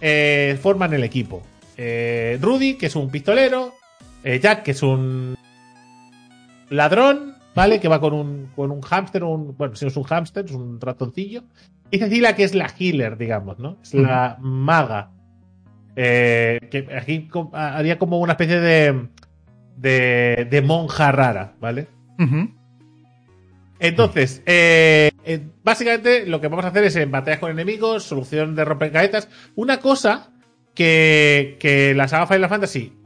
Eh, 0.00 0.58
forman 0.60 0.92
el 0.92 1.04
equipo. 1.04 1.42
Eh, 1.76 2.38
Rudy, 2.40 2.74
que 2.74 2.86
es 2.86 2.96
un 2.96 3.10
pistolero, 3.10 3.74
eh, 4.24 4.40
Jack, 4.40 4.62
que 4.62 4.72
es 4.72 4.82
un 4.82 5.36
ladrón, 6.70 7.31
¿vale? 7.54 7.80
Que 7.80 7.88
va 7.88 8.00
con 8.00 8.14
un, 8.14 8.50
con 8.54 8.70
un 8.70 8.80
hámster, 8.82 9.24
un, 9.24 9.56
bueno, 9.56 9.74
si 9.76 9.84
no 9.84 9.90
es 9.90 9.96
un 9.96 10.04
hámster, 10.04 10.44
es 10.44 10.52
un 10.52 10.80
ratoncillo. 10.80 11.44
Y 11.90 11.98
Cecilia, 11.98 12.34
que 12.34 12.44
es 12.44 12.54
la 12.54 12.72
healer, 12.78 13.18
digamos, 13.18 13.58
¿no? 13.58 13.78
Es 13.82 13.92
la 13.94 14.38
maga. 14.40 15.10
Eh, 15.94 16.58
que 16.70 16.88
aquí 16.96 17.28
haría 17.52 17.98
como 17.98 18.18
una 18.18 18.32
especie 18.32 18.60
de, 18.60 19.08
de, 19.76 20.48
de 20.50 20.62
monja 20.62 21.12
rara, 21.12 21.54
¿vale? 21.60 21.88
Entonces, 23.78 24.42
eh, 24.46 25.10
eh, 25.24 25.46
básicamente 25.62 26.24
lo 26.26 26.40
que 26.40 26.48
vamos 26.48 26.64
a 26.64 26.68
hacer 26.68 26.84
es 26.84 26.96
en 26.96 27.10
batallas 27.10 27.40
con 27.40 27.50
enemigos, 27.50 28.04
solución 28.04 28.54
de 28.54 28.64
rompecabezas. 28.64 29.28
Una 29.54 29.80
cosa 29.80 30.30
que, 30.74 31.58
que 31.60 31.92
la 31.94 32.08
saga 32.08 32.26
Final 32.26 32.48
Fantasy 32.48 33.02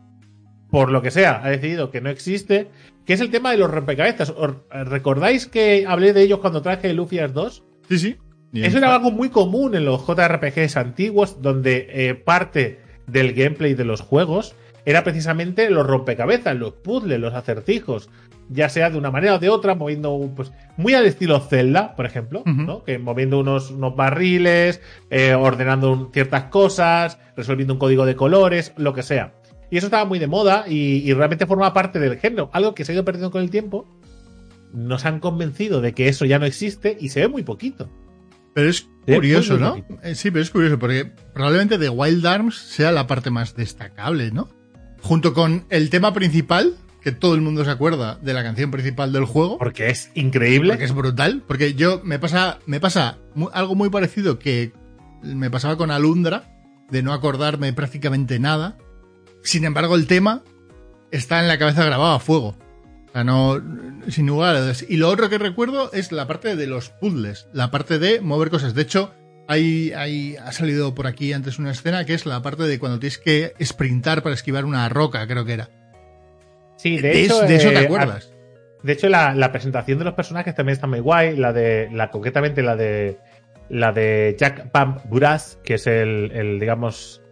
por 0.70 0.90
lo 0.90 1.02
que 1.02 1.10
sea, 1.10 1.40
ha 1.44 1.50
decidido 1.50 1.90
que 1.90 2.00
no 2.00 2.10
existe, 2.10 2.68
que 3.06 3.14
es 3.14 3.20
el 3.20 3.30
tema 3.30 3.52
de 3.52 3.58
los 3.58 3.70
rompecabezas. 3.70 4.30
¿Os- 4.30 4.56
¿Recordáis 4.70 5.46
que 5.46 5.84
hablé 5.88 6.12
de 6.12 6.22
ellos 6.22 6.40
cuando 6.40 6.60
traje 6.62 6.92
Lufias 6.92 7.32
2? 7.32 7.62
Sí, 7.88 7.98
sí. 7.98 8.16
Eso 8.52 8.78
era 8.78 8.94
algo 8.94 9.10
muy 9.10 9.28
común 9.30 9.74
en 9.74 9.84
los 9.84 10.02
JRPGs 10.06 10.76
antiguos, 10.76 11.40
donde 11.42 11.86
eh, 11.90 12.14
parte 12.14 12.80
del 13.06 13.32
gameplay 13.34 13.74
de 13.74 13.84
los 13.84 14.00
juegos 14.00 14.54
era 14.84 15.02
precisamente 15.04 15.68
los 15.70 15.86
rompecabezas, 15.86 16.56
los 16.56 16.72
puzzles, 16.74 17.18
los 17.20 17.34
acertijos, 17.34 18.08
ya 18.48 18.68
sea 18.68 18.88
de 18.88 18.96
una 18.98 19.10
manera 19.10 19.34
o 19.34 19.38
de 19.40 19.48
otra, 19.48 19.74
moviendo 19.74 20.30
pues 20.36 20.52
muy 20.76 20.94
al 20.94 21.04
estilo 21.06 21.40
Zelda, 21.40 21.96
por 21.96 22.06
ejemplo. 22.06 22.42
¿no? 22.46 22.84
que 22.84 22.98
moviendo 22.98 23.40
unos, 23.40 23.72
unos 23.72 23.96
barriles, 23.96 24.80
eh, 25.10 25.34
ordenando 25.34 25.90
un- 25.92 26.12
ciertas 26.12 26.44
cosas, 26.44 27.18
resolviendo 27.36 27.74
un 27.74 27.80
código 27.80 28.06
de 28.06 28.14
colores, 28.16 28.72
lo 28.76 28.94
que 28.94 29.02
sea. 29.02 29.34
Y 29.70 29.78
eso 29.78 29.86
estaba 29.86 30.04
muy 30.04 30.18
de 30.18 30.26
moda 30.26 30.64
y, 30.68 31.08
y 31.08 31.12
realmente 31.12 31.46
forma 31.46 31.72
parte 31.72 31.98
del 31.98 32.18
género, 32.18 32.50
algo 32.52 32.74
que 32.74 32.84
se 32.84 32.92
ha 32.92 32.94
ido 32.94 33.04
perdiendo 33.04 33.30
con 33.30 33.42
el 33.42 33.50
tiempo. 33.50 33.86
Nos 34.72 35.04
han 35.04 35.20
convencido 35.20 35.80
de 35.80 35.92
que 35.92 36.08
eso 36.08 36.24
ya 36.24 36.38
no 36.38 36.46
existe 36.46 36.96
y 37.00 37.08
se 37.08 37.20
ve 37.20 37.28
muy 37.28 37.42
poquito. 37.42 37.88
Pero 38.54 38.70
es 38.70 38.88
curioso, 39.04 39.58
¿no? 39.58 39.76
Eh, 40.02 40.14
Sí, 40.14 40.30
pero 40.30 40.42
es 40.42 40.50
curioso, 40.50 40.78
porque 40.78 41.10
probablemente 41.34 41.78
The 41.78 41.90
Wild 41.90 42.26
Arms 42.26 42.56
sea 42.56 42.90
la 42.90 43.06
parte 43.06 43.30
más 43.30 43.54
destacable, 43.54 44.30
¿no? 44.30 44.48
Junto 45.02 45.34
con 45.34 45.66
el 45.68 45.90
tema 45.90 46.14
principal, 46.14 46.74
que 47.02 47.12
todo 47.12 47.34
el 47.34 47.42
mundo 47.42 47.64
se 47.64 47.70
acuerda 47.70 48.18
de 48.22 48.32
la 48.32 48.42
canción 48.42 48.70
principal 48.70 49.12
del 49.12 49.26
juego. 49.26 49.58
Porque 49.58 49.88
es 49.90 50.10
increíble. 50.14 50.70
Porque 50.70 50.84
es 50.86 50.94
brutal. 50.94 51.42
Porque 51.46 51.74
yo 51.74 52.00
me 52.02 52.18
pasa, 52.18 52.58
me 52.66 52.80
pasa 52.80 53.18
algo 53.52 53.74
muy 53.74 53.90
parecido 53.90 54.38
que 54.38 54.72
me 55.22 55.50
pasaba 55.50 55.76
con 55.76 55.90
Alundra, 55.90 56.44
de 56.90 57.02
no 57.02 57.12
acordarme 57.12 57.72
prácticamente 57.72 58.38
nada. 58.38 58.78
Sin 59.46 59.64
embargo, 59.64 59.94
el 59.94 60.08
tema 60.08 60.42
está 61.12 61.40
en 61.40 61.46
la 61.46 61.56
cabeza 61.56 61.84
grabado 61.84 62.14
a 62.14 62.18
fuego. 62.18 62.56
O 63.08 63.12
sea, 63.12 63.22
no, 63.22 63.62
sin 64.08 64.26
lugar 64.26 64.56
a 64.56 64.60
dudas. 64.60 64.84
Y 64.88 64.96
lo 64.96 65.08
otro 65.08 65.28
que 65.30 65.38
recuerdo 65.38 65.92
es 65.92 66.10
la 66.10 66.26
parte 66.26 66.56
de 66.56 66.66
los 66.66 66.90
puzzles, 66.90 67.46
la 67.52 67.70
parte 67.70 68.00
de 68.00 68.20
mover 68.20 68.50
cosas. 68.50 68.74
De 68.74 68.82
hecho, 68.82 69.14
hay, 69.46 69.92
hay, 69.92 70.34
ha 70.36 70.50
salido 70.50 70.96
por 70.96 71.06
aquí 71.06 71.32
antes 71.32 71.60
una 71.60 71.70
escena 71.70 72.04
que 72.04 72.14
es 72.14 72.26
la 72.26 72.42
parte 72.42 72.64
de 72.64 72.80
cuando 72.80 72.98
tienes 72.98 73.18
que 73.18 73.54
sprintar 73.62 74.24
para 74.24 74.34
esquivar 74.34 74.64
una 74.64 74.88
roca, 74.88 75.24
creo 75.28 75.44
que 75.44 75.52
era. 75.52 75.70
Sí, 76.76 76.96
de, 76.96 77.08
De, 77.08 77.22
hecho. 77.22 77.40
de 77.42 77.54
eso 77.54 77.68
te 77.68 77.76
eh, 77.76 77.84
acuerdas. 77.84 78.32
De 78.82 78.94
hecho, 78.94 79.08
la, 79.08 79.32
la 79.32 79.52
presentación 79.52 80.00
de 80.00 80.06
los 80.06 80.14
personajes 80.14 80.56
también 80.56 80.74
está 80.74 80.88
muy 80.88 80.98
guay. 80.98 81.36
La 81.36 81.52
de. 81.52 81.88
La, 81.92 82.10
concretamente 82.10 82.62
la 82.62 82.74
de. 82.74 83.18
La 83.68 83.92
de 83.92 84.34
Jack 84.36 84.72
Pam 84.72 84.98
Buras, 85.04 85.60
que 85.62 85.74
es 85.74 85.86
el, 85.86 86.32
el, 86.34 86.58
digamos. 86.58 87.22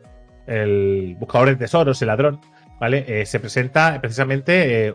El 0.46 1.16
buscador 1.18 1.48
de 1.48 1.56
tesoros, 1.56 2.00
el 2.02 2.08
ladrón. 2.08 2.40
¿Vale? 2.80 3.04
Eh, 3.06 3.26
se 3.26 3.40
presenta 3.40 4.00
precisamente. 4.00 4.88
eh, 4.88 4.94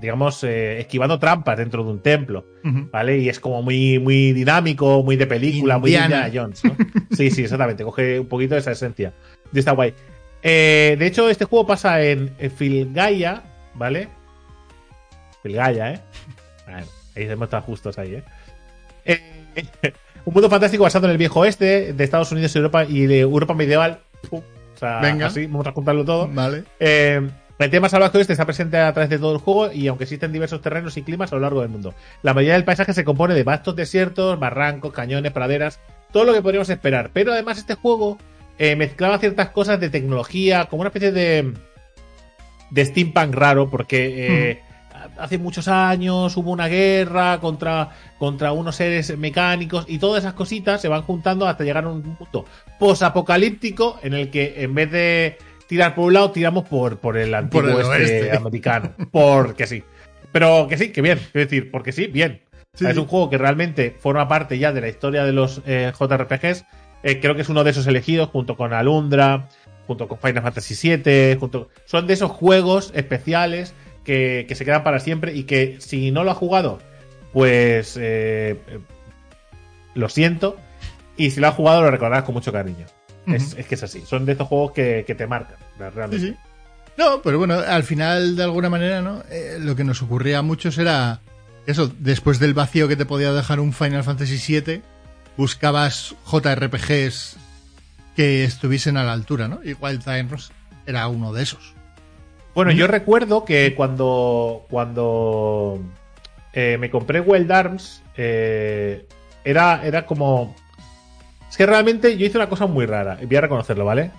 digamos, 0.00 0.44
eh, 0.44 0.78
esquivando 0.78 1.18
trampas 1.18 1.58
dentro 1.58 1.82
de 1.82 1.90
un 1.90 2.00
templo. 2.00 2.46
¿Vale? 2.62 3.18
Y 3.18 3.28
es 3.28 3.40
como 3.40 3.62
muy, 3.62 3.98
muy 3.98 4.32
dinámico, 4.32 5.02
muy 5.02 5.16
de 5.16 5.26
película, 5.26 5.78
muy 5.78 5.90
de 5.90 5.96
Indiana. 5.98 6.26
Indiana 6.28 6.42
Jones, 6.44 6.64
¿no? 6.64 6.76
Sí, 7.16 7.30
sí, 7.30 7.42
exactamente. 7.42 7.82
Coge 7.82 8.20
un 8.20 8.28
poquito 8.28 8.54
de 8.54 8.60
esa 8.60 8.70
esencia. 8.72 9.12
Y 9.52 9.58
está 9.58 9.72
guay. 9.72 9.94
De 10.40 10.98
hecho, 11.06 11.28
este 11.28 11.46
juego 11.46 11.66
pasa 11.66 12.00
en, 12.02 12.32
en 12.38 12.50
Filgaia, 12.50 13.42
¿vale? 13.74 14.08
Filgaia, 15.42 15.94
¿eh? 15.94 16.00
Bueno, 16.64 16.86
ahí 17.16 17.22
hemos 17.24 17.46
estado 17.46 17.62
justos 17.64 17.98
ahí, 17.98 18.14
¿eh? 18.14 18.22
Eh, 19.04 19.20
Un 20.24 20.34
mundo 20.34 20.50
fantástico 20.50 20.82
basado 20.84 21.06
en 21.06 21.12
el 21.12 21.18
viejo 21.18 21.40
oeste 21.40 21.92
de 21.94 22.04
Estados 22.04 22.30
Unidos 22.32 22.54
y 22.54 22.58
Europa 22.58 22.84
y 22.84 23.06
de 23.06 23.20
Europa 23.20 23.54
medieval. 23.54 24.00
Pum. 24.28 24.40
O 24.74 24.78
sea, 24.78 25.00
Venga. 25.00 25.26
así, 25.26 25.46
vamos 25.46 25.66
a 25.66 25.72
juntarlo 25.72 26.04
todo. 26.04 26.28
Vale. 26.28 26.64
Eh, 26.78 27.28
el 27.58 27.70
tema 27.70 27.88
salvaje 27.88 28.18
oeste 28.18 28.32
está 28.32 28.44
presente 28.44 28.76
a 28.78 28.92
través 28.92 29.10
de 29.10 29.18
todo 29.18 29.32
el 29.32 29.38
juego 29.38 29.72
y 29.72 29.88
aunque 29.88 30.04
existen 30.04 30.30
diversos 30.32 30.62
terrenos 30.62 30.96
y 30.96 31.02
climas 31.02 31.32
a 31.32 31.34
lo 31.36 31.40
largo 31.42 31.60
del 31.60 31.70
mundo. 31.70 31.92
La 32.22 32.32
mayoría 32.32 32.54
del 32.54 32.64
paisaje 32.64 32.92
se 32.92 33.04
compone 33.04 33.34
de 33.34 33.42
vastos 33.42 33.74
desiertos, 33.74 34.38
barrancos, 34.38 34.92
cañones, 34.92 35.32
praderas, 35.32 35.80
todo 36.12 36.24
lo 36.24 36.32
que 36.32 36.42
podríamos 36.42 36.70
esperar. 36.70 37.10
Pero 37.12 37.32
además 37.32 37.58
este 37.58 37.74
juego 37.74 38.16
eh, 38.58 38.76
mezclaba 38.76 39.18
ciertas 39.18 39.48
cosas 39.50 39.80
de 39.80 39.90
tecnología, 39.90 40.66
como 40.66 40.82
una 40.82 40.88
especie 40.90 41.10
de, 41.10 41.52
de 42.70 42.84
steampunk 42.84 43.34
raro, 43.34 43.68
porque 43.68 44.50
eh, 44.50 44.62
hace 45.18 45.38
muchos 45.38 45.68
años 45.68 46.36
hubo 46.36 46.50
una 46.50 46.68
guerra 46.68 47.38
contra, 47.40 47.90
contra 48.18 48.52
unos 48.52 48.76
seres 48.76 49.16
mecánicos 49.18 49.84
y 49.88 49.98
todas 49.98 50.24
esas 50.24 50.34
cositas 50.34 50.80
se 50.80 50.88
van 50.88 51.02
juntando 51.02 51.46
hasta 51.46 51.64
llegar 51.64 51.84
a 51.84 51.88
un 51.88 52.16
punto 52.16 52.44
posapocalíptico 52.78 53.98
en 54.02 54.14
el 54.14 54.30
que 54.30 54.62
en 54.62 54.74
vez 54.74 54.90
de 54.90 55.38
tirar 55.68 55.94
por 55.94 56.06
un 56.06 56.14
lado, 56.14 56.32
tiramos 56.32 56.66
por, 56.66 56.98
por 56.98 57.16
el 57.16 57.32
antiguo 57.34 57.70
Por 57.70 57.94
el 57.94 58.02
este 58.02 58.36
americano. 58.36 58.92
Porque 59.12 59.66
sí. 59.66 59.84
Pero 60.32 60.66
que 60.66 60.76
sí, 60.76 60.90
que 60.90 61.02
bien. 61.02 61.18
Quiero 61.18 61.46
decir, 61.46 61.70
porque 61.70 61.92
sí, 61.92 62.06
bien. 62.06 62.40
Sí, 62.74 62.86
es 62.86 62.96
un 62.96 63.06
juego 63.06 63.28
que 63.28 63.38
realmente 63.38 63.96
forma 63.98 64.28
parte 64.28 64.58
ya 64.58 64.72
de 64.72 64.80
la 64.80 64.88
historia 64.88 65.24
de 65.24 65.32
los 65.32 65.62
eh, 65.66 65.92
JRPGs. 65.98 66.64
Eh, 67.02 67.20
creo 67.20 67.34
que 67.34 67.42
es 67.42 67.48
uno 67.48 67.64
de 67.64 67.70
esos 67.70 67.86
elegidos 67.86 68.28
junto 68.30 68.56
con 68.56 68.72
Alundra, 68.72 69.48
junto 69.86 70.08
con 70.08 70.18
Final 70.18 70.42
Fantasy 70.42 70.96
VII. 70.96 71.36
Junto... 71.38 71.68
Son 71.84 72.06
de 72.06 72.14
esos 72.14 72.30
juegos 72.30 72.92
especiales 72.94 73.74
que, 74.08 74.46
que 74.48 74.54
se 74.54 74.64
quedan 74.64 74.82
para 74.84 75.00
siempre 75.00 75.34
y 75.34 75.42
que 75.42 75.76
si 75.80 76.10
no 76.10 76.24
lo 76.24 76.30
has 76.30 76.38
jugado, 76.38 76.78
pues 77.34 77.98
eh, 78.00 78.58
lo 79.92 80.08
siento. 80.08 80.56
Y 81.18 81.30
si 81.30 81.40
lo 81.40 81.48
has 81.48 81.54
jugado, 81.54 81.82
lo 81.82 81.90
recordarás 81.90 82.24
con 82.24 82.34
mucho 82.34 82.50
cariño. 82.50 82.86
es, 83.26 83.54
que 83.54 83.74
es 83.74 83.82
así. 83.82 84.02
Son 84.06 84.24
de 84.24 84.32
estos 84.32 84.48
juegos 84.48 84.72
que, 84.72 85.04
que 85.06 85.14
te 85.14 85.26
marcan, 85.26 85.58
realmente. 85.78 86.20
Sí, 86.20 86.28
sí. 86.28 86.36
No, 86.96 87.20
pero 87.20 87.36
bueno, 87.36 87.58
al 87.58 87.84
final, 87.84 88.34
de 88.34 88.44
alguna 88.44 88.70
manera, 88.70 89.02
¿no? 89.02 89.22
Eh, 89.30 89.58
lo 89.60 89.76
que 89.76 89.84
nos 89.84 90.00
ocurría 90.00 90.38
a 90.38 90.42
muchos 90.42 90.78
era 90.78 91.20
eso, 91.66 91.92
después 91.98 92.38
del 92.38 92.54
vacío 92.54 92.88
que 92.88 92.96
te 92.96 93.04
podía 93.04 93.34
dejar 93.34 93.60
un 93.60 93.74
Final 93.74 94.04
Fantasy 94.04 94.60
VII, 94.60 94.80
buscabas 95.36 96.14
JRPGs 96.24 97.36
que 98.16 98.44
estuviesen 98.44 98.96
a 98.96 99.04
la 99.04 99.12
altura, 99.12 99.48
¿no? 99.48 99.60
Y 99.62 99.74
Wild 99.74 100.02
Times 100.02 100.50
era 100.86 101.06
uno 101.08 101.34
de 101.34 101.42
esos. 101.42 101.74
Bueno, 102.58 102.72
yo 102.72 102.88
recuerdo 102.88 103.44
que 103.44 103.72
cuando, 103.76 104.66
cuando 104.68 105.78
eh, 106.52 106.76
me 106.80 106.90
compré 106.90 107.20
Wild 107.20 107.52
Arms, 107.52 108.02
eh, 108.16 109.06
era, 109.44 109.86
era 109.86 110.06
como... 110.06 110.56
Es 111.48 111.56
que 111.56 111.66
realmente 111.66 112.18
yo 112.18 112.26
hice 112.26 112.36
una 112.36 112.48
cosa 112.48 112.66
muy 112.66 112.84
rara, 112.84 113.16
voy 113.22 113.36
a 113.36 113.40
reconocerlo, 113.42 113.84
¿vale? 113.84 114.10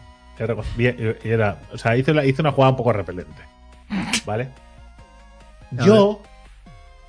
Era, 1.21 1.59
o 1.73 1.77
sea, 1.77 1.97
hice, 1.97 2.11
una- 2.13 2.23
hice 2.23 2.41
una 2.41 2.53
jugada 2.53 2.71
un 2.71 2.77
poco 2.77 2.93
repelente, 2.93 3.41
¿vale? 4.25 4.47
Yo, 5.71 6.21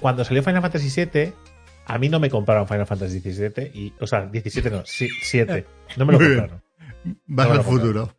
cuando 0.01 0.25
salió 0.25 0.43
Final 0.43 0.63
Fantasy 0.63 1.05
VII, 1.05 1.33
a 1.87 1.97
mí 1.99 2.09
no 2.09 2.19
me 2.19 2.29
compraron 2.29 2.67
Final 2.67 2.87
Fantasy 2.89 3.21
XVII, 3.21 3.71
y, 3.73 3.95
o 4.01 4.07
sea, 4.09 4.27
17 4.27 4.69
no, 4.69 4.83
7, 4.85 5.65
no 5.97 6.07
me 6.07 6.13
lo 6.13 6.19
compraron. 6.19 6.63
Vas 7.29 7.47
No 7.47 7.55
al 7.55 7.63
futuro. 7.63 8.15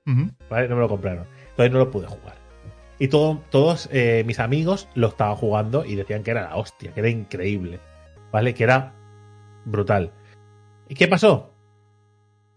¿vale? 0.49 0.69
No 0.69 0.75
me 0.75 0.81
lo 0.81 0.87
compraron. 0.87 1.25
Entonces 1.49 1.73
no 1.73 1.79
lo 1.79 1.91
pude 1.91 2.07
jugar. 2.07 2.40
Y 3.01 3.07
todo- 3.07 3.41
todos 3.49 3.89
eh, 3.91 4.21
mis 4.27 4.39
amigos 4.39 4.87
lo 4.93 5.07
estaban 5.07 5.35
jugando 5.35 5.83
y 5.85 5.95
decían 5.95 6.21
que 6.21 6.29
era 6.29 6.43
la 6.43 6.55
hostia, 6.55 6.93
que 6.93 6.99
era 6.99 7.09
increíble, 7.09 7.79
¿vale? 8.31 8.53
Que 8.53 8.63
era 8.63 8.93
brutal. 9.65 10.11
¿Y 10.87 10.93
qué 10.93 11.07
pasó? 11.07 11.49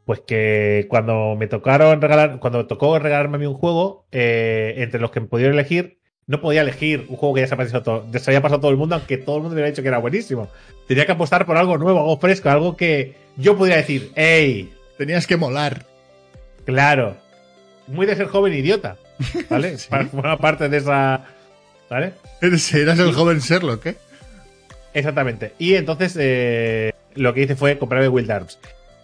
Pues 0.04 0.20
que 0.20 0.86
cuando 0.90 1.34
me 1.34 1.46
tocaron 1.46 2.02
regalar, 2.02 2.40
cuando 2.40 2.58
me 2.58 2.64
tocó 2.64 2.98
regalarme 2.98 3.36
a 3.36 3.38
mí 3.38 3.46
un 3.46 3.54
juego, 3.54 4.04
eh, 4.12 4.74
entre 4.76 5.00
los 5.00 5.10
que 5.10 5.20
me 5.20 5.28
pudieron 5.28 5.54
elegir, 5.54 5.98
no 6.26 6.42
podía 6.42 6.60
elegir 6.60 7.06
un 7.08 7.16
juego 7.16 7.36
que 7.36 7.40
ya 7.40 7.46
se, 7.46 7.54
había 7.54 7.64
pasado 7.64 7.82
todo, 7.82 8.18
se 8.18 8.30
había 8.30 8.42
pasado 8.42 8.60
todo 8.60 8.70
el 8.70 8.76
mundo, 8.76 8.96
aunque 8.96 9.16
todo 9.16 9.36
el 9.36 9.42
mundo 9.44 9.54
me 9.54 9.62
hubiera 9.62 9.70
dicho 9.70 9.80
que 9.80 9.88
era 9.88 9.96
buenísimo. 9.96 10.48
Tenía 10.86 11.06
que 11.06 11.12
apostar 11.12 11.46
por 11.46 11.56
algo 11.56 11.78
nuevo, 11.78 12.00
algo 12.00 12.18
fresco, 12.18 12.50
algo 12.50 12.76
que 12.76 13.14
yo 13.38 13.56
pudiera 13.56 13.78
decir, 13.78 14.12
¡Ey! 14.14 14.74
Tenías 14.98 15.26
que 15.26 15.38
molar. 15.38 15.86
Claro. 16.66 17.16
Muy 17.86 18.04
de 18.04 18.14
ser 18.14 18.26
joven 18.26 18.52
idiota. 18.52 18.98
¿Vale? 19.50 19.78
Sí. 19.78 19.88
Para 19.90 20.06
formar 20.06 20.38
parte 20.38 20.68
de 20.68 20.76
esa. 20.76 21.24
¿Vale? 21.90 22.12
Eras 22.40 22.72
el 22.98 23.12
joven 23.12 23.38
Sherlock, 23.38 23.86
¿eh? 23.86 23.96
Exactamente. 24.92 25.52
Y 25.58 25.74
entonces 25.74 26.16
eh, 26.18 26.92
lo 27.14 27.34
que 27.34 27.42
hice 27.42 27.56
fue 27.56 27.78
comprarme 27.78 28.08
Wild 28.08 28.30
Arms. 28.30 28.58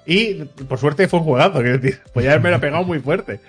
Y 0.06 0.44
por 0.44 0.78
suerte 0.78 1.08
fue 1.08 1.20
un 1.20 1.26
juegazo, 1.26 1.61
quiero 1.61 1.78
decir. 1.78 2.00
Pues 2.12 2.24
ya 2.26 2.38
me 2.38 2.50
lo 2.50 2.61
pegado 2.61 2.84
muy 2.84 3.00
fuerte. 3.00 3.40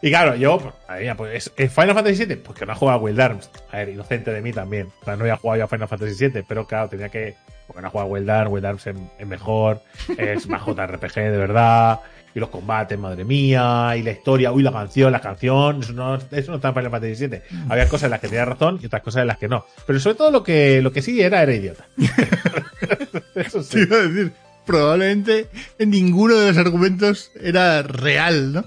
Y 0.00 0.10
claro, 0.10 0.36
yo, 0.36 0.58
pues, 0.58 0.74
madre 0.88 1.02
mía, 1.02 1.16
pues 1.16 1.34
¿es- 1.34 1.52
¿es 1.56 1.72
Final 1.72 1.94
Fantasy 1.94 2.24
VII? 2.24 2.36
Pues 2.36 2.56
que 2.58 2.64
no 2.66 2.72
ha 2.72 2.76
jugado 2.76 2.98
a 2.98 3.02
Wild 3.02 3.20
Arms. 3.20 3.50
A 3.72 3.78
ver, 3.78 3.88
inocente 3.90 4.30
de 4.32 4.40
mí 4.40 4.52
también. 4.52 4.88
O 5.02 5.04
sea, 5.04 5.16
no 5.16 5.22
había 5.22 5.36
jugado 5.36 5.58
yo 5.58 5.64
a 5.64 5.68
Final 5.68 5.88
Fantasy 5.88 6.28
VII, 6.28 6.44
pero 6.48 6.66
claro, 6.66 6.88
tenía 6.88 7.08
que. 7.08 7.34
Porque 7.66 7.82
no 7.82 7.88
ha 7.88 7.90
jugado 7.90 8.08
a 8.08 8.12
Wild 8.12 8.30
Arms, 8.30 8.52
Wild 8.52 8.66
Arms 8.66 8.86
es, 8.86 8.96
es 9.18 9.26
mejor, 9.26 9.82
es 10.16 10.46
más 10.48 10.62
JRPG 10.66 11.14
de 11.14 11.36
verdad. 11.36 12.00
Y 12.34 12.40
los 12.40 12.50
combates, 12.50 12.98
madre 12.98 13.24
mía, 13.24 13.94
y 13.96 14.02
la 14.02 14.10
historia, 14.12 14.52
uy, 14.52 14.62
la 14.62 14.70
canción, 14.72 15.10
la 15.10 15.20
canción, 15.20 15.80
eso 15.82 15.92
no, 15.92 16.16
eso 16.16 16.50
no 16.50 16.56
está 16.56 16.68
en 16.68 16.74
Final 16.74 16.90
Fantasy 16.90 17.26
VII. 17.26 17.40
Había 17.68 17.88
cosas 17.88 18.04
en 18.04 18.10
las 18.10 18.20
que 18.20 18.28
tenía 18.28 18.44
razón 18.44 18.78
y 18.82 18.86
otras 18.86 19.02
cosas 19.02 19.22
en 19.22 19.26
las 19.28 19.38
que 19.38 19.48
no. 19.48 19.64
Pero 19.86 19.98
sobre 19.98 20.16
todo 20.16 20.30
lo 20.30 20.42
que, 20.42 20.80
lo 20.82 20.92
que 20.92 21.02
sí 21.02 21.20
era, 21.20 21.42
era 21.42 21.54
idiota. 21.54 21.86
eso 23.34 23.58
Te 23.60 23.64
sí. 23.64 23.78
iba 23.80 23.96
a 23.96 24.00
decir, 24.02 24.32
probablemente 24.66 25.48
ninguno 25.78 26.36
de 26.36 26.48
los 26.48 26.56
argumentos 26.58 27.30
era 27.40 27.82
real, 27.82 28.52
¿no? 28.52 28.64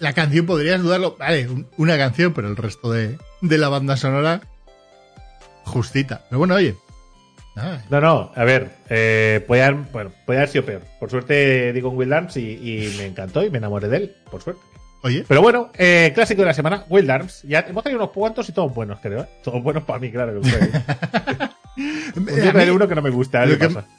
La 0.00 0.12
canción 0.12 0.46
podrías 0.46 0.82
dudarlo. 0.82 1.16
Vale, 1.18 1.48
un- 1.48 1.66
una 1.76 1.96
canción, 1.98 2.32
pero 2.34 2.48
el 2.48 2.56
resto 2.56 2.90
de, 2.92 3.18
de 3.40 3.58
la 3.58 3.68
banda 3.68 3.96
sonora, 3.96 4.40
justita. 5.64 6.24
Pero 6.28 6.38
bueno, 6.38 6.54
oye. 6.54 6.76
No, 7.90 8.00
no, 8.00 8.32
a 8.34 8.44
ver, 8.44 8.70
eh, 8.88 9.44
puede, 9.46 9.62
haber, 9.62 9.80
bueno, 9.92 10.12
puede 10.26 10.38
haber 10.40 10.48
sido 10.50 10.64
peor. 10.64 10.82
Por 11.00 11.10
suerte 11.10 11.72
di 11.72 11.80
con 11.80 11.96
Will 11.96 12.12
Arms 12.12 12.36
y, 12.36 12.40
y 12.52 12.94
me 12.98 13.06
encantó 13.06 13.44
y 13.44 13.50
me 13.50 13.58
enamoré 13.58 13.88
de 13.88 13.96
él, 13.96 14.14
por 14.30 14.42
suerte. 14.42 14.60
oye. 15.02 15.24
Pero 15.26 15.42
bueno, 15.42 15.70
eh, 15.76 16.12
clásico 16.14 16.42
de 16.42 16.46
la 16.46 16.54
semana, 16.54 16.84
Will 16.88 17.10
Arms. 17.10 17.42
Ya 17.42 17.60
hemos 17.60 17.82
tenido 17.84 18.00
unos 18.02 18.12
cuantos 18.12 18.48
y 18.48 18.52
todos 18.52 18.74
buenos, 18.74 18.98
creo. 19.00 19.20
¿eh? 19.22 19.26
Todos 19.44 19.62
buenos 19.62 19.84
para 19.84 19.98
mí, 19.98 20.10
claro. 20.10 20.40
Que 20.40 20.48
A 21.78 22.20
mí- 22.20 22.70
uno 22.70 22.88
que 22.88 22.94
no 22.94 23.02
me 23.02 23.10
gusta, 23.10 23.42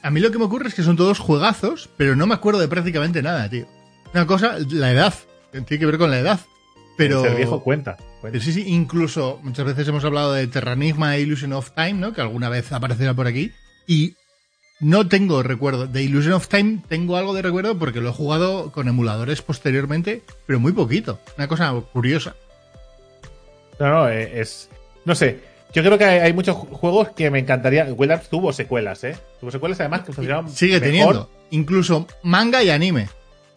a 0.02 0.10
mí 0.10 0.20
lo 0.20 0.30
que 0.30 0.38
me 0.38 0.44
ocurre 0.44 0.68
es 0.68 0.74
que 0.74 0.82
son 0.82 0.96
todos 0.96 1.18
juegazos, 1.18 1.88
pero 1.96 2.14
no 2.16 2.26
me 2.26 2.34
acuerdo 2.34 2.60
de 2.60 2.68
prácticamente 2.68 3.22
nada, 3.22 3.48
tío. 3.48 3.66
Una 4.12 4.26
cosa, 4.26 4.56
la 4.70 4.90
edad. 4.92 5.14
Tiene 5.52 5.64
que 5.78 5.86
ver 5.86 5.96
con 5.98 6.10
la 6.10 6.18
edad. 6.18 6.40
Pero. 7.08 7.24
El 7.26 7.36
viejo 7.36 7.62
cuenta. 7.62 7.96
cuenta. 8.20 8.40
Sí, 8.40 8.52
sí, 8.52 8.64
incluso 8.66 9.40
muchas 9.42 9.64
veces 9.66 9.86
hemos 9.88 10.04
hablado 10.04 10.32
de 10.32 10.46
Terranigma 10.46 11.16
e 11.16 11.20
Illusion 11.20 11.52
of 11.52 11.70
Time, 11.72 11.94
¿no? 11.94 12.12
Que 12.12 12.20
alguna 12.20 12.48
vez 12.48 12.70
aparecerá 12.72 13.14
por 13.14 13.26
aquí. 13.26 13.52
Y 13.86 14.14
no 14.80 15.08
tengo 15.08 15.42
recuerdo. 15.42 15.86
De 15.86 16.02
Illusion 16.02 16.32
of 16.34 16.48
Time 16.48 16.78
tengo 16.88 17.16
algo 17.16 17.34
de 17.34 17.42
recuerdo 17.42 17.78
porque 17.78 18.00
lo 18.00 18.10
he 18.10 18.12
jugado 18.12 18.72
con 18.72 18.88
emuladores 18.88 19.42
posteriormente, 19.42 20.22
pero 20.46 20.60
muy 20.60 20.72
poquito. 20.72 21.18
Una 21.36 21.48
cosa 21.48 21.72
curiosa. 21.92 22.34
No, 23.78 23.88
no, 23.88 24.08
eh, 24.08 24.40
es. 24.40 24.68
No 25.04 25.14
sé. 25.14 25.40
Yo 25.72 25.82
creo 25.84 25.96
que 25.98 26.04
hay, 26.04 26.32
muchos 26.32 26.56
ju- 26.56 26.68
juegos 26.70 27.10
que 27.10 27.30
me 27.30 27.38
encantaría. 27.38 27.84
Will 27.84 28.10
Arms 28.10 28.28
tuvo 28.28 28.52
secuelas, 28.52 29.04
¿eh? 29.04 29.16
Tuvo 29.38 29.50
secuelas 29.50 29.78
además 29.80 30.00
que 30.02 30.12
funcionaban. 30.12 30.50
Sigue 30.50 30.74
mejor. 30.80 30.86
teniendo. 30.88 31.30
Incluso 31.50 32.06
manga 32.22 32.62
y 32.62 32.70
anime. 32.70 33.08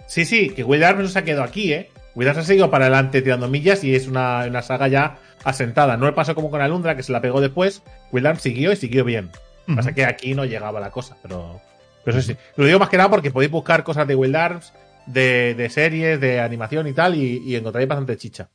Sí, 0.07 0.25
sí, 0.25 0.49
que 0.49 0.63
Will 0.63 0.83
Arms 0.83 1.01
no 1.03 1.09
se 1.09 1.19
ha 1.19 1.23
quedado 1.23 1.43
aquí, 1.43 1.73
¿eh? 1.73 1.89
Will 2.15 2.27
Arms 2.27 2.39
ha 2.39 2.43
seguido 2.43 2.69
para 2.69 2.85
adelante 2.85 3.21
tirando 3.21 3.47
millas 3.47 3.83
y 3.83 3.95
es 3.95 4.07
una, 4.07 4.45
una 4.47 4.61
saga 4.61 4.87
ya 4.87 5.17
asentada. 5.43 5.97
No 5.97 6.05
le 6.05 6.13
pasó 6.13 6.35
como 6.35 6.51
con 6.51 6.61
Alundra, 6.61 6.95
que 6.95 7.03
se 7.03 7.11
la 7.11 7.21
pegó 7.21 7.41
después. 7.41 7.81
Will 8.11 8.25
Arms 8.27 8.41
siguió 8.41 8.71
y 8.71 8.75
siguió 8.75 9.03
bien. 9.03 9.31
Pasa 9.75 9.93
que 9.93 10.05
aquí 10.05 10.35
no 10.35 10.45
llegaba 10.45 10.79
la 10.79 10.91
cosa, 10.91 11.17
pero. 11.21 11.61
Pero 12.03 12.17
eso 12.19 12.33
sí. 12.33 12.37
Lo 12.57 12.65
digo 12.65 12.79
más 12.79 12.89
que 12.89 12.97
nada 12.97 13.09
porque 13.09 13.31
podéis 13.31 13.51
buscar 13.51 13.83
cosas 13.83 14.05
de 14.07 14.15
Will 14.15 14.35
Arms, 14.35 14.73
de, 15.05 15.55
de 15.55 15.69
series, 15.69 16.19
de 16.19 16.39
animación 16.41 16.85
y 16.87 16.93
tal, 16.93 17.15
y, 17.15 17.37
y 17.45 17.55
encontraréis 17.55 17.87
bastante 17.87 18.17
chicha. 18.17 18.49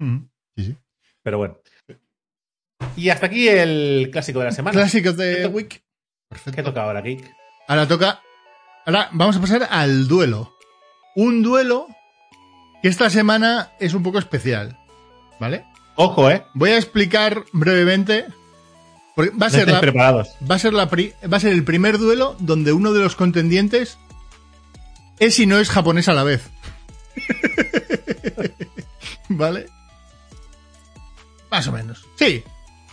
Sí, 0.00 0.28
sí. 0.56 0.76
Pero 1.22 1.38
bueno. 1.38 1.58
Y 2.96 3.10
hasta 3.10 3.26
aquí 3.26 3.48
el 3.48 4.08
clásico 4.12 4.38
de 4.38 4.44
la 4.46 4.52
semana. 4.52 4.72
Clásicos 4.78 5.16
de 5.16 5.36
¿Qué 5.42 5.46
Week. 5.48 5.68
¿Qué 5.68 5.82
Perfecto. 6.28 6.62
toca 6.64 6.84
ahora, 6.84 7.00
Geek? 7.00 7.28
Ahora 7.66 7.88
toca. 7.88 8.22
Ahora 8.86 9.08
vamos 9.12 9.36
a 9.36 9.40
pasar 9.40 9.66
al 9.70 10.06
duelo. 10.06 10.54
Un 11.16 11.42
duelo 11.42 11.88
que 12.82 12.88
esta 12.88 13.10
semana 13.10 13.70
es 13.80 13.94
un 13.94 14.02
poco 14.02 14.18
especial. 14.18 14.78
¿Vale? 15.40 15.64
Ojo, 15.96 16.30
¿eh? 16.30 16.44
Voy 16.54 16.70
a 16.70 16.76
explicar 16.78 17.44
brevemente. 17.52 18.26
Porque 19.16 19.32
va 19.32 19.46
a 19.46 19.50
No 19.50 19.54
ser 19.56 19.68
la, 19.68 19.80
preparados. 19.80 20.28
va 20.48 20.54
a 20.54 20.58
ser 20.58 20.72
la 20.72 20.88
pri- 20.88 21.12
va 21.32 21.38
a 21.38 21.40
ser 21.40 21.52
el 21.52 21.64
primer 21.64 21.98
duelo 21.98 22.36
donde 22.38 22.72
uno 22.72 22.92
de 22.92 23.00
los 23.00 23.16
contendientes 23.16 23.98
es 25.18 25.38
y 25.40 25.46
no 25.46 25.58
es 25.58 25.70
japonés 25.70 26.08
a 26.08 26.12
la 26.14 26.22
vez. 26.22 26.42
¿Vale? 29.28 29.66
Más 31.50 31.66
o 31.66 31.72
menos. 31.72 32.04
Sí. 32.16 32.42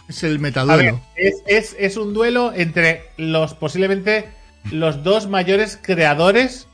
Es 0.07 0.23
el 0.23 0.33
ver, 0.33 0.39
metaduelo. 0.41 1.01
es, 1.15 1.35
es- 1.47 1.75
es 1.79 1.97
un 1.97 2.13
duelo 2.13 2.53
entre 2.53 3.09
los 3.17 3.53
posiblemente 3.55 4.29
los 4.71 5.03
dos 5.03 5.27
mayores 5.27 5.79
creadores, 5.81 6.67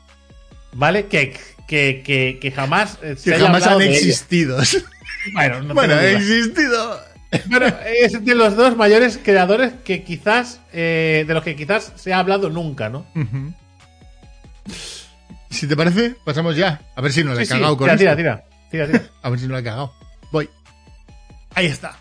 ¿vale? 0.72 1.06
Que, 1.06 1.38
que, 1.72 2.02
que, 2.04 2.38
que 2.38 2.50
jamás 2.52 2.98
eh, 3.02 3.14
se 3.16 3.34
jamás 3.38 3.66
han 3.66 3.80
existido. 3.80 4.58
Bueno, 5.32 5.62
no 5.62 5.72
bueno, 5.72 5.94
duda. 5.94 6.10
existido. 6.10 7.00
Pero 7.48 7.66
es 7.66 8.22
de 8.24 8.34
los 8.34 8.56
dos 8.56 8.76
mayores 8.76 9.18
creadores 9.22 9.72
que 9.84 10.02
quizás, 10.04 10.60
eh, 10.72 11.24
de 11.26 11.32
los 11.32 11.42
que 11.44 11.56
quizás 11.56 11.92
se 11.94 12.12
ha 12.12 12.18
hablado 12.18 12.50
nunca, 12.50 12.90
¿no? 12.90 13.06
Si 15.48 15.66
te 15.66 15.76
parece, 15.76 16.16
pasamos 16.24 16.56
ya. 16.56 16.82
A 16.96 17.00
ver 17.00 17.12
si 17.12 17.22
no 17.24 17.32
la 17.34 17.40
he 17.40 17.46
Sí, 17.46 17.52
sí, 17.52 17.58
cagado 17.58 17.76
con 17.78 17.88
tira, 17.96 18.10
esto. 18.12 18.16
tira, 18.16 18.44
tira, 18.70 18.86
tira, 18.86 18.98
tira. 18.98 19.10
A 19.22 19.30
ver 19.30 19.38
si 19.38 19.46
no 19.46 19.52
la 19.54 19.60
he 19.60 19.64
cagado. 19.64 19.94
Voy. 20.32 20.50
Ahí 21.54 21.66
está. 21.66 21.96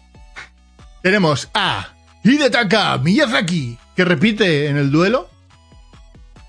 Tenemos 1.04 1.48
a 1.54 1.90
Hidetaka 2.24 2.98
Miyazaki, 2.98 3.78
que 3.96 4.04
repite 4.04 4.68
en 4.68 4.78
el 4.78 4.92
duelo. 4.92 5.30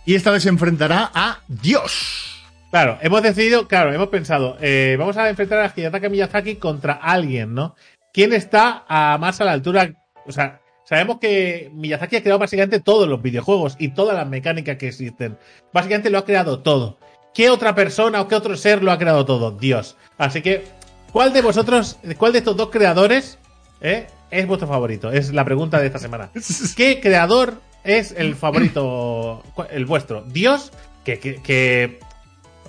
Y 0.07 0.15
esta 0.15 0.31
vez 0.31 0.43
se 0.45 0.49
enfrentará 0.49 1.11
a 1.15 1.41
Dios. 1.49 2.32
Claro, 2.73 2.97
hemos 3.03 3.23
decidido, 3.23 3.69
claro, 3.69 3.93
hemos 3.93 4.09
pensado, 4.09 4.57
eh, 4.63 4.97
vamos 4.99 5.19
a 5.19 5.29
enfrentar 5.29 5.61
a 5.61 5.71
Hidetaka 5.77 6.09
Miyazaki 6.09 6.57
contra 6.57 6.95
alguien, 6.95 7.53
¿no? 7.53 7.77
¿Quién 8.15 8.33
está 8.33 8.87
a 8.89 9.19
más 9.19 9.43
a 9.43 9.45
la 9.45 9.53
altura? 9.53 9.93
O 10.27 10.33
sea, 10.33 10.63
sabemos 10.85 11.19
que 11.21 11.71
Miyazaki 11.75 12.17
ha 12.17 12.23
creado 12.23 12.39
básicamente 12.39 12.81
todos 12.81 13.07
los 13.07 13.21
videojuegos 13.21 13.77
y 13.79 13.89
todas 13.89 14.17
las 14.17 14.27
mecánicas 14.27 14.79
que 14.79 14.89
existen. 14.89 15.37
Básicamente 15.71 16.09
lo 16.09 16.17
ha 16.17 16.25
creado 16.25 16.61
todo. 16.61 16.99
¿Qué 17.35 17.51
otra 17.51 17.75
persona 17.75 18.23
o 18.23 18.29
qué 18.29 18.37
otro 18.37 18.57
ser 18.57 18.83
lo 18.83 18.91
ha 18.91 18.97
creado 18.99 19.27
todo? 19.27 19.51
Dios. 19.51 19.99
Así 20.17 20.41
que, 20.41 20.65
¿cuál 21.13 21.35
de 21.35 21.43
vosotros, 21.43 21.99
cuál 22.17 22.33
de 22.33 22.39
estos 22.39 22.57
dos 22.57 22.71
creadores 22.71 23.39
eh, 23.83 24.07
es 24.31 24.47
vuestro 24.47 24.67
favorito? 24.67 25.13
Es 25.13 25.31
la 25.35 25.45
pregunta 25.45 25.79
de 25.79 25.89
esta 25.89 25.99
semana. 25.99 26.31
¿Qué 26.77 27.01
creador 27.03 27.61
es 27.85 28.13
el 28.17 28.35
favorito, 28.35 29.43
el 29.71 29.85
vuestro? 29.85 30.23
¿Dios? 30.23 30.73
Que, 31.05 31.19
que, 31.19 31.35
que- 31.43 31.99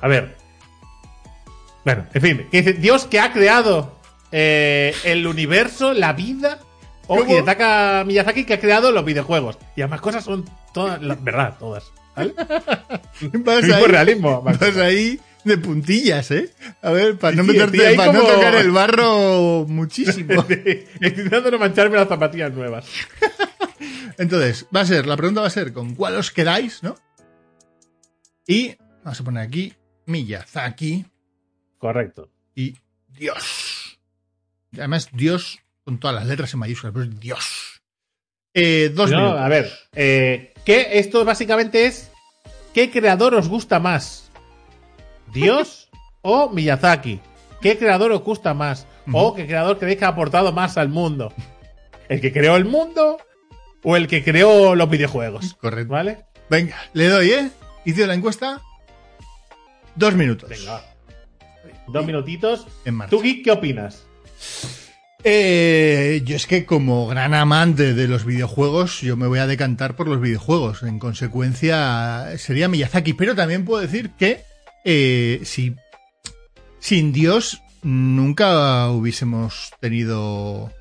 a 0.04 0.08
ver. 0.10 0.36
Bueno, 1.86 2.06
en 2.14 2.22
fin, 2.22 2.48
que 2.52 2.62
dice, 2.62 2.74
Dios 2.74 3.06
que 3.06 3.22
ha 3.22 3.32
creado 3.32 3.98
eh, 4.34 4.94
el 5.06 5.26
universo, 5.26 5.94
la 5.94 6.12
vida, 6.12 6.60
o 7.08 7.20
¿Cómo? 7.20 7.32
Hidetaka 7.32 8.04
Miyazaki 8.06 8.44
que 8.44 8.56
ha 8.56 8.60
creado 8.60 8.92
los 8.92 9.06
videojuegos. 9.06 9.58
Y 9.78 9.82
ambas 9.82 10.02
cosas 10.02 10.26
son 10.26 10.44
todas, 10.74 11.02
la 11.02 11.16
verdad, 11.16 11.56
todas. 11.58 11.86
¿Vale? 12.18 12.34
Vas 13.46 13.64
ahí, 13.64 13.86
realismo. 13.86 14.42
vas 14.42 14.62
ahí 14.62 15.20
de 15.46 15.58
puntillas, 15.58 16.32
¿eh? 16.32 16.54
A 16.82 16.92
ver, 16.92 17.18
para 17.18 17.38
no 17.38 17.44
Sí, 17.44 17.52
meterte, 17.54 17.96
para 17.96 18.12
no 18.12 18.24
tocar 18.24 18.56
el 18.56 18.72
barro 18.72 19.66
muchísimo. 19.68 20.42
Estoy 20.50 20.86
intentando 21.00 21.50
no 21.50 21.60
mancharme 21.60 21.96
las 21.96 22.10
zapatillas 22.10 22.52
nuevas. 22.52 22.86
Entonces, 24.18 24.68
va 24.76 24.82
a 24.82 24.86
ser, 24.86 25.08
la 25.08 25.16
pregunta 25.16 25.40
va 25.42 25.48
a 25.48 25.50
ser 25.50 25.72
con 25.72 25.96
cuál 25.96 26.18
os 26.18 26.30
quedáis, 26.30 26.84
¿no? 26.84 26.96
Y 28.46 28.76
vamos 29.04 29.22
a 29.22 29.24
poner 29.24 29.44
aquí 29.48 29.74
Miyazaki 30.06 31.06
Correcto. 31.78 32.30
y 32.56 32.76
Dios. 33.10 34.00
Además, 34.74 35.10
Dios 35.14 35.60
con 35.84 36.00
todas 36.00 36.16
las 36.16 36.26
letras 36.26 36.54
en 36.54 36.60
mayúsculas, 36.60 36.94
pero 36.94 37.06
es 37.06 37.20
Dios. 37.20 37.82
Eh, 38.54 38.92
dos 38.94 39.12
No, 39.12 39.18
minutos. 39.18 39.42
a 39.42 39.48
ver, 39.50 39.72
eh, 39.94 40.54
¿qué, 40.66 41.00
esto 41.00 41.26
básicamente 41.26 41.86
es 41.86 42.12
¿qué 42.74 42.90
creador 42.92 43.34
os 43.36 43.48
gusta 43.50 43.80
más? 43.80 44.32
¿Dios 45.34 45.90
o 46.22 46.50
Miyazaki? 46.50 47.20
¿Qué 47.62 47.78
creador 47.78 48.12
os 48.12 48.22
gusta 48.22 48.54
más? 48.54 48.88
¿O 49.12 49.34
qué 49.36 49.46
creador 49.46 49.80
creéis 49.80 50.00
que 50.00 50.06
ha 50.06 50.10
aportado 50.10 50.52
más 50.54 50.78
al 50.78 50.90
mundo? 50.90 51.34
¿El 52.10 52.22
que 52.22 52.32
creó 52.32 52.56
el 52.56 52.66
mundo 52.66 53.18
o 53.84 53.96
el 53.98 54.08
que 54.08 54.24
creó 54.24 54.76
los 54.76 54.90
videojuegos? 54.90 55.54
Correcto. 55.56 55.92
¿Vale? 55.94 56.26
Venga, 56.50 56.78
le 56.94 57.08
doy, 57.08 57.32
¿eh? 57.32 57.52
Hice 57.86 58.06
la 58.08 58.14
encuesta. 58.14 58.62
Dos 59.96 60.14
minutos. 60.16 60.50
Venga. 60.50 60.82
Dos 61.88 62.06
minutitos. 62.06 62.68
En 62.86 62.96
marcha. 62.96 63.10
¿Tú, 63.12 63.22
Geek, 63.22 63.44
qué 63.44 63.52
opinas? 63.52 64.06
Eh, 65.26 66.22
yo 66.26 66.36
es 66.36 66.48
que 66.48 66.66
como 66.66 67.08
gran 67.08 67.34
amante 67.34 67.94
de 67.94 68.08
los 68.08 68.26
videojuegos, 68.26 69.00
yo 69.02 69.16
me 69.16 69.28
voy 69.28 69.40
a 69.40 69.48
decantar 69.48 69.96
por 69.96 70.08
los 70.08 70.20
videojuegos. 70.20 70.84
En 70.84 71.00
consecuencia, 71.00 72.38
sería 72.38 72.68
Miyazaki. 72.68 73.14
Pero 73.14 73.36
también 73.36 73.64
puedo 73.64 73.82
decir 73.82 74.12
que 74.18 74.42
eh, 74.84 75.40
si 75.44 75.76
sin 76.80 77.14
Dios 77.14 77.62
nunca 77.84 78.90
hubiésemos 78.90 79.72
tenido 79.80 80.72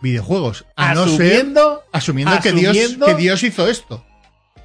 videojuegos. 0.00 0.64
A 0.76 0.94
no 0.94 1.04
ser 1.06 1.12
asumiendo, 1.26 1.82
asumiendo, 1.92 2.40
que, 2.42 2.52
Dios, 2.52 2.76
asumiendo- 2.76 3.06
que 3.06 3.14
Dios 3.14 3.42
hizo 3.42 3.68
esto. 3.68 4.04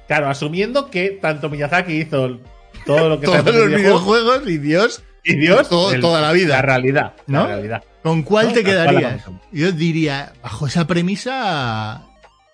claro, 0.06 0.28
asumiendo 0.30 0.90
que 0.90 1.18
tanto 1.20 1.50
Miyazaki 1.50 1.92
hizo 2.00 2.40
todo 2.84 3.08
lo 3.08 3.20
que 3.20 3.26
Todos 3.26 3.44
los 3.54 3.68
videojuegos, 3.68 4.42
y 4.48 4.58
Dios. 4.58 5.02
y 5.24 5.36
Dios 5.36 5.68
todo- 5.68 5.92
el- 5.92 6.00
toda 6.00 6.20
la 6.20 6.32
vida. 6.32 6.56
La 6.56 6.62
realidad. 6.62 7.12
¿No? 7.26 7.40
La 7.42 7.46
realidad. 7.48 7.84
¿Con 8.02 8.22
cuál 8.22 8.48
No, 8.48 8.52
te 8.54 8.64
quedarías? 8.64 9.22
Yo 9.52 9.72
diría, 9.72 10.32
bajo 10.42 10.66
esa 10.66 10.86
premisa, 10.86 12.02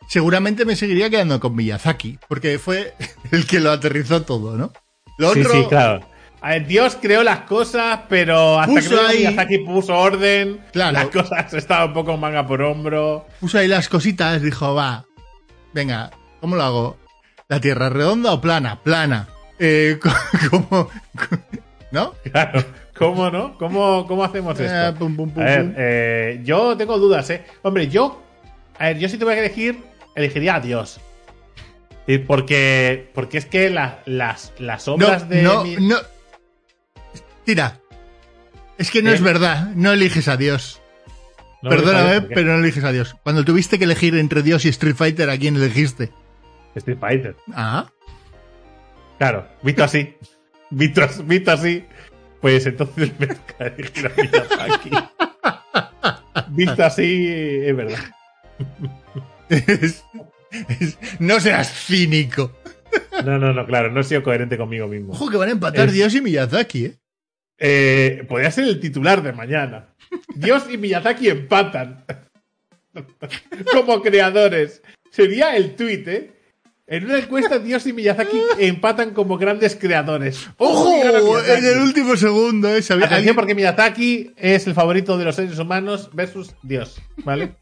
seguramente 0.09 0.65
me 0.65 0.77
seguiría 0.77 1.09
quedando 1.11 1.39
con 1.41 1.55
Miyazaki, 1.55 2.19
porque 2.29 2.59
fue 2.59 2.95
el 3.33 3.47
que 3.47 3.61
lo 3.61 3.71
aterrizó 3.71 4.23
todo, 4.23 4.57
¿no? 4.57 4.73
Lo 5.19 5.33
Sí, 5.33 5.41
otro, 5.41 5.53
sí, 5.53 5.65
claro. 5.69 6.07
A 6.43 6.51
ver, 6.51 6.67
Dios 6.67 6.99
creó 7.01 7.23
las 7.23 7.41
cosas, 7.41 8.01
pero 8.09 8.59
hasta 8.61 8.73
Puso 8.75 8.91
que 8.91 8.97
ahí- 9.01 9.19
Miyazaki 9.19 9.59
puso 9.59 9.97
orden, 9.97 10.61
Claro. 10.73 10.93
las 10.93 11.07
cosas 11.09 11.55
estaban 11.55 11.89
un 11.89 11.95
poco 11.95 12.17
manga 12.17 12.47
por 12.47 12.61
hombro. 12.63 13.27
puso 13.41 13.59
ahí 13.59 13.67
las 13.69 13.89
cositas, 13.89 14.43
dijo, 14.43 14.75
va, 14.75 15.07
venga, 15.73 16.11
¿cómo 16.41 16.57
lo 16.57 16.63
hago? 16.63 16.97
¿La 17.49 17.61
Tierra 17.61 17.89
redonda 17.89 18.33
o 18.33 18.41
plana? 18.41 18.81
Plana. 18.83 19.29
Eh, 19.59 19.99
¿Cómo? 20.51 20.91
¿No? 21.91 22.15
Claro. 22.31 22.65
¿Cómo 22.99 23.31
no? 23.31 23.57
¿Cómo, 23.59 24.07
cómo 24.07 24.25
hacemos 24.25 24.59
esto? 24.59 24.75
Eh, 24.89 24.93
pum, 24.99 25.15
pum, 25.17 25.31
pum, 25.31 25.43
a 25.43 25.47
ver, 25.47 25.75
eh, 25.77 26.41
yo 26.45 26.77
tengo 26.77 26.99
dudas, 26.99 27.29
¿eh? 27.31 27.45
Hombre, 27.63 27.89
yo. 27.89 28.23
A 28.79 28.87
ver, 28.89 28.99
yo 28.99 29.09
si 29.09 29.19
tuviera 29.19 29.41
que 29.41 29.47
elegir, 29.47 29.83
elegiría 30.15 30.57
a 30.57 30.61
Dios. 30.61 31.01
Porque, 32.27 33.11
porque 33.15 33.39
es 33.39 33.47
que 33.47 33.69
la- 33.69 33.99
las, 34.07 34.53
las 34.59 34.87
No, 34.87 34.95
obras 34.95 35.29
de. 35.29 35.43
no, 35.43 35.65
mi- 35.65 35.77
no. 35.77 35.97
Tira. 37.45 37.81
Es 38.79 38.91
que 38.91 39.03
no 39.03 39.11
¿Eh? 39.11 39.15
es 39.15 39.21
verdad. 39.23 39.73
No 39.75 39.93
eliges 39.93 40.29
a 40.29 40.37
Dios. 40.37 40.81
no, 41.63 41.71
Perdóname, 41.71 42.23
pero 42.23 42.53
no 42.57 42.61
eliges 42.63 42.85
a 42.85 42.93
Dios. 42.93 43.17
Cuando 43.23 43.45
tuviste 43.45 43.79
que 43.79 43.85
elegir 43.85 44.15
entre 44.17 44.43
Dios 44.43 44.65
y 44.65 44.69
Street 44.69 44.95
Fighter, 44.97 45.29
¿a 45.31 45.37
quién 45.39 45.57
elegiste? 45.57 46.13
Street 46.77 46.99
Fighter. 47.01 47.37
Ah, 47.55 47.91
Claro, 49.19 49.47
visto 49.63 49.85
así. 49.85 50.15
Visto, 50.71 51.03
as- 51.03 51.27
visto 51.27 51.51
así. 51.53 51.85
Pues 52.41 52.67
entonces 52.67 53.11
me 53.19 53.27
toca 53.29 53.67
elegir 53.67 54.07
a 54.07 54.23
Miyazaki. 54.23 54.91
Visto 56.51 56.85
así, 56.85 57.29
es 57.29 57.77
verdad. 57.77 57.99
Es- 59.49 60.05
es- 60.81 60.99
no 61.19 61.41
seas 61.41 61.73
cínico. 61.73 62.53
No, 63.25 63.39
no, 63.39 63.53
no, 63.53 63.67
claro, 63.67 63.91
no 63.91 64.01
he 64.01 64.05
sido 64.05 64.23
coherente 64.23 64.57
conmigo 64.59 64.87
mismo. 64.87 65.13
Ojo 65.13 65.29
que 65.31 65.37
van 65.37 65.49
a 65.49 65.53
empatar 65.53 65.89
Es- 65.89 65.95
Dios 65.95 66.15
y 66.15 66.21
Miyazaki, 66.21 66.85
¿eh? 66.87 66.97
Eh, 67.59 68.25
podría 68.29 68.51
ser 68.51 68.65
el 68.65 68.79
titular 68.81 69.23
de 69.23 69.33
mañana. 69.33 69.95
Dios 70.35 70.65
y 70.71 70.77
Miyazaki 70.77 71.29
empatan. 71.31 72.05
Como 73.73 74.03
creadores. 74.03 74.83
Sería 75.11 75.57
el 75.57 75.75
tweet, 75.75 76.05
¿eh? 76.07 76.31
En 76.89 77.05
una 77.05 77.19
encuesta, 77.19 77.59
Dios 77.59 77.85
y 77.87 77.93
Miyazaki 77.93 78.41
empatan 78.61 79.11
como 79.13 79.37
grandes 79.39 79.75
creadores. 79.75 80.49
¡Ojo! 80.57 80.93
En 81.49 81.65
el 81.65 81.79
último 81.83 82.17
segundo, 82.17 82.69
¿eh? 82.69 82.81
¿Sabía- 82.81 83.07
Atención, 83.07 83.19
alguien- 83.19 83.35
porque 83.35 83.55
Miyazaki 83.57 84.33
es 84.37 84.67
el 84.69 84.75
favorito 84.75 85.19
de 85.19 85.25
los 85.25 85.35
seres 85.35 85.59
humanos 85.59 86.11
versus 86.13 86.55
Dios, 86.63 87.03
¿vale? 87.25 87.57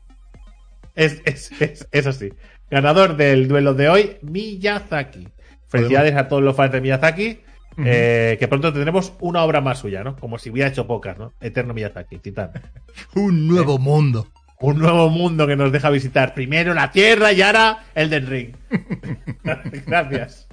es, 0.95 1.23
es, 1.25 1.51
es, 1.59 1.89
es 1.91 2.07
así. 2.07 2.33
Ganador 2.71 3.17
del 3.17 3.49
duelo 3.49 3.73
de 3.73 3.89
hoy, 3.89 4.17
Miyazaki. 4.23 5.27
Felicidades 5.69 6.15
a 6.17 6.29
todos 6.29 6.43
los 6.43 6.55
fans 6.55 6.73
de 6.73 6.81
Miyazaki. 6.83 7.39
eh, 7.85 8.37
que 8.39 8.47
pronto 8.47 8.73
tendremos 8.73 9.15
una 9.21 9.43
obra 9.43 9.61
más 9.61 9.79
suya, 9.81 10.05
¿no? 10.05 10.15
Como 10.17 10.39
si 10.39 10.51
hubiera 10.51 10.69
hecho 10.69 10.87
pocas, 10.87 11.19
¿no? 11.19 11.33
Eterno 11.41 11.73
Miyazaki, 11.75 12.19
Titán. 12.19 12.51
Un 13.15 13.49
nuevo 13.49 13.79
mundo. 13.79 14.29
Un 14.67 14.79
nuevo 14.79 15.11
mundo 15.11 15.47
que 15.47 15.57
nos 15.57 15.71
deja 15.73 15.91
visitar. 15.91 16.33
Primero 16.35 16.73
la 16.75 16.91
Tierra 16.91 17.33
y 17.33 17.43
ahora 17.43 17.85
el 17.95 18.09
del 18.09 18.27
Ring. 18.27 18.55
Gracias. 19.87 20.49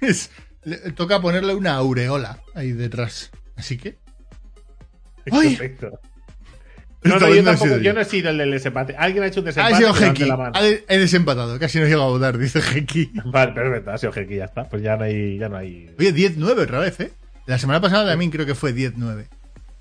Es- 0.00 0.30
le- 0.64 0.78
toca 0.92 1.20
ponerle 1.20 1.54
una 1.54 1.74
aureola 1.74 2.38
ahí 2.54 2.72
detrás. 2.72 3.30
Así 3.56 3.76
que. 3.76 3.98
Perfecto. 5.24 6.00
No, 7.02 7.18
no, 7.18 7.28
yo 7.28 7.34
no 7.34 7.34
he 7.34 7.42
tampoco, 7.42 7.64
sido 7.66 7.76
yo 7.76 7.82
yo. 7.82 7.92
no 7.92 8.00
he 8.00 8.04
sido 8.06 8.30
el 8.30 8.38
del 8.38 8.50
desempate. 8.52 8.96
Alguien 8.96 9.24
ha 9.24 9.26
hecho 9.26 9.40
un 9.40 9.46
Ha 9.48 9.50
desempate. 9.50 9.76
sido 9.76 9.92
que 10.14 10.24
levante 10.24 10.58
Heki. 10.58 10.84
Ha- 10.88 10.94
He 10.94 10.98
desempatado. 10.98 11.58
Casi 11.58 11.78
no 11.80 11.84
llega 11.84 12.02
a 12.02 12.06
votar, 12.06 12.38
dice 12.38 12.60
Heki. 12.60 13.12
Vale, 13.26 13.52
perfecto, 13.52 13.90
ha 13.90 13.98
sido 13.98 14.12
Heki, 14.16 14.36
ya 14.36 14.44
está. 14.46 14.66
Pues 14.66 14.82
ya 14.82 14.96
no 14.96 15.04
hay. 15.04 15.36
Ya 15.36 15.50
no, 15.50 15.58
hay... 15.58 15.90
Oye, 15.98 16.14
10-9 16.14 16.58
otra 16.62 16.78
vez, 16.78 16.98
¿eh? 17.00 17.12
La 17.44 17.58
semana 17.58 17.82
pasada 17.82 18.08
también 18.10 18.30
creo 18.30 18.46
que 18.46 18.54
fue 18.54 18.74
10-9. 18.74 19.26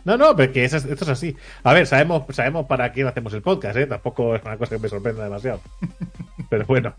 No, 0.06 0.18
no, 0.18 0.36
pero 0.36 0.52
que 0.54 0.66
eso 0.66 0.78
es- 0.78 0.86
esto 0.86 1.06
es 1.06 1.10
así. 1.10 1.36
A 1.64 1.74
ver, 1.74 1.88
sabemos, 1.88 2.24
sabemos 2.36 2.66
para 2.66 2.92
quién 2.92 3.08
hacemos 3.08 3.34
el 3.34 3.42
podcast, 3.42 3.78
¿eh? 3.78 3.88
Tampoco 3.88 4.36
es 4.36 4.42
una 4.44 4.58
cosa 4.58 4.76
que 4.76 4.82
me 4.82 4.90
sorprenda 4.90 5.24
demasiado. 5.24 5.62
Pero 6.50 6.66
bueno. 6.66 6.94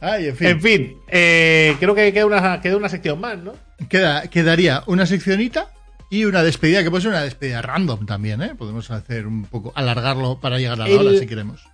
Ay, 0.00 0.28
en 0.28 0.36
fin. 0.36 0.46
En 0.48 0.60
fin, 0.60 0.96
eh, 1.08 1.76
creo 1.78 1.94
que 1.94 2.12
queda 2.12 2.26
una, 2.26 2.60
queda 2.60 2.76
una 2.76 2.88
sección 2.88 3.20
más, 3.20 3.38
¿no? 3.38 3.54
Queda, 3.88 4.22
quedaría 4.28 4.82
una 4.86 5.06
seccionita 5.06 5.70
y 6.10 6.24
una 6.24 6.42
despedida, 6.42 6.82
que 6.82 6.90
puede 6.90 7.02
ser 7.02 7.10
una 7.10 7.22
despedida 7.22 7.62
random 7.62 8.06
también, 8.06 8.42
¿eh? 8.42 8.54
Podemos 8.56 8.90
hacer 8.90 9.26
un 9.26 9.44
poco, 9.44 9.72
alargarlo 9.74 10.40
para 10.40 10.58
llegar 10.58 10.74
a 10.80 10.84
la 10.84 10.88
El- 10.88 10.98
hora 11.06 11.18
si 11.18 11.26
queremos. 11.26 11.64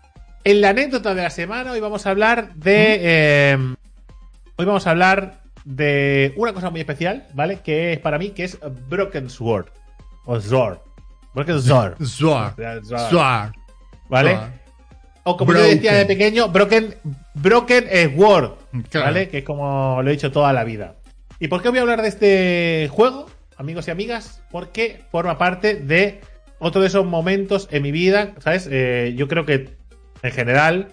En 0.44 0.60
la 0.60 0.70
anécdota 0.70 1.14
de 1.14 1.22
la 1.22 1.30
semana, 1.30 1.72
hoy 1.72 1.80
vamos 1.80 2.06
a 2.06 2.10
hablar 2.10 2.54
de. 2.54 2.98
eh, 3.02 3.58
hoy 4.56 4.64
vamos 4.64 4.86
a 4.86 4.90
hablar 4.90 5.40
de 5.68 6.32
una 6.36 6.54
cosa 6.54 6.70
muy 6.70 6.80
especial, 6.80 7.26
¿vale? 7.34 7.60
Que 7.60 7.92
es 7.92 7.98
para 7.98 8.18
mí, 8.18 8.30
que 8.30 8.44
es 8.44 8.58
Broken 8.88 9.28
Sword. 9.28 9.66
O 10.24 10.40
Sword. 10.40 10.78
Broken 11.34 11.60
Sword. 11.60 12.02
Zwar. 12.02 12.54
Sword. 12.82 13.10
Zwar. 13.10 13.52
¿Vale? 14.08 14.38
O 15.24 15.36
como 15.36 15.52
yo 15.52 15.60
decía 15.60 15.92
de 15.92 16.06
pequeño, 16.06 16.48
Broken, 16.48 16.94
broken 17.34 17.84
es 17.90 18.10
Word. 18.16 18.52
Claro. 18.88 19.06
¿Vale? 19.06 19.28
Que 19.28 19.38
es 19.38 19.44
como 19.44 20.00
lo 20.02 20.08
he 20.08 20.12
dicho 20.12 20.32
toda 20.32 20.54
la 20.54 20.64
vida. 20.64 20.94
¿Y 21.38 21.48
por 21.48 21.60
qué 21.60 21.68
voy 21.68 21.78
a 21.78 21.82
hablar 21.82 22.00
de 22.00 22.08
este 22.08 22.88
juego, 22.90 23.26
amigos 23.58 23.88
y 23.88 23.90
amigas? 23.90 24.42
Porque 24.50 25.02
forma 25.12 25.36
parte 25.36 25.74
de 25.74 26.22
otro 26.60 26.80
de 26.80 26.86
esos 26.86 27.04
momentos 27.04 27.68
en 27.70 27.82
mi 27.82 27.92
vida, 27.92 28.32
¿sabes? 28.38 28.66
Eh, 28.70 29.12
yo 29.18 29.28
creo 29.28 29.44
que 29.44 29.76
en 30.22 30.32
general, 30.32 30.88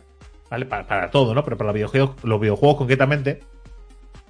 ¿vale? 0.52 0.66
Para, 0.66 0.86
para 0.86 1.12
todo, 1.12 1.34
¿no? 1.34 1.46
Pero 1.46 1.58
para 1.58 1.68
los 1.68 1.76
videojuegos, 1.76 2.22
los 2.26 2.42
videojuegos 2.42 2.78
concretamente, 2.78 3.40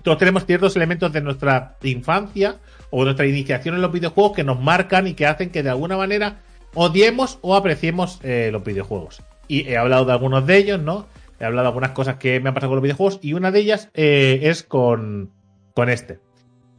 todos 0.05 0.19
tenemos 0.19 0.45
ciertos 0.45 0.75
elementos 0.75 1.11
de 1.11 1.19
nuestra 1.19 1.77
infancia 1.81 2.57
o 2.91 3.03
nuestra 3.03 3.25
iniciación 3.25 3.73
en 3.73 3.81
los 3.81 3.91
videojuegos 3.91 4.33
que 4.33 4.43
nos 4.43 4.61
marcan 4.61 5.07
y 5.07 5.15
que 5.15 5.25
hacen 5.25 5.49
que 5.49 5.63
de 5.63 5.71
alguna 5.71 5.97
manera 5.97 6.41
odiemos 6.75 7.39
o 7.41 7.55
apreciemos 7.55 8.19
eh, 8.21 8.49
los 8.51 8.63
videojuegos. 8.63 9.23
Y 9.47 9.67
he 9.67 9.77
hablado 9.77 10.05
de 10.05 10.11
algunos 10.11 10.45
de 10.45 10.57
ellos, 10.57 10.79
¿no? 10.79 11.07
He 11.39 11.45
hablado 11.45 11.63
de 11.63 11.69
algunas 11.69 11.91
cosas 11.91 12.17
que 12.17 12.39
me 12.39 12.49
han 12.49 12.53
pasado 12.53 12.69
con 12.69 12.75
los 12.75 12.83
videojuegos 12.83 13.19
y 13.23 13.33
una 13.33 13.49
de 13.49 13.59
ellas 13.59 13.89
eh, 13.95 14.41
es 14.43 14.61
con, 14.61 15.31
con 15.73 15.89
este. 15.89 16.19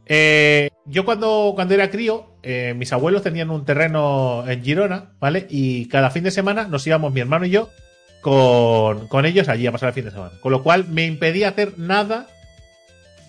Eh, 0.05 0.69
yo 0.85 1.03
cuando, 1.03 1.51
cuando 1.53 1.73
era 1.73 1.91
crío, 1.91 2.31
mis 2.77 2.93
abuelos 2.93 3.23
tenían 3.23 3.49
un 3.49 3.65
terreno 3.65 4.45
en 4.47 4.63
Girona, 4.63 5.11
¿vale? 5.19 5.47
Y 5.49 5.89
cada 5.89 6.11
fin 6.11 6.23
de 6.23 6.31
semana 6.31 6.65
nos 6.69 6.87
íbamos, 6.87 7.11
mi 7.11 7.19
hermano 7.19 7.45
y 7.45 7.49
yo, 7.49 7.67
con, 8.21 9.09
con 9.09 9.25
ellos 9.25 9.49
allí 9.49 9.67
a 9.67 9.73
pasar 9.73 9.89
el 9.89 9.95
fin 9.95 10.05
de 10.05 10.11
semana. 10.11 10.31
Con 10.39 10.53
lo 10.53 10.63
cual 10.63 10.87
me 10.87 11.05
impedía 11.05 11.49
hacer 11.49 11.77
nada, 11.77 12.27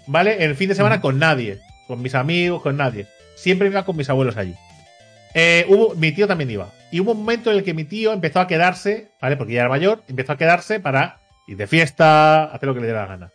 ¿vale? 0.08 0.44
El 0.44 0.56
fin 0.56 0.68
de 0.68 0.74
semana 0.74 1.00
con 1.00 1.18
nadie, 1.18 1.60
con 1.86 2.02
mis 2.02 2.14
amigos, 2.14 2.62
con 2.62 2.76
nadie. 2.76 3.06
Siempre 3.36 3.68
iba 3.68 3.84
con 3.84 3.96
mis 3.96 4.10
abuelos 4.10 4.36
allí. 4.36 4.54
Eh, 5.34 5.64
hubo, 5.68 5.94
mi 5.94 6.10
tío 6.10 6.26
también 6.26 6.50
iba. 6.50 6.72
Y 6.90 7.00
hubo 7.00 7.12
un 7.12 7.18
momento 7.18 7.50
en 7.50 7.58
el 7.58 7.64
que 7.64 7.74
mi 7.74 7.84
tío 7.84 8.12
empezó 8.12 8.40
a 8.40 8.48
quedarse, 8.48 9.12
¿vale? 9.20 9.36
Porque 9.36 9.52
ya 9.52 9.60
era 9.60 9.68
mayor, 9.68 10.02
empezó 10.08 10.32
a 10.32 10.38
quedarse 10.38 10.80
para 10.80 11.20
ir 11.46 11.56
de 11.56 11.66
fiesta, 11.66 12.44
hacer 12.44 12.66
lo 12.66 12.74
que 12.74 12.80
le 12.80 12.86
diera 12.86 13.02
la 13.02 13.06
gana. 13.06 13.32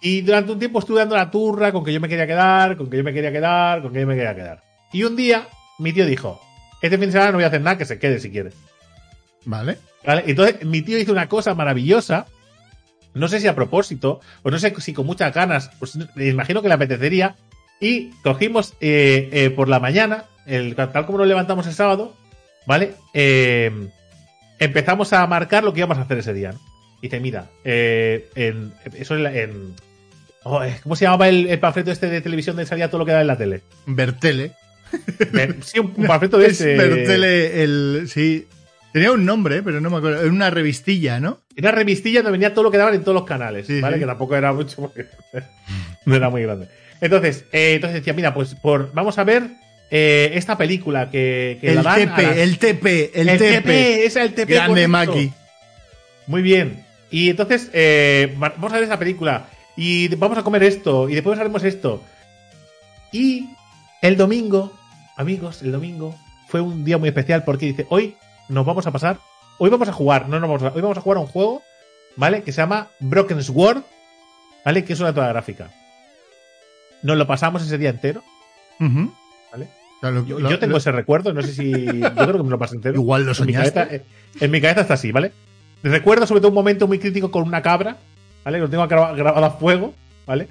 Y 0.00 0.22
durante 0.22 0.52
un 0.52 0.58
tiempo 0.58 0.78
estuve 0.78 1.00
dando 1.00 1.16
la 1.16 1.30
turra 1.30 1.72
con 1.72 1.84
que 1.84 1.92
yo 1.92 2.00
me 2.00 2.08
quería 2.08 2.26
quedar, 2.26 2.76
con 2.76 2.88
que 2.88 2.96
yo 2.96 3.04
me 3.04 3.12
quería 3.12 3.32
quedar, 3.32 3.82
con 3.82 3.92
que 3.92 4.00
yo 4.00 4.06
me 4.06 4.14
quería 4.14 4.34
quedar. 4.34 4.62
Y 4.92 5.02
un 5.04 5.16
día 5.16 5.46
mi 5.78 5.92
tío 5.92 6.06
dijo, 6.06 6.40
este 6.82 6.96
fin 6.96 7.06
de 7.06 7.12
semana 7.12 7.32
no 7.32 7.38
voy 7.38 7.44
a 7.44 7.48
hacer 7.48 7.60
nada, 7.60 7.76
que 7.76 7.84
se 7.84 7.98
quede 7.98 8.20
si 8.20 8.30
quiere. 8.30 8.50
Vale. 9.44 9.78
¿Vale? 10.04 10.24
Entonces 10.26 10.64
mi 10.64 10.82
tío 10.82 10.98
hizo 10.98 11.12
una 11.12 11.28
cosa 11.28 11.54
maravillosa, 11.54 12.26
no 13.14 13.28
sé 13.28 13.40
si 13.40 13.46
a 13.48 13.54
propósito, 13.54 14.20
o 14.42 14.50
no 14.50 14.58
sé 14.58 14.74
si 14.80 14.92
con 14.92 15.06
muchas 15.06 15.32
ganas, 15.34 15.70
pues 15.78 15.96
me 16.14 16.26
imagino 16.28 16.62
que 16.62 16.68
le 16.68 16.74
apetecería, 16.74 17.36
y 17.80 18.10
cogimos 18.22 18.74
eh, 18.80 19.28
eh, 19.32 19.50
por 19.50 19.68
la 19.68 19.80
mañana, 19.80 20.24
el, 20.46 20.74
tal 20.76 21.06
como 21.06 21.18
nos 21.18 21.26
levantamos 21.28 21.66
el 21.66 21.72
sábado, 21.74 22.14
¿vale? 22.66 22.92
Eh, 23.14 23.70
empezamos 24.58 25.12
a 25.12 25.26
marcar 25.26 25.64
lo 25.64 25.72
que 25.72 25.80
íbamos 25.80 25.98
a 25.98 26.02
hacer 26.02 26.18
ese 26.18 26.34
día. 26.34 26.52
¿no? 26.52 26.60
Y 27.00 27.06
dice, 27.08 27.20
mira, 27.20 27.46
eh, 27.64 28.28
en, 28.34 28.72
eso 28.94 29.16
en, 29.16 29.26
en- 29.26 29.74
oh, 30.44 30.60
¿Cómo 30.82 30.96
se 30.96 31.06
llamaba 31.06 31.28
el, 31.28 31.46
el 31.46 31.58
panfleto 31.58 31.90
este 31.90 32.08
de 32.08 32.20
televisión 32.20 32.56
donde 32.56 32.68
salía 32.68 32.88
todo 32.88 32.98
lo 32.98 33.06
que 33.06 33.12
daba 33.12 33.22
en 33.22 33.26
la 33.28 33.38
tele? 33.38 33.62
Bertele. 33.86 34.52
Eh, 35.18 35.54
Sí, 35.62 35.78
un, 35.78 35.92
panfleto 36.06 36.36
de 36.38 36.46
Es 36.48 36.60
ese. 36.60 36.76
Bertele 36.76 37.62
el. 37.62 38.04
Sí. 38.08 38.46
Tenía 38.92 39.12
un 39.12 39.24
nombre, 39.24 39.62
pero 39.62 39.80
no 39.80 39.88
me 39.90 39.98
acuerdo. 39.98 40.20
Era 40.22 40.30
una 40.30 40.50
revistilla, 40.50 41.20
¿no? 41.20 41.38
Una 41.56 41.70
revistilla 41.70 42.20
donde 42.22 42.32
venía 42.32 42.52
todo 42.54 42.64
lo 42.64 42.70
que 42.70 42.78
daban 42.78 42.94
en 42.94 43.02
todos 43.02 43.14
los 43.14 43.24
canales, 43.24 43.66
Sí, 43.66 43.80
¿vale? 43.80 43.96
sí. 43.96 44.00
Que 44.00 44.06
tampoco 44.06 44.34
era 44.36 44.52
mucho, 44.52 44.76
porque 44.76 45.06
no 46.06 46.16
era 46.16 46.28
muy 46.30 46.42
grande. 46.42 46.68
Entonces, 47.00 47.44
eh, 47.52 47.74
entonces 47.76 48.00
decía, 48.00 48.12
mira, 48.14 48.34
pues 48.34 48.54
por, 48.56 48.92
vamos 48.92 49.16
a 49.18 49.24
ver 49.24 49.44
eh, 49.90 50.32
esta 50.34 50.58
película 50.58 51.08
que, 51.10 51.58
que 51.60 51.68
El 51.70 51.76
la 51.76 51.82
dan 51.82 51.98
TP, 52.14 52.22
las- 52.22 52.36
el 52.36 52.58
TP, 52.58 53.10
el, 53.14 53.28
el 53.28 53.38
TP. 53.38 53.60
TP, 53.62 54.04
esa 54.06 54.22
el 54.22 54.34
TP. 54.34 54.48
Grande. 54.54 54.88
Maki. 54.88 55.32
Muy 56.26 56.42
bien. 56.42 56.84
Y 57.10 57.30
entonces, 57.30 57.70
eh, 57.72 58.34
va- 58.42 58.50
vamos 58.56 58.72
a 58.72 58.76
ver 58.76 58.84
esa 58.84 58.98
película. 58.98 59.46
Y 59.76 60.08
vamos 60.16 60.36
a 60.36 60.42
comer 60.42 60.62
esto. 60.64 61.08
Y 61.08 61.14
después 61.14 61.38
haremos 61.38 61.62
esto. 61.64 62.02
Y 63.12 63.48
el 64.02 64.16
domingo, 64.16 64.76
amigos, 65.16 65.62
el 65.62 65.72
domingo 65.72 66.14
fue 66.48 66.60
un 66.60 66.84
día 66.84 66.98
muy 66.98 67.08
especial 67.08 67.44
porque 67.44 67.66
dice, 67.66 67.86
hoy 67.88 68.14
nos 68.50 68.66
vamos 68.66 68.86
a 68.86 68.90
pasar, 68.90 69.18
hoy 69.58 69.70
vamos 69.70 69.88
a 69.88 69.92
jugar, 69.92 70.28
no, 70.28 70.38
no 70.40 70.46
vamos 70.48 70.62
a, 70.62 70.68
hoy 70.74 70.80
vamos 70.82 70.98
a 70.98 71.00
jugar 71.00 71.18
a 71.18 71.20
un 71.22 71.26
juego, 71.26 71.62
¿vale? 72.16 72.42
Que 72.42 72.52
se 72.52 72.60
llama 72.60 72.88
Broken 73.00 73.42
Sword, 73.42 73.82
¿vale? 74.64 74.84
Que 74.84 74.92
es 74.92 75.00
una 75.00 75.14
toda 75.14 75.28
gráfica. 75.28 75.70
Nos 77.02 77.16
lo 77.16 77.26
pasamos 77.26 77.62
ese 77.62 77.78
día 77.78 77.90
entero. 77.90 78.22
¿vale? 78.78 79.68
O 79.96 80.00
sea, 80.00 80.10
lo- 80.10 80.26
Yo, 80.26 80.38
lo- 80.40 80.50
yo 80.50 80.58
tengo 80.58 80.72
lo- 80.72 80.78
ese 80.78 80.92
recuerdo, 80.92 81.32
no 81.32 81.42
sé 81.42 81.52
si. 81.54 81.70
Yo 81.72 82.14
creo 82.14 82.36
que 82.36 82.42
me 82.42 82.50
lo 82.50 82.58
pasé 82.58 82.74
entero. 82.76 82.94
Igual 82.96 83.22
lo 83.24 83.32
en 83.32 83.46
mi, 83.46 83.52
soñaste. 83.52 83.72
cabeza, 83.74 83.94
eh, 83.94 84.02
en 84.40 84.50
mi 84.50 84.60
cabeza 84.60 84.80
está 84.82 84.94
así, 84.94 85.12
¿vale? 85.12 85.32
Recuerdo 85.82 86.26
sobre 86.26 86.40
todo 86.40 86.48
un 86.48 86.54
momento 86.54 86.86
muy 86.86 86.98
crítico 86.98 87.30
con 87.30 87.42
una 87.44 87.62
cabra, 87.62 87.96
¿vale? 88.44 88.58
Lo 88.58 88.68
tengo 88.68 88.86
grabado, 88.86 89.16
grabado 89.16 89.46
a 89.46 89.50
fuego, 89.52 89.94
¿vale? 90.26 90.48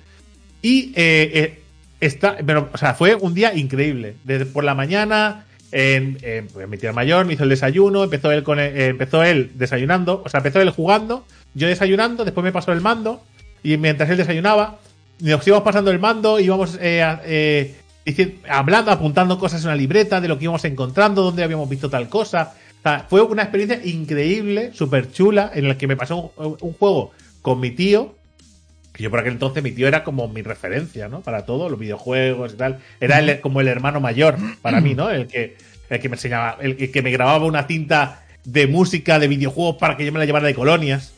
Y 0.62 0.92
eh, 0.96 1.32
eh, 1.34 1.64
está, 2.00 2.38
pero, 2.46 2.70
o 2.74 2.78
sea, 2.78 2.94
fue 2.96 3.16
un 3.16 3.34
día 3.34 3.54
increíble. 3.54 4.16
Desde 4.24 4.46
por 4.48 4.64
la 4.64 4.74
mañana, 4.76 5.46
en, 5.72 6.18
pues, 6.54 6.68
mi 6.68 6.78
tía 6.78 6.94
mayor 6.94 7.26
me 7.26 7.34
hizo 7.34 7.44
el 7.44 7.50
desayuno, 7.50 8.04
empezó 8.04 8.32
él 8.32 8.44
con 8.44 8.60
el- 8.60 8.76
eh, 8.76 8.88
empezó 8.88 9.24
él 9.24 9.52
desayunando, 9.56 10.22
o 10.26 10.30
sea, 10.30 10.40
empezó 10.40 10.62
él 10.62 10.70
jugando, 10.72 11.26
yo 11.54 11.68
desayunando, 11.68 12.26
después 12.26 12.44
me 12.44 12.52
pasó 12.52 12.72
el 12.72 12.82
mando 12.82 13.22
y 13.64 13.78
mientras 13.78 14.10
él 14.10 14.18
desayunaba 14.18 14.80
nos 15.20 15.46
íbamos 15.46 15.66
pasando 15.66 15.92
el 15.92 16.00
mando, 16.00 16.40
íbamos 16.40 16.78
eh, 16.82 17.76
eh, 18.06 18.36
hablando, 18.50 18.92
apuntando 18.92 19.38
cosas 19.38 19.62
en 19.62 19.68
una 19.68 19.76
libreta 19.76 20.22
de 20.22 20.28
lo 20.28 20.38
que 20.38 20.46
íbamos 20.46 20.64
encontrando, 20.66 21.22
dónde 21.24 21.44
habíamos 21.44 21.70
visto 21.70 21.90
tal 21.90 22.08
cosa. 22.10 22.54
O 22.80 22.82
sea, 22.82 23.06
fue 23.10 23.22
una 23.22 23.44
experiencia 23.44 23.82
increíble, 23.84 24.72
súper 24.74 25.12
chula, 25.12 25.52
en 25.54 25.68
la 25.68 25.78
que 25.78 25.88
me 25.88 25.98
pasó 25.98 26.32
un 26.38 26.74
juego 26.74 27.12
con 27.42 27.60
mi 27.60 27.72
tío, 27.72 28.16
que 29.00 29.04
yo 29.06 29.10
por 29.10 29.20
aquel 29.22 29.32
entonces 29.32 29.64
mi 29.64 29.72
tío 29.72 29.88
era 29.88 30.04
como 30.04 30.28
mi 30.28 30.42
referencia, 30.42 31.08
¿no? 31.08 31.22
Para 31.22 31.46
todo, 31.46 31.70
los 31.70 31.80
videojuegos 31.80 32.52
y 32.54 32.58
tal. 32.58 32.80
Era 33.00 33.20
el- 33.20 33.40
como 33.40 33.62
el 33.62 33.70
hermano 33.70 34.02
mayor 34.02 34.36
para 34.62 34.82
mí, 34.82 34.94
¿no? 34.94 35.10
El 35.10 35.28
que, 35.28 35.56
el 35.90 36.00
que 36.02 36.10
me 36.10 36.18
enseñaba, 36.18 36.58
el, 36.60 36.76
que- 36.76 36.92
que 36.92 37.02
me 37.02 37.10
grababa 37.10 37.46
una 37.46 37.64
cinta 37.64 38.26
de 38.44 38.68
música 38.68 39.18
de 39.18 39.30
videojuegos 39.30 39.78
para 39.78 39.96
que 39.96 40.04
yo 40.06 40.12
me 40.12 40.20
la 40.20 40.26
llevara 40.26 40.48
de 40.48 40.54
colonias, 40.54 41.14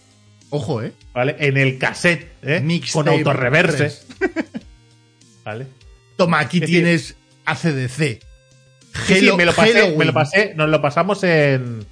Ojo, 0.51 0.83
¿eh? 0.83 0.91
¿vale? 1.13 1.35
En 1.39 1.57
el 1.57 1.79
cassette, 1.79 2.27
¿eh? 2.43 2.59
Mixtape 2.61 2.91
Con 2.93 3.07
autorreverse, 3.07 3.77
3. 3.77 4.07
¿vale? 5.43 5.65
Toma, 6.17 6.39
aquí 6.39 6.57
Es 6.57 6.61
decir- 6.61 6.75
tienes 6.83 7.15
ACDC. 7.45 8.21
Sí, 9.07 9.15
sí, 9.21 9.31
me 9.35 9.45
lo 9.45 9.53
pasé, 9.55 9.95
me 9.97 10.05
lo 10.05 10.13
pasé, 10.13 10.53
nos 10.55 10.69
lo 10.69 10.81
pasamos 10.81 11.23
en, 11.23 11.83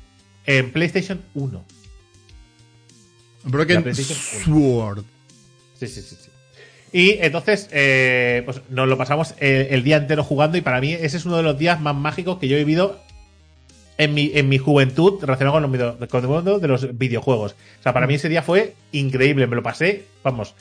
en 0.46 0.72
PlayStation 0.72 1.20
1. 1.34 1.66
La 3.46 3.50
Broken 3.50 3.84
PlayStation 3.84 4.18
Sword. 4.44 5.04
Sí, 5.80 5.88
sí, 5.88 6.02
sí, 6.02 6.16
sí. 6.20 6.30
Y 6.92 7.18
entonces, 7.22 7.70
eh, 7.72 8.42
pues 8.46 8.62
nos 8.70 8.88
lo 8.88 8.98
pasamos 8.98 9.36
el, 9.40 9.68
el 9.70 9.84
día 9.84 9.98
entero 9.98 10.24
jugando 10.24 10.58
y 10.58 10.62
para 10.62 10.82
mí 10.82 10.92
ese 10.94 11.18
es 11.18 11.26
uno 11.26 11.38
de 11.38 11.44
los 11.44 11.58
días 11.58 11.80
más 11.80 11.96
mágicos 11.96 12.40
que 12.40 12.48
yo 12.48 12.56
he 12.56 12.60
vivido 12.60 13.00
en 14.00 14.14
mi, 14.14 14.32
en 14.34 14.50
mi 14.50 14.58
juventud 14.58 15.20
relacionado 15.22 15.54
con, 15.54 15.62
los 15.64 15.72
video- 15.72 15.98
con 16.10 16.22
el 16.22 16.28
mundo 16.28 16.58
de 16.60 16.68
los 16.68 16.98
videojuegos. 16.98 17.52
O 17.80 17.84
sea, 17.84 17.94
para 17.94 18.08
mí 18.08 18.16
ese 18.16 18.28
día 18.30 18.42
fue 18.42 18.74
increíble, 18.92 19.46
me 19.46 19.56
lo 19.56 19.62
pasé, 19.64 20.06
vamos. 20.24 20.56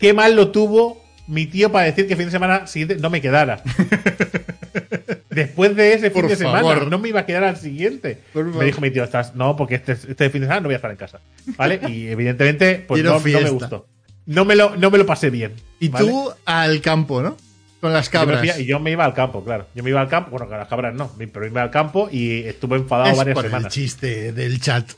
Qué 0.00 0.12
mal 0.12 0.34
lo 0.34 0.50
tuvo 0.50 1.04
mi 1.28 1.46
tío 1.46 1.70
para 1.70 1.84
decir 1.86 2.08
que 2.08 2.16
fin 2.16 2.24
de 2.26 2.30
semana 2.32 2.66
siguiente 2.66 2.96
no 2.96 3.08
me 3.10 3.20
quedara. 3.20 3.62
Después 5.30 5.76
de 5.76 5.92
ese 5.92 6.10
fin 6.10 6.22
Por 6.22 6.30
de 6.30 6.36
semana, 6.36 6.60
favor. 6.62 6.90
no 6.90 6.98
me 6.98 7.10
iba 7.10 7.20
a 7.20 7.26
quedar 7.26 7.44
al 7.44 7.56
siguiente. 7.56 8.18
Por 8.32 8.44
Me 8.46 8.50
favor. 8.52 8.64
dijo 8.66 8.80
mi 8.80 8.90
tío, 8.90 9.04
estás, 9.04 9.34
no, 9.36 9.54
porque 9.56 9.76
este, 9.76 9.92
este 9.92 10.30
fin 10.30 10.40
de 10.40 10.46
semana 10.46 10.60
no 10.62 10.68
voy 10.68 10.74
a 10.74 10.76
estar 10.76 10.90
en 10.90 10.96
casa. 10.96 11.20
¿Vale? 11.56 11.80
Y 11.88 12.08
evidentemente, 12.08 12.84
pues 12.88 13.04
no, 13.04 13.12
no 13.14 13.20
me 13.20 13.50
gustó. 13.50 13.86
No 14.28 14.44
me 14.44 14.54
lo, 14.54 14.76
no 14.76 14.90
me 14.90 14.98
lo 14.98 15.06
pasé 15.06 15.30
bien. 15.30 15.54
Y 15.80 15.88
¿vale? 15.88 16.06
tú 16.06 16.30
al 16.44 16.80
campo, 16.80 17.22
¿no? 17.22 17.36
Con 17.80 17.92
las 17.92 18.08
cabras. 18.08 18.58
y 18.58 18.66
yo 18.66 18.78
me 18.80 18.90
iba 18.90 19.04
al 19.04 19.14
campo, 19.14 19.42
claro. 19.44 19.66
Yo 19.74 19.82
me 19.82 19.90
iba 19.90 20.00
al 20.00 20.08
campo, 20.08 20.30
bueno, 20.32 20.46
con 20.48 20.58
las 20.58 20.68
cabras 20.68 20.94
no, 20.94 21.10
pero 21.16 21.40
me 21.40 21.46
iba 21.48 21.62
al 21.62 21.70
campo 21.70 22.08
y 22.12 22.40
estuve 22.42 22.76
enfadado 22.76 23.10
es 23.10 23.16
varias 23.16 23.34
por 23.34 23.46
el 23.46 23.68
chiste 23.68 24.32
del 24.32 24.60
chat. 24.60 24.90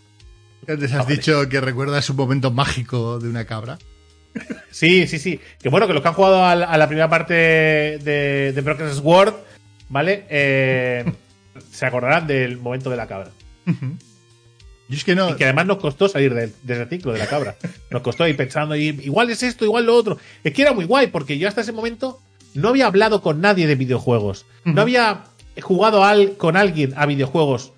Antes 0.67 0.93
has 0.93 1.01
Ah, 1.01 1.03
vale. 1.05 1.15
dicho 1.17 1.49
que 1.49 1.61
recuerdas 1.61 2.09
un 2.11 2.17
momento 2.17 2.51
mágico 2.51 3.19
de 3.19 3.29
una 3.29 3.45
cabra. 3.45 3.79
Sí, 4.71 5.07
sí, 5.07 5.19
sí. 5.19 5.41
Que 5.61 5.69
bueno, 5.69 5.87
que 5.87 5.93
los 5.93 6.03
que 6.03 6.09
han 6.09 6.15
jugado 6.15 6.45
a 6.45 6.55
la, 6.55 6.67
a 6.67 6.79
la 6.79 6.87
primera 6.87 7.09
parte 7.09 7.35
de, 7.35 8.53
de 8.55 8.61
Broken 8.63 8.93
Sword, 8.95 9.35
¿vale? 9.89 10.25
Eh, 10.31 11.05
se 11.73 11.87
acordarán 11.87 12.27
del 12.27 12.59
momento 12.59 12.91
de 12.91 12.97
la 12.97 13.07
cabra. 13.07 13.31
Yo 14.91 14.97
es 14.97 15.05
que 15.05 15.15
no. 15.15 15.31
Y 15.31 15.35
que 15.37 15.45
además 15.45 15.65
nos 15.67 15.79
costó 15.79 16.09
salir 16.09 16.35
del- 16.35 16.53
de, 16.63 16.75
ese 16.75 16.87
ciclo 16.87 17.13
de 17.13 17.19
la 17.21 17.27
cabra. 17.27 17.57
Nos 17.91 18.03
costó 18.03 18.27
ir 18.29 18.37
pensando, 18.37 18.77
y, 18.77 18.89
igual 18.89 19.31
es 19.31 19.43
esto, 19.43 19.65
igual 19.65 19.87
lo 19.87 19.95
otro. 19.95 20.19
Es 20.45 20.53
que 20.53 20.61
era 20.63 20.73
muy 20.75 20.85
guay, 20.85 21.07
porque 21.07 21.39
yo 21.39 21.49
hasta 21.49 21.63
ese 21.63 21.73
momento 21.73 22.19
no 22.55 22.69
había 22.69 22.87
hablado 22.87 23.23
con 23.23 23.41
nadie 23.41 23.67
de 23.67 23.77
videojuegos. 23.77 24.45
No 24.65 24.83
había 24.83 25.23
jugado 25.63 26.05
al- 26.05 26.37
con 26.37 26.57
alguien 26.57 26.93
a 26.97 27.07
videojuegos. 27.07 27.73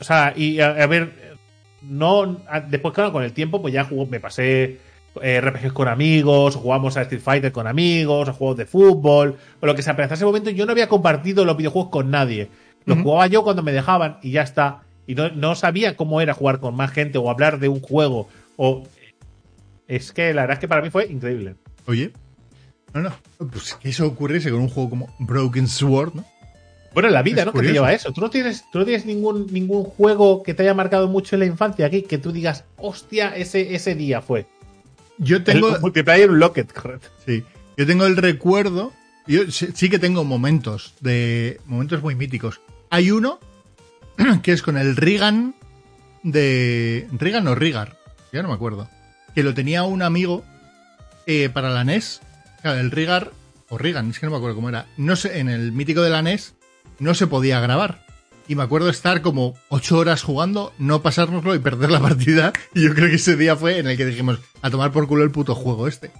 O 0.00 0.04
sea, 0.04 0.32
y 0.36 0.58
a, 0.60 0.68
a 0.70 0.86
ver, 0.86 1.36
no. 1.82 2.40
a- 2.48 2.60
después, 2.60 2.94
claro, 2.94 3.12
con 3.12 3.22
el 3.22 3.32
tiempo, 3.32 3.60
pues 3.62 3.74
ya 3.74 3.84
jugó, 3.84 4.06
me 4.06 4.20
pasé 4.20 4.78
eh, 5.22 5.40
RPGs 5.40 5.72
con 5.72 5.88
amigos, 5.88 6.54
jugamos 6.56 6.96
a 6.96 7.02
Street 7.02 7.20
Fighter 7.22 7.50
con 7.52 7.66
amigos, 7.66 8.28
o 8.28 8.32
juegos 8.32 8.56
de 8.56 8.66
fútbol, 8.66 9.36
o 9.60 9.66
lo 9.66 9.74
que 9.74 9.82
sea. 9.82 9.94
Pero 9.96 10.04
hasta 10.04 10.14
ese 10.14 10.24
momento 10.24 10.50
yo 10.50 10.64
no 10.64 10.72
había 10.72 10.88
compartido 10.88 11.44
los 11.44 11.56
videojuegos 11.56 11.90
con 11.90 12.10
nadie. 12.10 12.48
Los 12.84 12.98
jugaba 13.02 13.26
yo 13.26 13.42
cuando 13.42 13.62
me 13.62 13.72
dejaban 13.72 14.18
y 14.22 14.30
ya 14.30 14.42
está. 14.42 14.82
Y 15.08 15.14
no, 15.14 15.30
no 15.30 15.54
sabía 15.54 15.96
cómo 15.96 16.20
era 16.20 16.34
jugar 16.34 16.60
con 16.60 16.76
más 16.76 16.92
gente 16.92 17.16
o 17.16 17.30
hablar 17.30 17.58
de 17.58 17.68
un 17.68 17.80
juego. 17.80 18.28
O. 18.56 18.86
Es 19.88 20.12
que 20.12 20.34
la 20.34 20.42
verdad 20.42 20.56
es 20.56 20.60
que 20.60 20.68
para 20.68 20.82
mí 20.82 20.90
fue 20.90 21.06
increíble. 21.06 21.56
Oye. 21.86 22.12
No, 22.92 23.00
no. 23.00 23.12
Pues 23.50 23.74
que 23.74 23.88
eso 23.88 24.06
ocurriese 24.06 24.50
con 24.50 24.60
un 24.60 24.68
juego 24.68 24.90
como 24.90 25.14
Broken 25.18 25.66
Sword, 25.66 26.14
¿no? 26.14 26.26
Bueno, 26.92 27.08
en 27.08 27.14
la 27.14 27.22
vida, 27.22 27.40
Es 27.40 27.46
¿no? 27.46 27.52
Que 27.54 27.60
te 27.60 27.72
lleva 27.72 27.88
a 27.88 27.94
eso. 27.94 28.12
¿Tú 28.12 28.20
no 28.20 28.28
tienes, 28.28 28.64
tú 28.70 28.80
no 28.80 28.84
tienes 28.84 29.06
ningún, 29.06 29.46
ningún 29.50 29.84
juego 29.84 30.42
que 30.42 30.52
te 30.52 30.62
haya 30.62 30.74
marcado 30.74 31.08
mucho 31.08 31.36
en 31.36 31.40
la 31.40 31.46
infancia 31.46 31.86
aquí? 31.86 32.02
Que 32.02 32.18
tú 32.18 32.30
digas, 32.30 32.64
hostia, 32.76 33.34
ese, 33.34 33.74
ese 33.74 33.94
día 33.94 34.20
fue. 34.20 34.46
Yo 35.16 35.42
tengo. 35.42 35.74
El 35.74 35.80
multiplayer 35.80 36.28
Locket, 36.28 36.70
correcto. 36.70 37.08
Sí. 37.24 37.44
Yo 37.78 37.86
tengo 37.86 38.04
el 38.04 38.16
recuerdo. 38.18 38.92
Yo 39.26 39.50
sí 39.50 39.68
sí 39.74 39.88
que 39.88 39.98
tengo 39.98 40.24
momentos 40.24 40.94
de. 41.00 41.60
momentos 41.64 42.02
muy 42.02 42.14
míticos. 42.14 42.60
Hay 42.90 43.10
uno 43.10 43.40
que 44.42 44.52
es 44.52 44.62
con 44.62 44.76
el 44.76 44.96
Rigan 44.96 45.54
de. 46.22 47.08
Rigan 47.12 47.46
o 47.48 47.54
Rigar. 47.54 47.96
Ya 48.32 48.42
no 48.42 48.48
me 48.48 48.54
acuerdo. 48.54 48.88
Que 49.34 49.42
lo 49.42 49.54
tenía 49.54 49.84
un 49.84 50.02
amigo 50.02 50.44
eh, 51.26 51.48
para 51.48 51.70
la 51.70 51.84
NES. 51.84 52.20
Claro, 52.62 52.80
el 52.80 52.90
Rigar. 52.90 53.32
O 53.70 53.78
Rigan, 53.78 54.10
es 54.10 54.18
que 54.18 54.26
no 54.26 54.32
me 54.32 54.38
acuerdo 54.38 54.56
cómo 54.56 54.68
era. 54.68 54.86
No 54.96 55.14
sé, 55.14 55.40
en 55.40 55.48
el 55.48 55.72
mítico 55.72 56.02
de 56.02 56.10
la 56.10 56.22
NES 56.22 56.54
no 56.98 57.14
se 57.14 57.26
podía 57.26 57.60
grabar. 57.60 58.06
Y 58.48 58.54
me 58.54 58.62
acuerdo 58.62 58.88
estar 58.88 59.20
como 59.20 59.54
ocho 59.68 59.98
horas 59.98 60.22
jugando, 60.22 60.72
no 60.78 61.02
pasárnoslo 61.02 61.54
y 61.54 61.58
perder 61.58 61.90
la 61.90 62.00
partida. 62.02 62.52
Y 62.74 62.82
yo 62.82 62.94
creo 62.94 63.08
que 63.08 63.16
ese 63.16 63.36
día 63.36 63.56
fue 63.56 63.78
en 63.78 63.88
el 63.88 63.96
que 63.96 64.06
dijimos, 64.06 64.40
a 64.62 64.70
tomar 64.70 64.90
por 64.90 65.06
culo 65.06 65.22
el 65.22 65.30
puto 65.30 65.54
juego 65.54 65.86
este. 65.86 66.10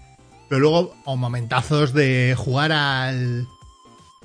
Pero 0.49 0.61
luego, 0.61 0.95
o 1.05 1.17
momentazos 1.17 1.93
de 1.93 2.35
jugar 2.37 2.73
al. 2.73 3.47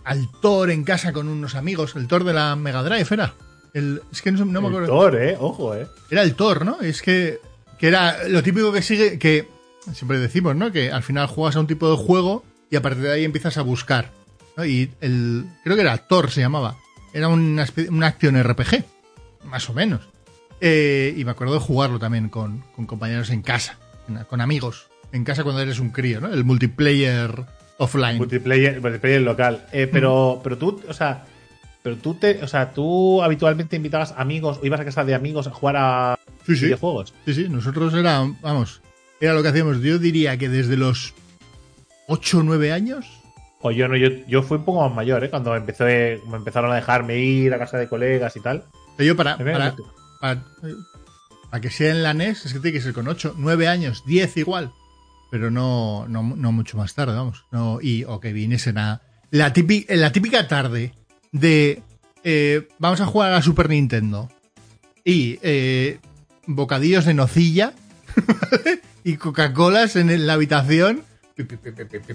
al 0.03 0.29
Thor 0.41 0.69
en 0.69 0.83
casa 0.83 1.13
con 1.13 1.27
unos 1.29 1.55
amigos. 1.55 1.95
El 1.95 2.07
Thor 2.07 2.25
de 2.25 2.33
la 2.33 2.55
Mega 2.55 2.83
Drive 2.83 3.07
era. 3.09 3.33
El, 3.73 4.01
es 4.11 4.21
que 4.21 4.31
no, 4.31 4.45
no 4.45 4.61
me 4.61 4.67
El 4.67 4.73
acuerdo. 4.75 4.87
Thor, 4.87 5.15
eh. 5.21 5.37
Ojo, 5.39 5.75
eh. 5.75 5.87
Era 6.11 6.21
el 6.21 6.35
Thor, 6.35 6.65
¿no? 6.65 6.79
Es 6.81 7.01
que. 7.01 7.39
que 7.79 7.87
era 7.87 8.27
lo 8.27 8.43
típico 8.43 8.71
que 8.71 8.81
sigue. 8.81 9.17
que 9.17 9.47
siempre 9.93 10.19
decimos, 10.19 10.55
¿no? 10.55 10.71
Que 10.71 10.91
al 10.91 11.03
final 11.03 11.27
juegas 11.27 11.55
a 11.55 11.59
un 11.59 11.67
tipo 11.67 11.89
de 11.89 11.97
juego 11.97 12.43
y 12.69 12.75
a 12.75 12.81
partir 12.81 13.03
de 13.03 13.11
ahí 13.11 13.23
empiezas 13.23 13.57
a 13.57 13.61
buscar. 13.61 14.11
¿no? 14.55 14.65
Y 14.65 14.91
el. 15.01 15.45
creo 15.63 15.75
que 15.75 15.81
era 15.81 15.97
Thor 15.97 16.29
se 16.31 16.41
llamaba. 16.41 16.77
Era 17.13 17.27
una, 17.27 17.65
una 17.89 18.07
acción 18.07 18.41
RPG. 18.41 18.83
Más 19.45 19.69
o 19.69 19.73
menos. 19.73 20.01
Eh, 20.61 21.13
y 21.17 21.25
me 21.25 21.31
acuerdo 21.31 21.55
de 21.55 21.59
jugarlo 21.59 21.99
también 21.99 22.29
con, 22.29 22.63
con 22.75 22.85
compañeros 22.85 23.29
en 23.31 23.41
casa. 23.41 23.77
con 24.29 24.39
amigos. 24.39 24.87
En 25.11 25.23
casa 25.25 25.43
cuando 25.43 25.61
eres 25.61 25.79
un 25.79 25.89
crío, 25.89 26.21
¿no? 26.21 26.33
El 26.33 26.43
multiplayer 26.43 27.43
offline. 27.77 28.17
Multiplayer, 28.17 28.81
multiplayer 28.81 29.21
local. 29.21 29.65
Eh, 29.71 29.87
pero, 29.91 30.39
pero 30.43 30.57
tú, 30.57 30.81
o 30.87 30.93
sea. 30.93 31.25
Pero 31.83 31.97
tú 31.97 32.15
te. 32.15 32.41
O 32.43 32.47
sea, 32.47 32.71
tú 32.71 33.21
habitualmente 33.21 33.75
invitabas 33.75 34.13
amigos 34.17 34.59
o 34.61 34.65
ibas 34.65 34.79
a 34.79 34.85
casa 34.85 35.03
de 35.03 35.13
amigos 35.13 35.47
a 35.47 35.51
jugar 35.51 35.75
a 35.77 36.19
sí, 36.45 36.55
sí. 36.55 36.65
videojuegos. 36.65 37.13
Sí, 37.25 37.33
sí, 37.33 37.49
nosotros 37.49 37.93
era, 37.93 38.25
vamos, 38.41 38.81
era 39.19 39.33
lo 39.33 39.43
que 39.43 39.49
hacíamos. 39.49 39.81
Yo 39.81 39.99
diría 39.99 40.37
que 40.37 40.47
desde 40.47 40.77
los 40.77 41.13
8 42.07 42.39
o 42.39 42.43
9 42.43 42.71
años. 42.71 43.05
O 43.61 43.71
yo 43.71 43.87
no, 43.87 43.95
yo, 43.95 44.09
yo 44.27 44.43
fui 44.43 44.57
un 44.57 44.65
poco 44.65 44.81
más 44.81 44.95
mayor, 44.95 45.23
¿eh? 45.23 45.29
Cuando 45.29 45.55
empecé, 45.55 46.19
me 46.29 46.37
empezaron 46.37 46.71
a 46.71 46.75
dejarme 46.75 47.19
ir 47.19 47.53
a 47.53 47.59
casa 47.59 47.77
de 47.77 47.87
colegas 47.87 48.35
y 48.35 48.39
tal. 48.41 48.63
Yo 48.97 49.15
para, 49.15 49.37
para, 49.37 49.75
para, 50.19 50.43
para 51.49 51.61
que 51.61 51.69
sea 51.69 51.91
en 51.91 52.03
la 52.03 52.13
NES, 52.13 52.45
es 52.45 52.53
que 52.53 52.59
tiene 52.59 52.77
que 52.77 52.83
ser 52.83 52.93
con 52.93 53.07
8, 53.07 53.35
9 53.37 53.67
años, 53.67 54.03
10 54.05 54.37
igual. 54.37 54.71
Pero 55.31 55.49
no, 55.49 56.05
no, 56.07 56.21
no 56.21 56.51
mucho 56.51 56.77
más 56.77 56.93
tarde, 56.93 57.15
vamos. 57.15 57.45
No, 57.51 57.79
y 57.81 58.03
o 58.03 58.19
que 58.19 58.33
viniesen 58.33 58.77
a. 58.77 59.01
La 59.31 59.51
típica, 59.51 59.95
la 59.95 60.11
típica 60.11 60.47
tarde 60.47 60.93
de. 61.33 61.81
eh, 62.23 62.67
vamos 62.79 63.01
a 63.01 63.05
jugar 63.05 63.31
a 63.31 63.35
la 63.35 63.41
Super 63.41 63.69
Nintendo. 63.69 64.29
Y 65.03 65.37
eh, 65.43 65.99
bocadillos 66.47 67.03
de 67.03 67.13
nocilla. 67.13 67.73
y 69.03 69.17
Coca-Colas 69.17 69.97
en 69.97 70.25
la 70.25 70.33
habitación. 70.33 71.03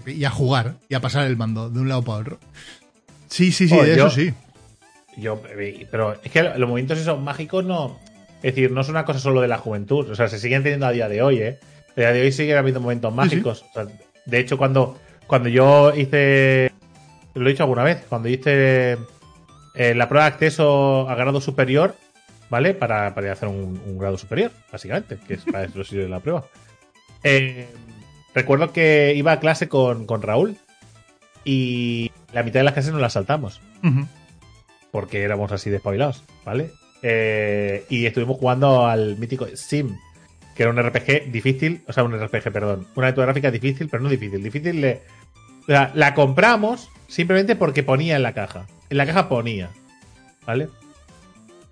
Y 0.07 0.25
a 0.25 0.31
jugar. 0.31 0.77
Y 0.89 0.95
a 0.95 1.01
pasar 1.01 1.27
el 1.27 1.37
mando 1.37 1.69
de 1.69 1.81
un 1.81 1.89
lado 1.89 2.03
para 2.03 2.19
otro. 2.21 2.39
Sí, 3.29 3.53
sí, 3.53 3.69
sí, 3.69 3.75
Oh, 3.79 3.83
de 3.85 3.97
yo- 3.97 4.07
eso 4.07 4.16
sí. 4.16 4.33
Yo, 5.19 5.43
eh, 5.59 5.87
pero 5.91 6.14
es 6.23 6.31
que 6.31 6.43
los 6.43 6.69
momentos 6.69 6.97
esos 6.99 7.21
mágicos 7.21 7.64
no. 7.64 7.99
Es 8.37 8.55
decir, 8.55 8.71
no 8.71 8.81
es 8.83 8.89
una 8.89 9.05
cosa 9.05 9.19
solo 9.19 9.41
de 9.41 9.49
la 9.49 9.59
juventud. 9.59 10.09
O 10.09 10.14
sea, 10.14 10.29
se 10.29 10.39
siguen 10.39 10.62
teniendo 10.62 10.87
a 10.87 10.93
día 10.93 11.09
de 11.09 11.21
hoy, 11.23 11.39
¿eh? 11.39 11.59
A 11.97 12.01
día 12.01 12.12
de 12.12 12.21
hoy 12.23 12.31
sigue 12.33 12.57
habiendo 12.57 12.81
momentos 12.81 13.12
mágicos. 13.12 13.64
O 13.71 13.73
sea, 13.75 13.87
de 14.27 14.39
hecho, 14.39 14.57
cuando, 14.57 14.97
cuando 15.27 15.49
yo 15.49 15.93
hice. 15.95 16.68
Lo 17.35 17.47
he 17.47 17.53
dicho 17.53 17.62
alguna 17.62 17.85
vez. 17.85 18.05
Cuando 18.09 18.29
hice 18.29 18.99
eh, 19.74 19.95
la 19.95 20.09
prueba 20.09 20.24
de 20.24 20.35
acceso 20.35 21.09
a 21.09 21.14
grado 21.14 21.41
superior, 21.41 21.95
¿vale? 22.51 22.74
Para, 22.74 23.14
para 23.14 23.33
hacer 23.33 23.49
un, 23.49 23.81
un 23.87 23.99
grado 23.99 24.18
superior, 24.18 24.51
básicamente, 24.72 25.18
que 25.26 25.35
es 25.35 25.45
para 25.45 25.64
eso 25.64 25.85
sirve 25.85 26.09
la 26.09 26.20
prueba. 26.20 26.45
Eh, 27.22 27.68
recuerdo 28.35 28.72
que 28.72 29.14
iba 29.16 29.33
a 29.33 29.41
clase 29.41 29.68
con, 29.68 30.07
con 30.07 30.22
Raúl. 30.22 30.57
y 31.45 32.11
la 32.33 32.43
mitad 32.43 32.61
de 32.61 32.64
las 32.64 32.74
clases 32.74 32.93
nos 32.93 33.01
las 33.01 33.12
saltamos. 33.14 33.61
Porque 34.91 35.22
éramos 35.22 35.53
así 35.53 35.70
despabilados, 35.70 36.24
¿vale? 36.45 36.70
Eh, 37.03 37.85
y 37.89 38.07
estuvimos 38.07 38.39
jugando 38.39 38.87
al 38.87 39.16
mítico 39.18 39.47
Sim, 39.55 39.97
que 40.57 40.64
era 40.64 40.72
un 40.72 40.83
RPG 40.83 41.31
difícil, 41.31 41.83
o 41.87 41.93
sea, 41.93 42.03
un 42.05 42.18
RPG, 42.18 42.51
perdón, 42.53 42.87
una 42.97 43.07
aventura 43.07 43.26
gráfica 43.26 43.51
difícil, 43.51 43.89
pero 43.89 44.03
no 44.03 44.09
difícil, 44.09 44.43
difícil 44.43 44.81
de... 44.81 45.03
O 45.62 45.66
sea, 45.66 45.93
la 45.95 46.14
compramos 46.14 46.91
simplemente 47.09 47.56
porque 47.56 47.82
ponía 47.82 48.14
en 48.16 48.22
la 48.22 48.32
caja. 48.34 48.66
En 48.90 48.96
la 48.98 49.06
caja 49.06 49.28
ponía, 49.28 49.70
¿vale? 50.46 50.68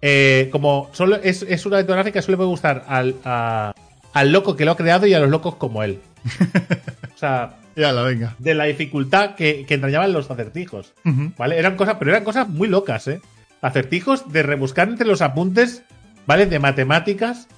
Eh, 0.02 0.48
como 0.52 0.90
solo 0.92 1.16
es, 1.16 1.42
es 1.42 1.64
una 1.66 1.76
aventura 1.76 1.96
gráfica, 1.98 2.20
solo 2.22 2.36
puede 2.36 2.50
gustar 2.50 2.84
al, 2.88 3.14
a- 3.24 3.72
al 4.12 4.32
loco 4.32 4.56
que 4.56 4.64
lo 4.64 4.72
ha 4.72 4.76
creado 4.76 5.06
y 5.06 5.14
a 5.14 5.20
los 5.20 5.30
locos 5.30 5.56
como 5.56 5.82
él. 5.82 6.00
o 7.14 7.18
sea, 7.18 7.56
Ya 7.76 7.92
la 7.92 8.02
venga. 8.02 8.34
de 8.38 8.54
la 8.54 8.64
dificultad 8.64 9.34
que, 9.34 9.64
que 9.66 9.74
entrañaban 9.74 10.12
los 10.12 10.30
acertijos. 10.30 10.92
¿Vale? 11.38 11.58
Eran 11.58 11.76
cosas, 11.76 11.96
pero 11.98 12.10
eran 12.10 12.24
cosas 12.24 12.48
muy 12.48 12.68
locas, 12.68 13.08
¿eh? 13.08 13.20
Acertijos 13.62 14.30
de 14.32 14.42
rebuscar 14.42 14.88
entre 14.88 15.06
los 15.06 15.22
apuntes, 15.22 15.82
¿vale? 16.26 16.46
De 16.46 16.58
matemáticas, 16.58 17.48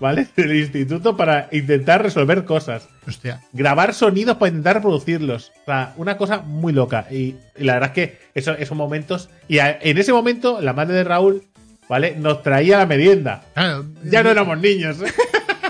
¿vale? 0.00 0.28
Del 0.36 0.56
instituto 0.56 1.16
para 1.16 1.48
intentar 1.52 2.02
resolver 2.02 2.44
cosas. 2.44 2.88
Hostia. 3.06 3.40
Grabar 3.52 3.94
sonidos 3.94 4.36
para 4.36 4.48
intentar 4.50 4.76
reproducirlos. 4.76 5.52
O 5.62 5.64
sea, 5.66 5.94
una 5.96 6.16
cosa 6.16 6.38
muy 6.38 6.72
loca. 6.72 7.06
Y, 7.10 7.36
y 7.56 7.64
la 7.64 7.74
verdad 7.74 7.90
es 7.90 7.94
que 7.94 8.18
eso, 8.34 8.52
esos 8.52 8.76
momentos. 8.76 9.28
Y 9.48 9.58
a- 9.58 9.78
en 9.80 9.98
ese 9.98 10.12
momento, 10.12 10.60
la 10.60 10.72
madre 10.72 10.94
de 10.94 11.04
Raúl, 11.04 11.42
¿vale? 11.88 12.16
Nos 12.16 12.42
traía 12.42 12.78
la 12.78 12.86
merienda. 12.86 13.44
Claro. 13.54 13.86
Ya 14.04 14.22
no 14.22 14.30
éramos 14.30 14.58
niños, 14.58 14.98
¿eh? 15.02 15.12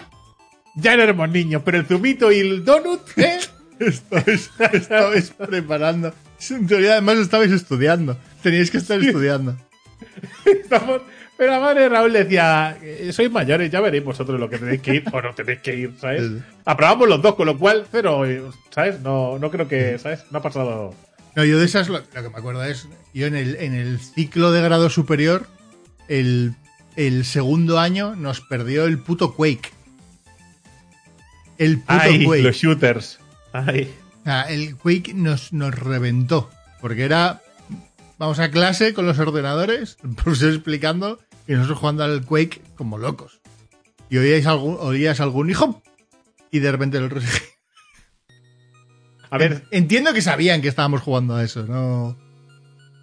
ya 0.77 0.97
no 0.97 1.03
éramos 1.03 1.29
niños, 1.31 1.63
pero 1.65 1.79
el 1.79 1.87
zumito 1.87 2.31
y 2.33 2.39
el 2.41 2.65
donut, 2.65 3.01
¿eh? 3.17 3.39
Estabais, 3.79 4.51
estabais 4.73 5.31
preparando. 5.31 6.13
En 6.51 6.67
teoría, 6.67 6.93
además, 6.93 7.19
estabais 7.19 7.53
estudiando. 7.53 8.17
Teníais 8.43 8.71
que 8.73 8.79
estar 8.79 9.01
estudiando. 9.01 9.57
Estamos- 10.45 11.03
Pero 11.39 11.53
la 11.53 11.61
madre 11.61 11.83
de 11.83 11.89
Raúl 11.89 12.13
decía, 12.13 12.77
"Eh, 12.83 13.13
sois 13.13 13.31
mayores, 13.31 13.71
ya 13.71 13.81
veréis 13.81 14.03
vosotros 14.05 14.39
lo 14.41 14.51
que 14.51 14.59
tenéis 14.59 14.83
que 14.83 14.97
ir 14.97 15.05
o 15.13 15.23
no 15.23 15.33
tenéis 15.35 15.61
que 15.61 15.75
ir, 15.77 15.95
¿sabes? 15.99 16.23
Aprobamos 16.65 17.09
los 17.09 17.23
dos, 17.23 17.37
con 17.37 17.47
lo 17.47 17.57
cual, 17.57 17.87
cero, 17.93 18.25
¿sabes? 18.71 19.01
No, 19.01 19.39
no 19.39 19.49
creo 19.51 19.69
que, 19.69 19.99
¿sabes? 20.01 20.25
No 20.33 20.39
ha 20.41 20.43
pasado... 20.43 20.95
No, 21.37 21.45
yo 21.45 21.59
de 21.61 21.65
esas 21.67 21.89
lo, 21.89 21.99
lo 22.01 22.05
que 22.23 22.29
me 22.29 22.37
acuerdo 22.39 22.65
es, 22.65 22.89
yo 23.15 23.27
en 23.29 23.37
el, 23.37 23.55
en 23.57 23.73
el 23.75 24.01
ciclo 24.01 24.51
de 24.51 24.61
grado 24.63 24.91
superior, 24.91 25.47
el, 26.09 26.55
el 26.97 27.25
segundo 27.25 27.79
año 27.79 28.17
nos 28.17 28.41
perdió 28.41 28.87
el 28.87 28.99
puto 28.99 29.35
Quake. 29.35 29.71
El 31.59 31.79
puto 31.79 31.93
¡Ay, 32.01 32.25
Quake. 32.25 32.43
los 32.43 32.57
shooters! 32.57 33.21
¡Ay! 33.53 33.95
Sea, 34.25 34.43
el 34.43 34.75
Quake 34.77 35.15
nos, 35.15 35.53
nos 35.53 35.73
reventó. 35.73 36.51
Porque 36.81 37.05
era. 37.05 37.43
Vamos 38.19 38.41
a 38.41 38.51
clase 38.51 38.93
con 38.95 39.07
los 39.07 39.19
ordenadores, 39.21 39.97
el 40.03 40.11
profesor 40.17 40.51
explicando 40.53 41.21
y 41.49 41.55
nosotros 41.55 41.79
jugando 41.79 42.05
al 42.05 42.25
Quake 42.25 42.63
como 42.77 42.99
locos. 42.99 43.41
Y 44.11 44.19
oíais 44.19 44.47
algún, 44.47 44.77
oías 44.79 45.21
algún 45.21 45.51
hijo 45.51 45.83
y 46.53 46.61
de 46.61 46.71
repente 46.73 46.99
el 46.99 47.05
otro 47.05 47.21
se- 47.21 47.43
A 49.31 49.37
ver, 49.39 49.65
Entiendo 49.71 50.13
que 50.15 50.23
sabían 50.23 50.63
que 50.63 50.69
estábamos 50.69 51.03
jugando 51.03 51.35
a 51.37 51.43
eso, 51.45 51.65
¿no? 51.67 52.17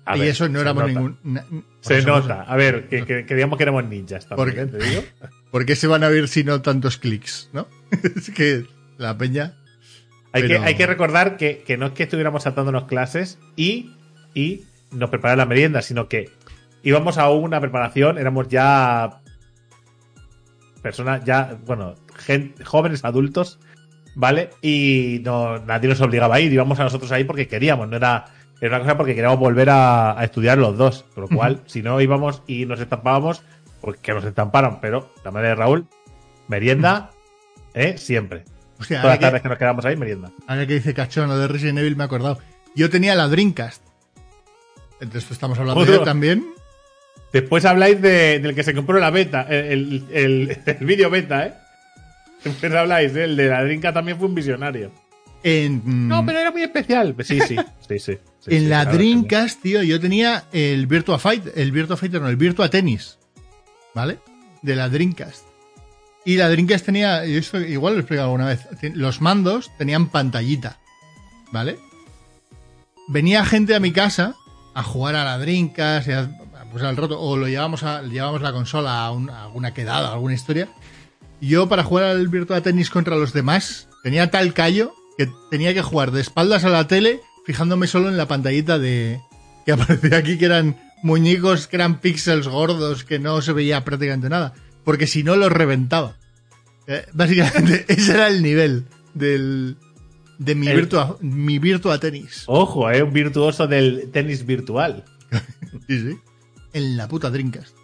a 0.07 0.17
y 0.17 0.19
ver, 0.21 0.29
eso 0.29 0.47
no 0.49 0.61
éramos 0.61 0.85
ningún. 0.87 1.19
na- 1.23 1.43
por 1.43 1.63
Se 1.81 2.01
nota. 2.03 2.43
A 2.43 2.55
ver, 2.55 2.87
que, 2.87 3.05
que, 3.05 3.25
creíamos 3.25 3.57
que 3.57 3.63
éramos 3.63 3.85
ninjas 3.85 4.25
¿Por 4.25 4.37
también, 4.53 4.69
qué? 4.69 4.77
¿eh? 4.77 4.79
te 4.79 4.85
digo. 4.89 5.03
¿Por 5.51 5.65
qué 5.65 5.75
se 5.75 5.87
van 5.87 6.03
a 6.03 6.09
ver 6.09 6.27
si 6.27 6.43
no 6.43 6.61
tantos 6.61 6.97
clics, 6.97 7.49
no? 7.53 7.67
es 8.15 8.29
que 8.31 8.65
la 8.97 9.17
peña. 9.17 9.57
Hay, 10.31 10.43
Pero- 10.43 10.59
que, 10.61 10.65
hay 10.65 10.75
que 10.75 10.85
recordar 10.87 11.37
que, 11.37 11.63
que 11.65 11.77
no 11.77 11.87
es 11.87 11.91
que 11.93 12.03
estuviéramos 12.03 12.43
saltándonos 12.43 12.85
clases 12.85 13.39
y, 13.55 13.91
y 14.33 14.65
nos 14.91 15.09
preparaban 15.09 15.37
la 15.39 15.45
merienda, 15.45 15.81
sino 15.81 16.07
que 16.09 16.29
íbamos 16.85 17.17
a 17.17 17.29
una 17.29 17.59
preparación, 17.59 18.17
éramos 18.17 18.47
ya 18.47 19.21
personas, 20.81 21.25
ya, 21.25 21.57
bueno, 21.65 21.95
jóvenes 22.63 23.03
adultos, 23.03 23.59
¿vale? 24.13 24.51
Y 24.61 25.19
no, 25.25 25.57
nadie 25.59 25.89
nos 25.89 25.99
obligaba 25.99 26.35
a 26.35 26.39
ir, 26.39 26.53
íbamos 26.53 26.79
a 26.79 26.83
nosotros 26.83 27.11
ahí 27.11 27.23
porque 27.23 27.47
queríamos, 27.47 27.89
no 27.89 27.97
era, 27.97 28.25
era 28.61 28.75
una 28.75 28.85
cosa 28.85 28.97
porque 28.97 29.15
queríamos 29.15 29.39
volver 29.39 29.71
a, 29.71 30.17
a 30.17 30.23
estudiar 30.23 30.59
los 30.59 30.77
dos, 30.77 31.05
con 31.15 31.23
lo 31.23 31.27
cual, 31.29 31.61
si 31.65 31.81
no 31.81 31.99
íbamos 31.99 32.43
y 32.45 32.67
nos 32.67 32.79
estampábamos, 32.79 33.41
pues 33.81 33.97
que 33.97 34.13
nos 34.13 34.23
estamparan, 34.23 34.79
pero 34.79 35.11
la 35.23 35.31
madre 35.31 35.49
de 35.49 35.55
Raúl, 35.55 35.87
merienda, 36.47 37.09
¿eh? 37.73 37.97
Siempre. 37.97 38.45
Hostia, 38.79 39.01
Todas 39.01 39.03
ahora 39.03 39.13
las 39.13 39.19
tardes 39.21 39.41
que, 39.41 39.43
que 39.43 39.49
nos 39.49 39.57
quedamos 39.57 39.85
ahí, 39.85 39.95
merienda. 39.95 40.31
ahora 40.47 40.67
que 40.67 40.73
dice 40.75 40.93
cachono 40.93 41.35
de 41.35 41.47
Resident 41.47 41.79
Evil 41.79 41.95
me 41.95 42.03
he 42.03 42.05
acordado. 42.05 42.37
Yo 42.75 42.91
tenía 42.91 43.15
la 43.15 43.27
Dreamcast. 43.27 43.81
Entonces 44.99 45.31
estamos 45.31 45.57
hablando 45.57 45.83
de 45.83 45.99
también. 45.99 46.45
Después 47.41 47.65
habláis 47.65 48.01
de- 48.01 48.39
del 48.39 48.55
que 48.55 48.63
se 48.63 48.73
compró 48.73 48.97
la 48.97 49.09
beta, 49.09 49.41
el, 49.49 50.05
el, 50.11 50.57
el- 50.65 50.75
vídeo 50.85 51.09
beta, 51.09 51.45
¿eh? 51.47 51.53
Después 52.45 52.71
habláis, 52.73 53.13
¿eh? 53.15 53.25
el 53.25 53.35
de 53.35 53.49
la 53.49 53.61
Drinka 53.63 53.91
también 53.91 54.17
fue 54.17 54.27
un 54.27 54.35
visionario. 54.35 54.89
En, 55.43 56.07
No, 56.07 56.25
pero 56.25 56.39
era 56.39 56.51
muy 56.51 56.63
especial. 56.63 57.13
Sí, 57.23 57.39
sí, 57.41 57.55
sí, 57.87 57.99
sí. 57.99 58.17
sí, 58.39 58.55
en 58.55 58.61
sí, 58.63 58.67
la 58.67 58.83
claro, 58.83 58.97
Dreamcast, 58.97 59.61
tío, 59.61 59.83
yo 59.83 59.99
tenía 59.99 60.45
el 60.53 60.87
Virtua 60.87 61.19
Fight, 61.19 61.45
el 61.57 61.71
Virtua 61.73 61.97
Fighter, 61.97 62.21
no, 62.21 62.29
el 62.29 62.37
Virtua 62.37 62.69
Tennis. 62.69 63.17
¿Vale? 63.93 64.19
De 64.61 64.75
la 64.75 64.87
Dreamcast. 64.89 65.43
Y 66.23 66.37
la 66.37 66.47
Dreamcast 66.49 66.85
tenía, 66.85 67.25
esto 67.25 67.59
igual 67.59 67.93
lo 67.95 67.99
he 67.99 68.01
explicado 68.01 68.27
alguna 68.29 68.47
vez, 68.47 68.65
los 68.93 69.19
mandos 69.21 69.71
tenían 69.77 70.07
pantallita. 70.07 70.79
¿Vale? 71.51 71.77
Venía 73.07 73.45
gente 73.45 73.75
a 73.75 73.79
mi 73.79 73.91
casa 73.91 74.35
a 74.73 74.83
jugar 74.83 75.15
a 75.15 75.23
la 75.23 75.37
Dreamcast, 75.37 76.07
y 76.07 76.11
a- 76.13 76.31
pues 76.75 76.83
al 76.83 76.97
rato, 76.97 77.17
o 77.21 77.37
lo 77.37 77.47
llevamos, 77.47 77.83
a, 77.83 78.01
llevamos 78.01 78.41
la 78.41 78.51
consola 78.51 79.05
a, 79.05 79.11
un- 79.11 79.29
a 79.29 79.43
alguna 79.45 79.73
quedada, 79.73 80.09
a 80.09 80.13
alguna 80.13 80.33
historia. 80.33 80.67
Yo 81.39 81.69
para 81.69 81.83
jugar 81.85 82.03
al 82.03 82.27
Virtua 82.27 82.59
Tennis 82.59 82.89
contra 82.89 83.15
los 83.15 83.31
demás 83.31 83.87
tenía 84.03 84.29
tal 84.29 84.53
callo 84.53 84.93
que 85.17 85.29
tenía 85.49 85.73
que 85.73 85.81
jugar 85.81 86.11
de 86.11 86.19
espaldas 86.19 86.65
a 86.65 86.69
la 86.69 86.85
tele 86.87 87.21
fijándome 87.45 87.87
solo 87.87 88.09
en 88.09 88.17
la 88.17 88.27
pantallita 88.27 88.77
de 88.77 89.21
que 89.65 89.71
aparecía 89.71 90.17
aquí 90.17 90.37
que 90.37 90.45
eran 90.45 90.75
muñecos 91.01 91.67
que 91.67 91.77
eran 91.77 92.01
píxeles 92.01 92.49
gordos 92.49 93.05
que 93.05 93.19
no 93.19 93.41
se 93.41 93.53
veía 93.53 93.85
prácticamente 93.85 94.27
nada 94.27 94.53
porque 94.83 95.07
si 95.07 95.23
no 95.23 95.37
los 95.37 95.51
reventaba 95.51 96.17
Eh, 96.87 97.05
básicamente 97.13 97.85
ese 97.93 98.13
era 98.13 98.27
el 98.27 98.41
nivel 98.43 98.85
del 99.13 99.77
de 100.39 100.55
mi 100.55 100.67
El- 100.67 100.75
virtua 100.75 101.17
mi 101.21 101.57
virtua 101.59 101.99
tenis 101.99 102.43
Ojo, 102.47 102.91
¿eh? 102.91 103.01
Un 103.01 103.13
virtuoso 103.13 103.65
del 103.67 104.09
tenis 104.11 104.45
virtual. 104.45 105.03
sí 105.87 105.99
sí 106.01 106.17
en 106.75 106.97
la 106.97 107.07
puta 107.07 107.29
Dreamcast 107.31 107.75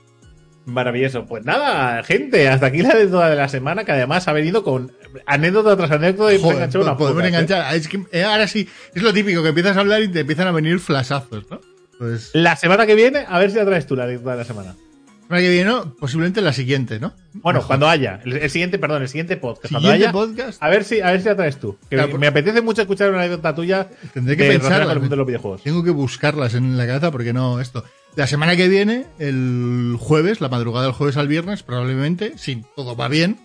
Maravilloso. 0.66 1.26
Pues 1.26 1.44
nada, 1.44 2.04
gente, 2.04 2.48
hasta 2.48 2.68
aquí 2.68 2.82
la 2.84 2.96
de 2.96 3.08
toda 3.08 3.30
de 3.30 3.36
la 3.36 3.50
semana, 3.50 3.84
que 3.84 3.94
además 3.94 4.28
ha 4.28 4.34
venido 4.34 4.64
con 4.64 4.92
anécdota 5.26 5.76
tras 5.76 5.92
anécdota 5.92 6.34
y 6.34 6.39
Joder, 6.39 6.56
enganchado 6.58 6.84
unas 6.86 6.98
podemos 6.98 7.18
pocas, 7.24 7.26
¿eh? 7.26 7.28
enganchar 7.36 7.76
es 7.76 7.88
que 7.88 8.04
eh, 8.12 8.24
ahora 8.24 8.48
sí 8.48 8.68
es 8.94 9.02
lo 9.02 9.12
típico 9.12 9.42
que 9.42 9.50
empiezas 9.50 9.76
a 9.76 9.80
hablar 9.80 10.04
y 10.04 10.08
te 10.08 10.20
empiezan 10.20 10.48
a 10.48 10.52
venir 10.52 10.80
flasazos 10.80 11.50
¿no? 11.50 11.60
pues 11.98 12.30
La 12.34 12.56
semana 12.56 12.86
que 12.86 12.96
viene, 12.96 13.26
a 13.28 13.39
ver 13.39 13.50
si 13.52 13.58
la 13.58 13.66
traes 13.66 13.88
tú 13.88 13.96
la 13.96 14.06
de 14.06 14.20
toda 14.20 14.36
la 14.36 14.46
semana. 14.46 14.76
semana 15.24 15.42
que 15.42 15.50
viene 15.50 15.66
¿no? 15.66 15.96
posiblemente 15.96 16.42
la 16.42 16.54
siguiente 16.54 17.00
¿no? 17.00 17.14
Bueno, 17.34 17.58
Mejor. 17.58 17.68
cuando 17.68 17.89
haya. 17.89 18.22
El, 18.24 18.34
el 18.34 18.50
siguiente, 18.50 18.78
perdón, 18.78 19.02
el 19.02 19.08
siguiente 19.10 19.38
podcast. 19.38 19.72
Cuando 19.74 19.89
siguiente 19.89 20.06
haya, 20.06 20.12
podcast 20.12 20.62
A 20.62 20.70
ver 20.70 20.84
si, 20.84 21.02
a 21.02 21.12
ver 21.12 21.22
si 21.22 21.28
la 21.30 21.36
traes 21.36 21.58
tú. 21.58 21.78
Que 21.89 21.96
Claro, 21.96 22.18
me, 22.20 22.28
apetece 22.28 22.62
mucho 22.62 22.82
escuchar 22.82 23.10
una 23.10 23.20
anécdota 23.20 23.56
tuya 23.56 23.88
Tendré 24.14 24.38
que 24.38 24.44
de 24.44 24.50
pensarla, 24.60 24.94
de. 24.94 25.58
Tengo 25.64 25.84
que 25.84 25.92
buscarlas 25.92 26.54
en 26.54 26.78
la 26.78 26.86
cabeza 26.86 27.10
porque 27.10 27.34
no 27.34 27.60
esto. 27.60 27.84
La 28.16 28.28
semana 28.28 28.55
que 28.57 28.68
viene, 28.68 29.05
el 29.20 29.95
jueves, 29.99 30.41
la 30.41 30.49
madrugada 30.49 30.86
del 30.86 30.93
jueves 30.93 31.16
al 31.18 31.28
viernes, 31.28 31.64
probablemente, 31.64 32.34
si 32.38 32.64
todo 32.76 32.95
va 32.95 33.07
bien, 33.07 33.39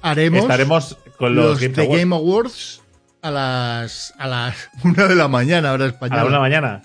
haremos 0.00 0.42
Estaremos 0.42 0.96
con 1.18 1.34
los, 1.34 1.44
los, 1.46 1.60
Game 1.60 1.74
The 1.74 1.80
Awards 1.82 1.98
Game 2.00 2.14
Awards 2.14 2.82
a 3.22 3.30
las 3.30 4.14
a 4.18 4.26
las 4.28 4.56
una 4.84 5.06
de 5.08 5.14
la 5.16 5.28
mañana 5.28 5.72
hora 5.72 5.86
a 5.86 5.88
española. 5.88 6.22
la 6.22 6.28
una 6.28 6.36
de 6.36 6.50
la 6.50 6.60
mañana. 6.60 6.82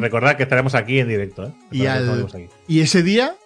Recordad 0.00 0.36
que 0.36 0.42
estaremos 0.42 0.74
aquí 0.74 0.98
en 0.98 1.08
directo. 1.08 1.46
¿eh? 1.46 1.52
y, 1.70 1.86
al- 1.86 2.26
aquí. 2.26 2.80
ese 2.80 3.02
día, 3.04 3.36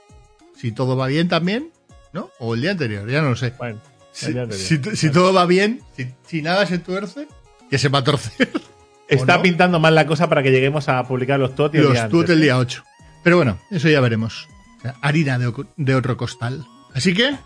si 0.57 0.73
todo 0.73 0.97
va 0.97 1.07
bien 1.07 1.29
también, 1.29 1.71
¿no? 2.15 2.31
O 2.39 2.55
el 2.55 2.63
día 2.63 2.71
anterior, 2.71 3.09
ya 3.11 3.21
no 3.21 3.31
lo 3.31 3.37
sé. 3.37 3.53
Bueno, 3.59 3.79
Si, 4.13 5.11
todo 5.11 5.35
va 5.35 5.45
bien, 5.45 5.83
si, 5.97 6.09
si 6.27 6.41
nada 6.41 6.65
se 6.67 6.79
tuerce, 6.79 7.29
que 7.71 7.77
se 7.77 7.91
va 7.91 7.99
a 7.99 8.05
torcer. 8.05 8.51
está 9.09 9.37
no? 9.37 9.43
pintando 9.43 9.81
mal 9.81 9.95
la 9.95 10.07
cosa 10.07 10.29
para 10.31 10.43
que 10.43 10.51
lleguemos 10.51 10.89
a 10.89 11.05
publicar 11.07 11.39
los 11.39 11.55
TOT 11.55 11.75
y 11.75 11.79
el 11.79 11.85
los 11.85 11.93
día 11.93 12.05
antes, 12.05 12.31
el 12.31 12.39
¿eh? 12.39 12.43
día 12.43 12.59
8. 12.59 12.85
Pero 13.29 13.37
bueno, 13.37 13.59
eso 13.71 13.91
ya 13.91 14.01
veremos. 14.01 14.49
O 14.79 14.81
sea, 14.81 14.95
Harina 15.03 15.39
de, 15.39 15.95
otro 15.95 16.17
costal. 16.17 16.67
Así 16.95 17.13
que. 17.13 17.37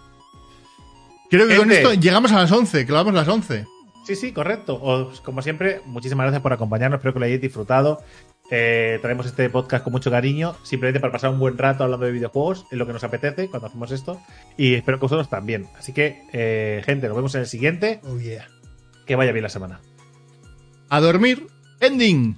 Creo 1.29 1.49
que 1.49 1.57
con 1.57 1.73
esto 1.73 1.95
llegamos 1.95 2.31
a 2.31 2.37
las 2.37 2.53
11, 2.53 2.87
clavamos 2.87 3.13
las 3.15 3.27
11. 3.27 3.67
Sí, 4.07 4.15
sí, 4.15 4.31
correcto. 4.31 4.81
Os- 4.81 5.21
como 5.23 5.43
siempre, 5.43 5.81
muchísimas 5.87 6.23
gracias 6.23 6.41
por 6.41 6.53
acompañarnos. 6.53 6.99
Espero 6.99 7.15
que 7.15 7.19
lo 7.19 7.25
hayáis 7.25 7.41
disfrutado. 7.41 8.01
Eh, 8.49 9.01
traemos 9.03 9.27
este 9.27 9.51
podcast 9.51 9.83
con 9.83 9.93
mucho 9.93 10.09
cariño, 10.09 10.55
simplemente 10.63 11.01
para 11.01 11.13
pasar 11.15 11.31
un 11.31 11.41
buen 11.41 11.59
rato 11.59 11.83
hablando 11.83 12.07
de 12.07 12.13
videojuegos, 12.13 12.65
es 12.71 12.79
lo 12.79 12.87
que 12.87 12.93
nos 12.93 13.03
apetece 13.03 13.49
cuando 13.49 13.67
hacemos 13.67 13.91
esto. 13.91 14.21
Y 14.57 14.75
espero 14.75 14.99
que 14.99 15.07
vosotros 15.07 15.29
también. 15.29 15.67
Así 15.77 15.93
que, 15.93 16.23
eh, 16.33 16.81
gente, 16.87 17.09
nos 17.09 17.17
vemos 17.17 17.35
en 17.35 17.41
el 17.41 17.49
siguiente. 17.49 18.01
Oh 18.05 18.21
yeah. 18.21 18.47
Que 19.05 19.17
vaya 19.17 19.33
bien 19.33 19.43
la 19.43 19.49
semana. 19.49 19.81
A 20.91 21.01
dormir. 21.01 21.49
Ending. 21.81 22.37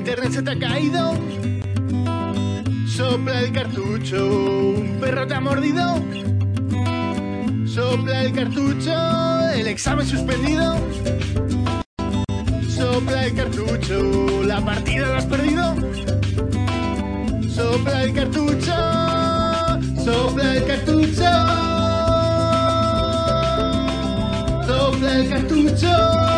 Internet 0.00 0.32
se 0.32 0.42
te 0.42 0.50
ha 0.50 0.58
caído. 0.58 1.14
Sopla 2.88 3.40
el 3.40 3.52
cartucho, 3.52 4.26
un 4.78 4.98
perro 4.98 5.26
te 5.26 5.34
ha 5.34 5.40
mordido. 5.40 6.02
Sopla 7.66 8.24
el 8.24 8.32
cartucho, 8.32 8.94
el 9.54 9.66
examen 9.66 10.06
suspendido. 10.06 10.76
Sopla 12.66 13.26
el 13.26 13.34
cartucho, 13.34 14.42
la 14.44 14.64
partida 14.64 15.06
la 15.06 15.18
has 15.18 15.26
perdido. 15.26 15.76
Sopla 17.54 18.04
el 18.04 18.14
cartucho, 18.14 18.76
sopla 20.02 20.56
el 20.56 20.64
cartucho. 20.64 21.30
Sopla 24.66 25.16
el 25.18 25.28
cartucho. 25.28 26.29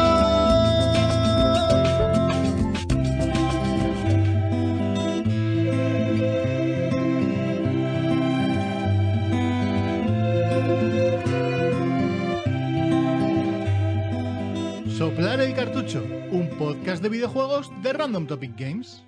Un 16.32 16.48
podcast 16.48 17.02
de 17.02 17.10
videojuegos 17.10 17.70
de 17.82 17.92
Random 17.92 18.26
Topic 18.26 18.52
Games. 18.56 19.04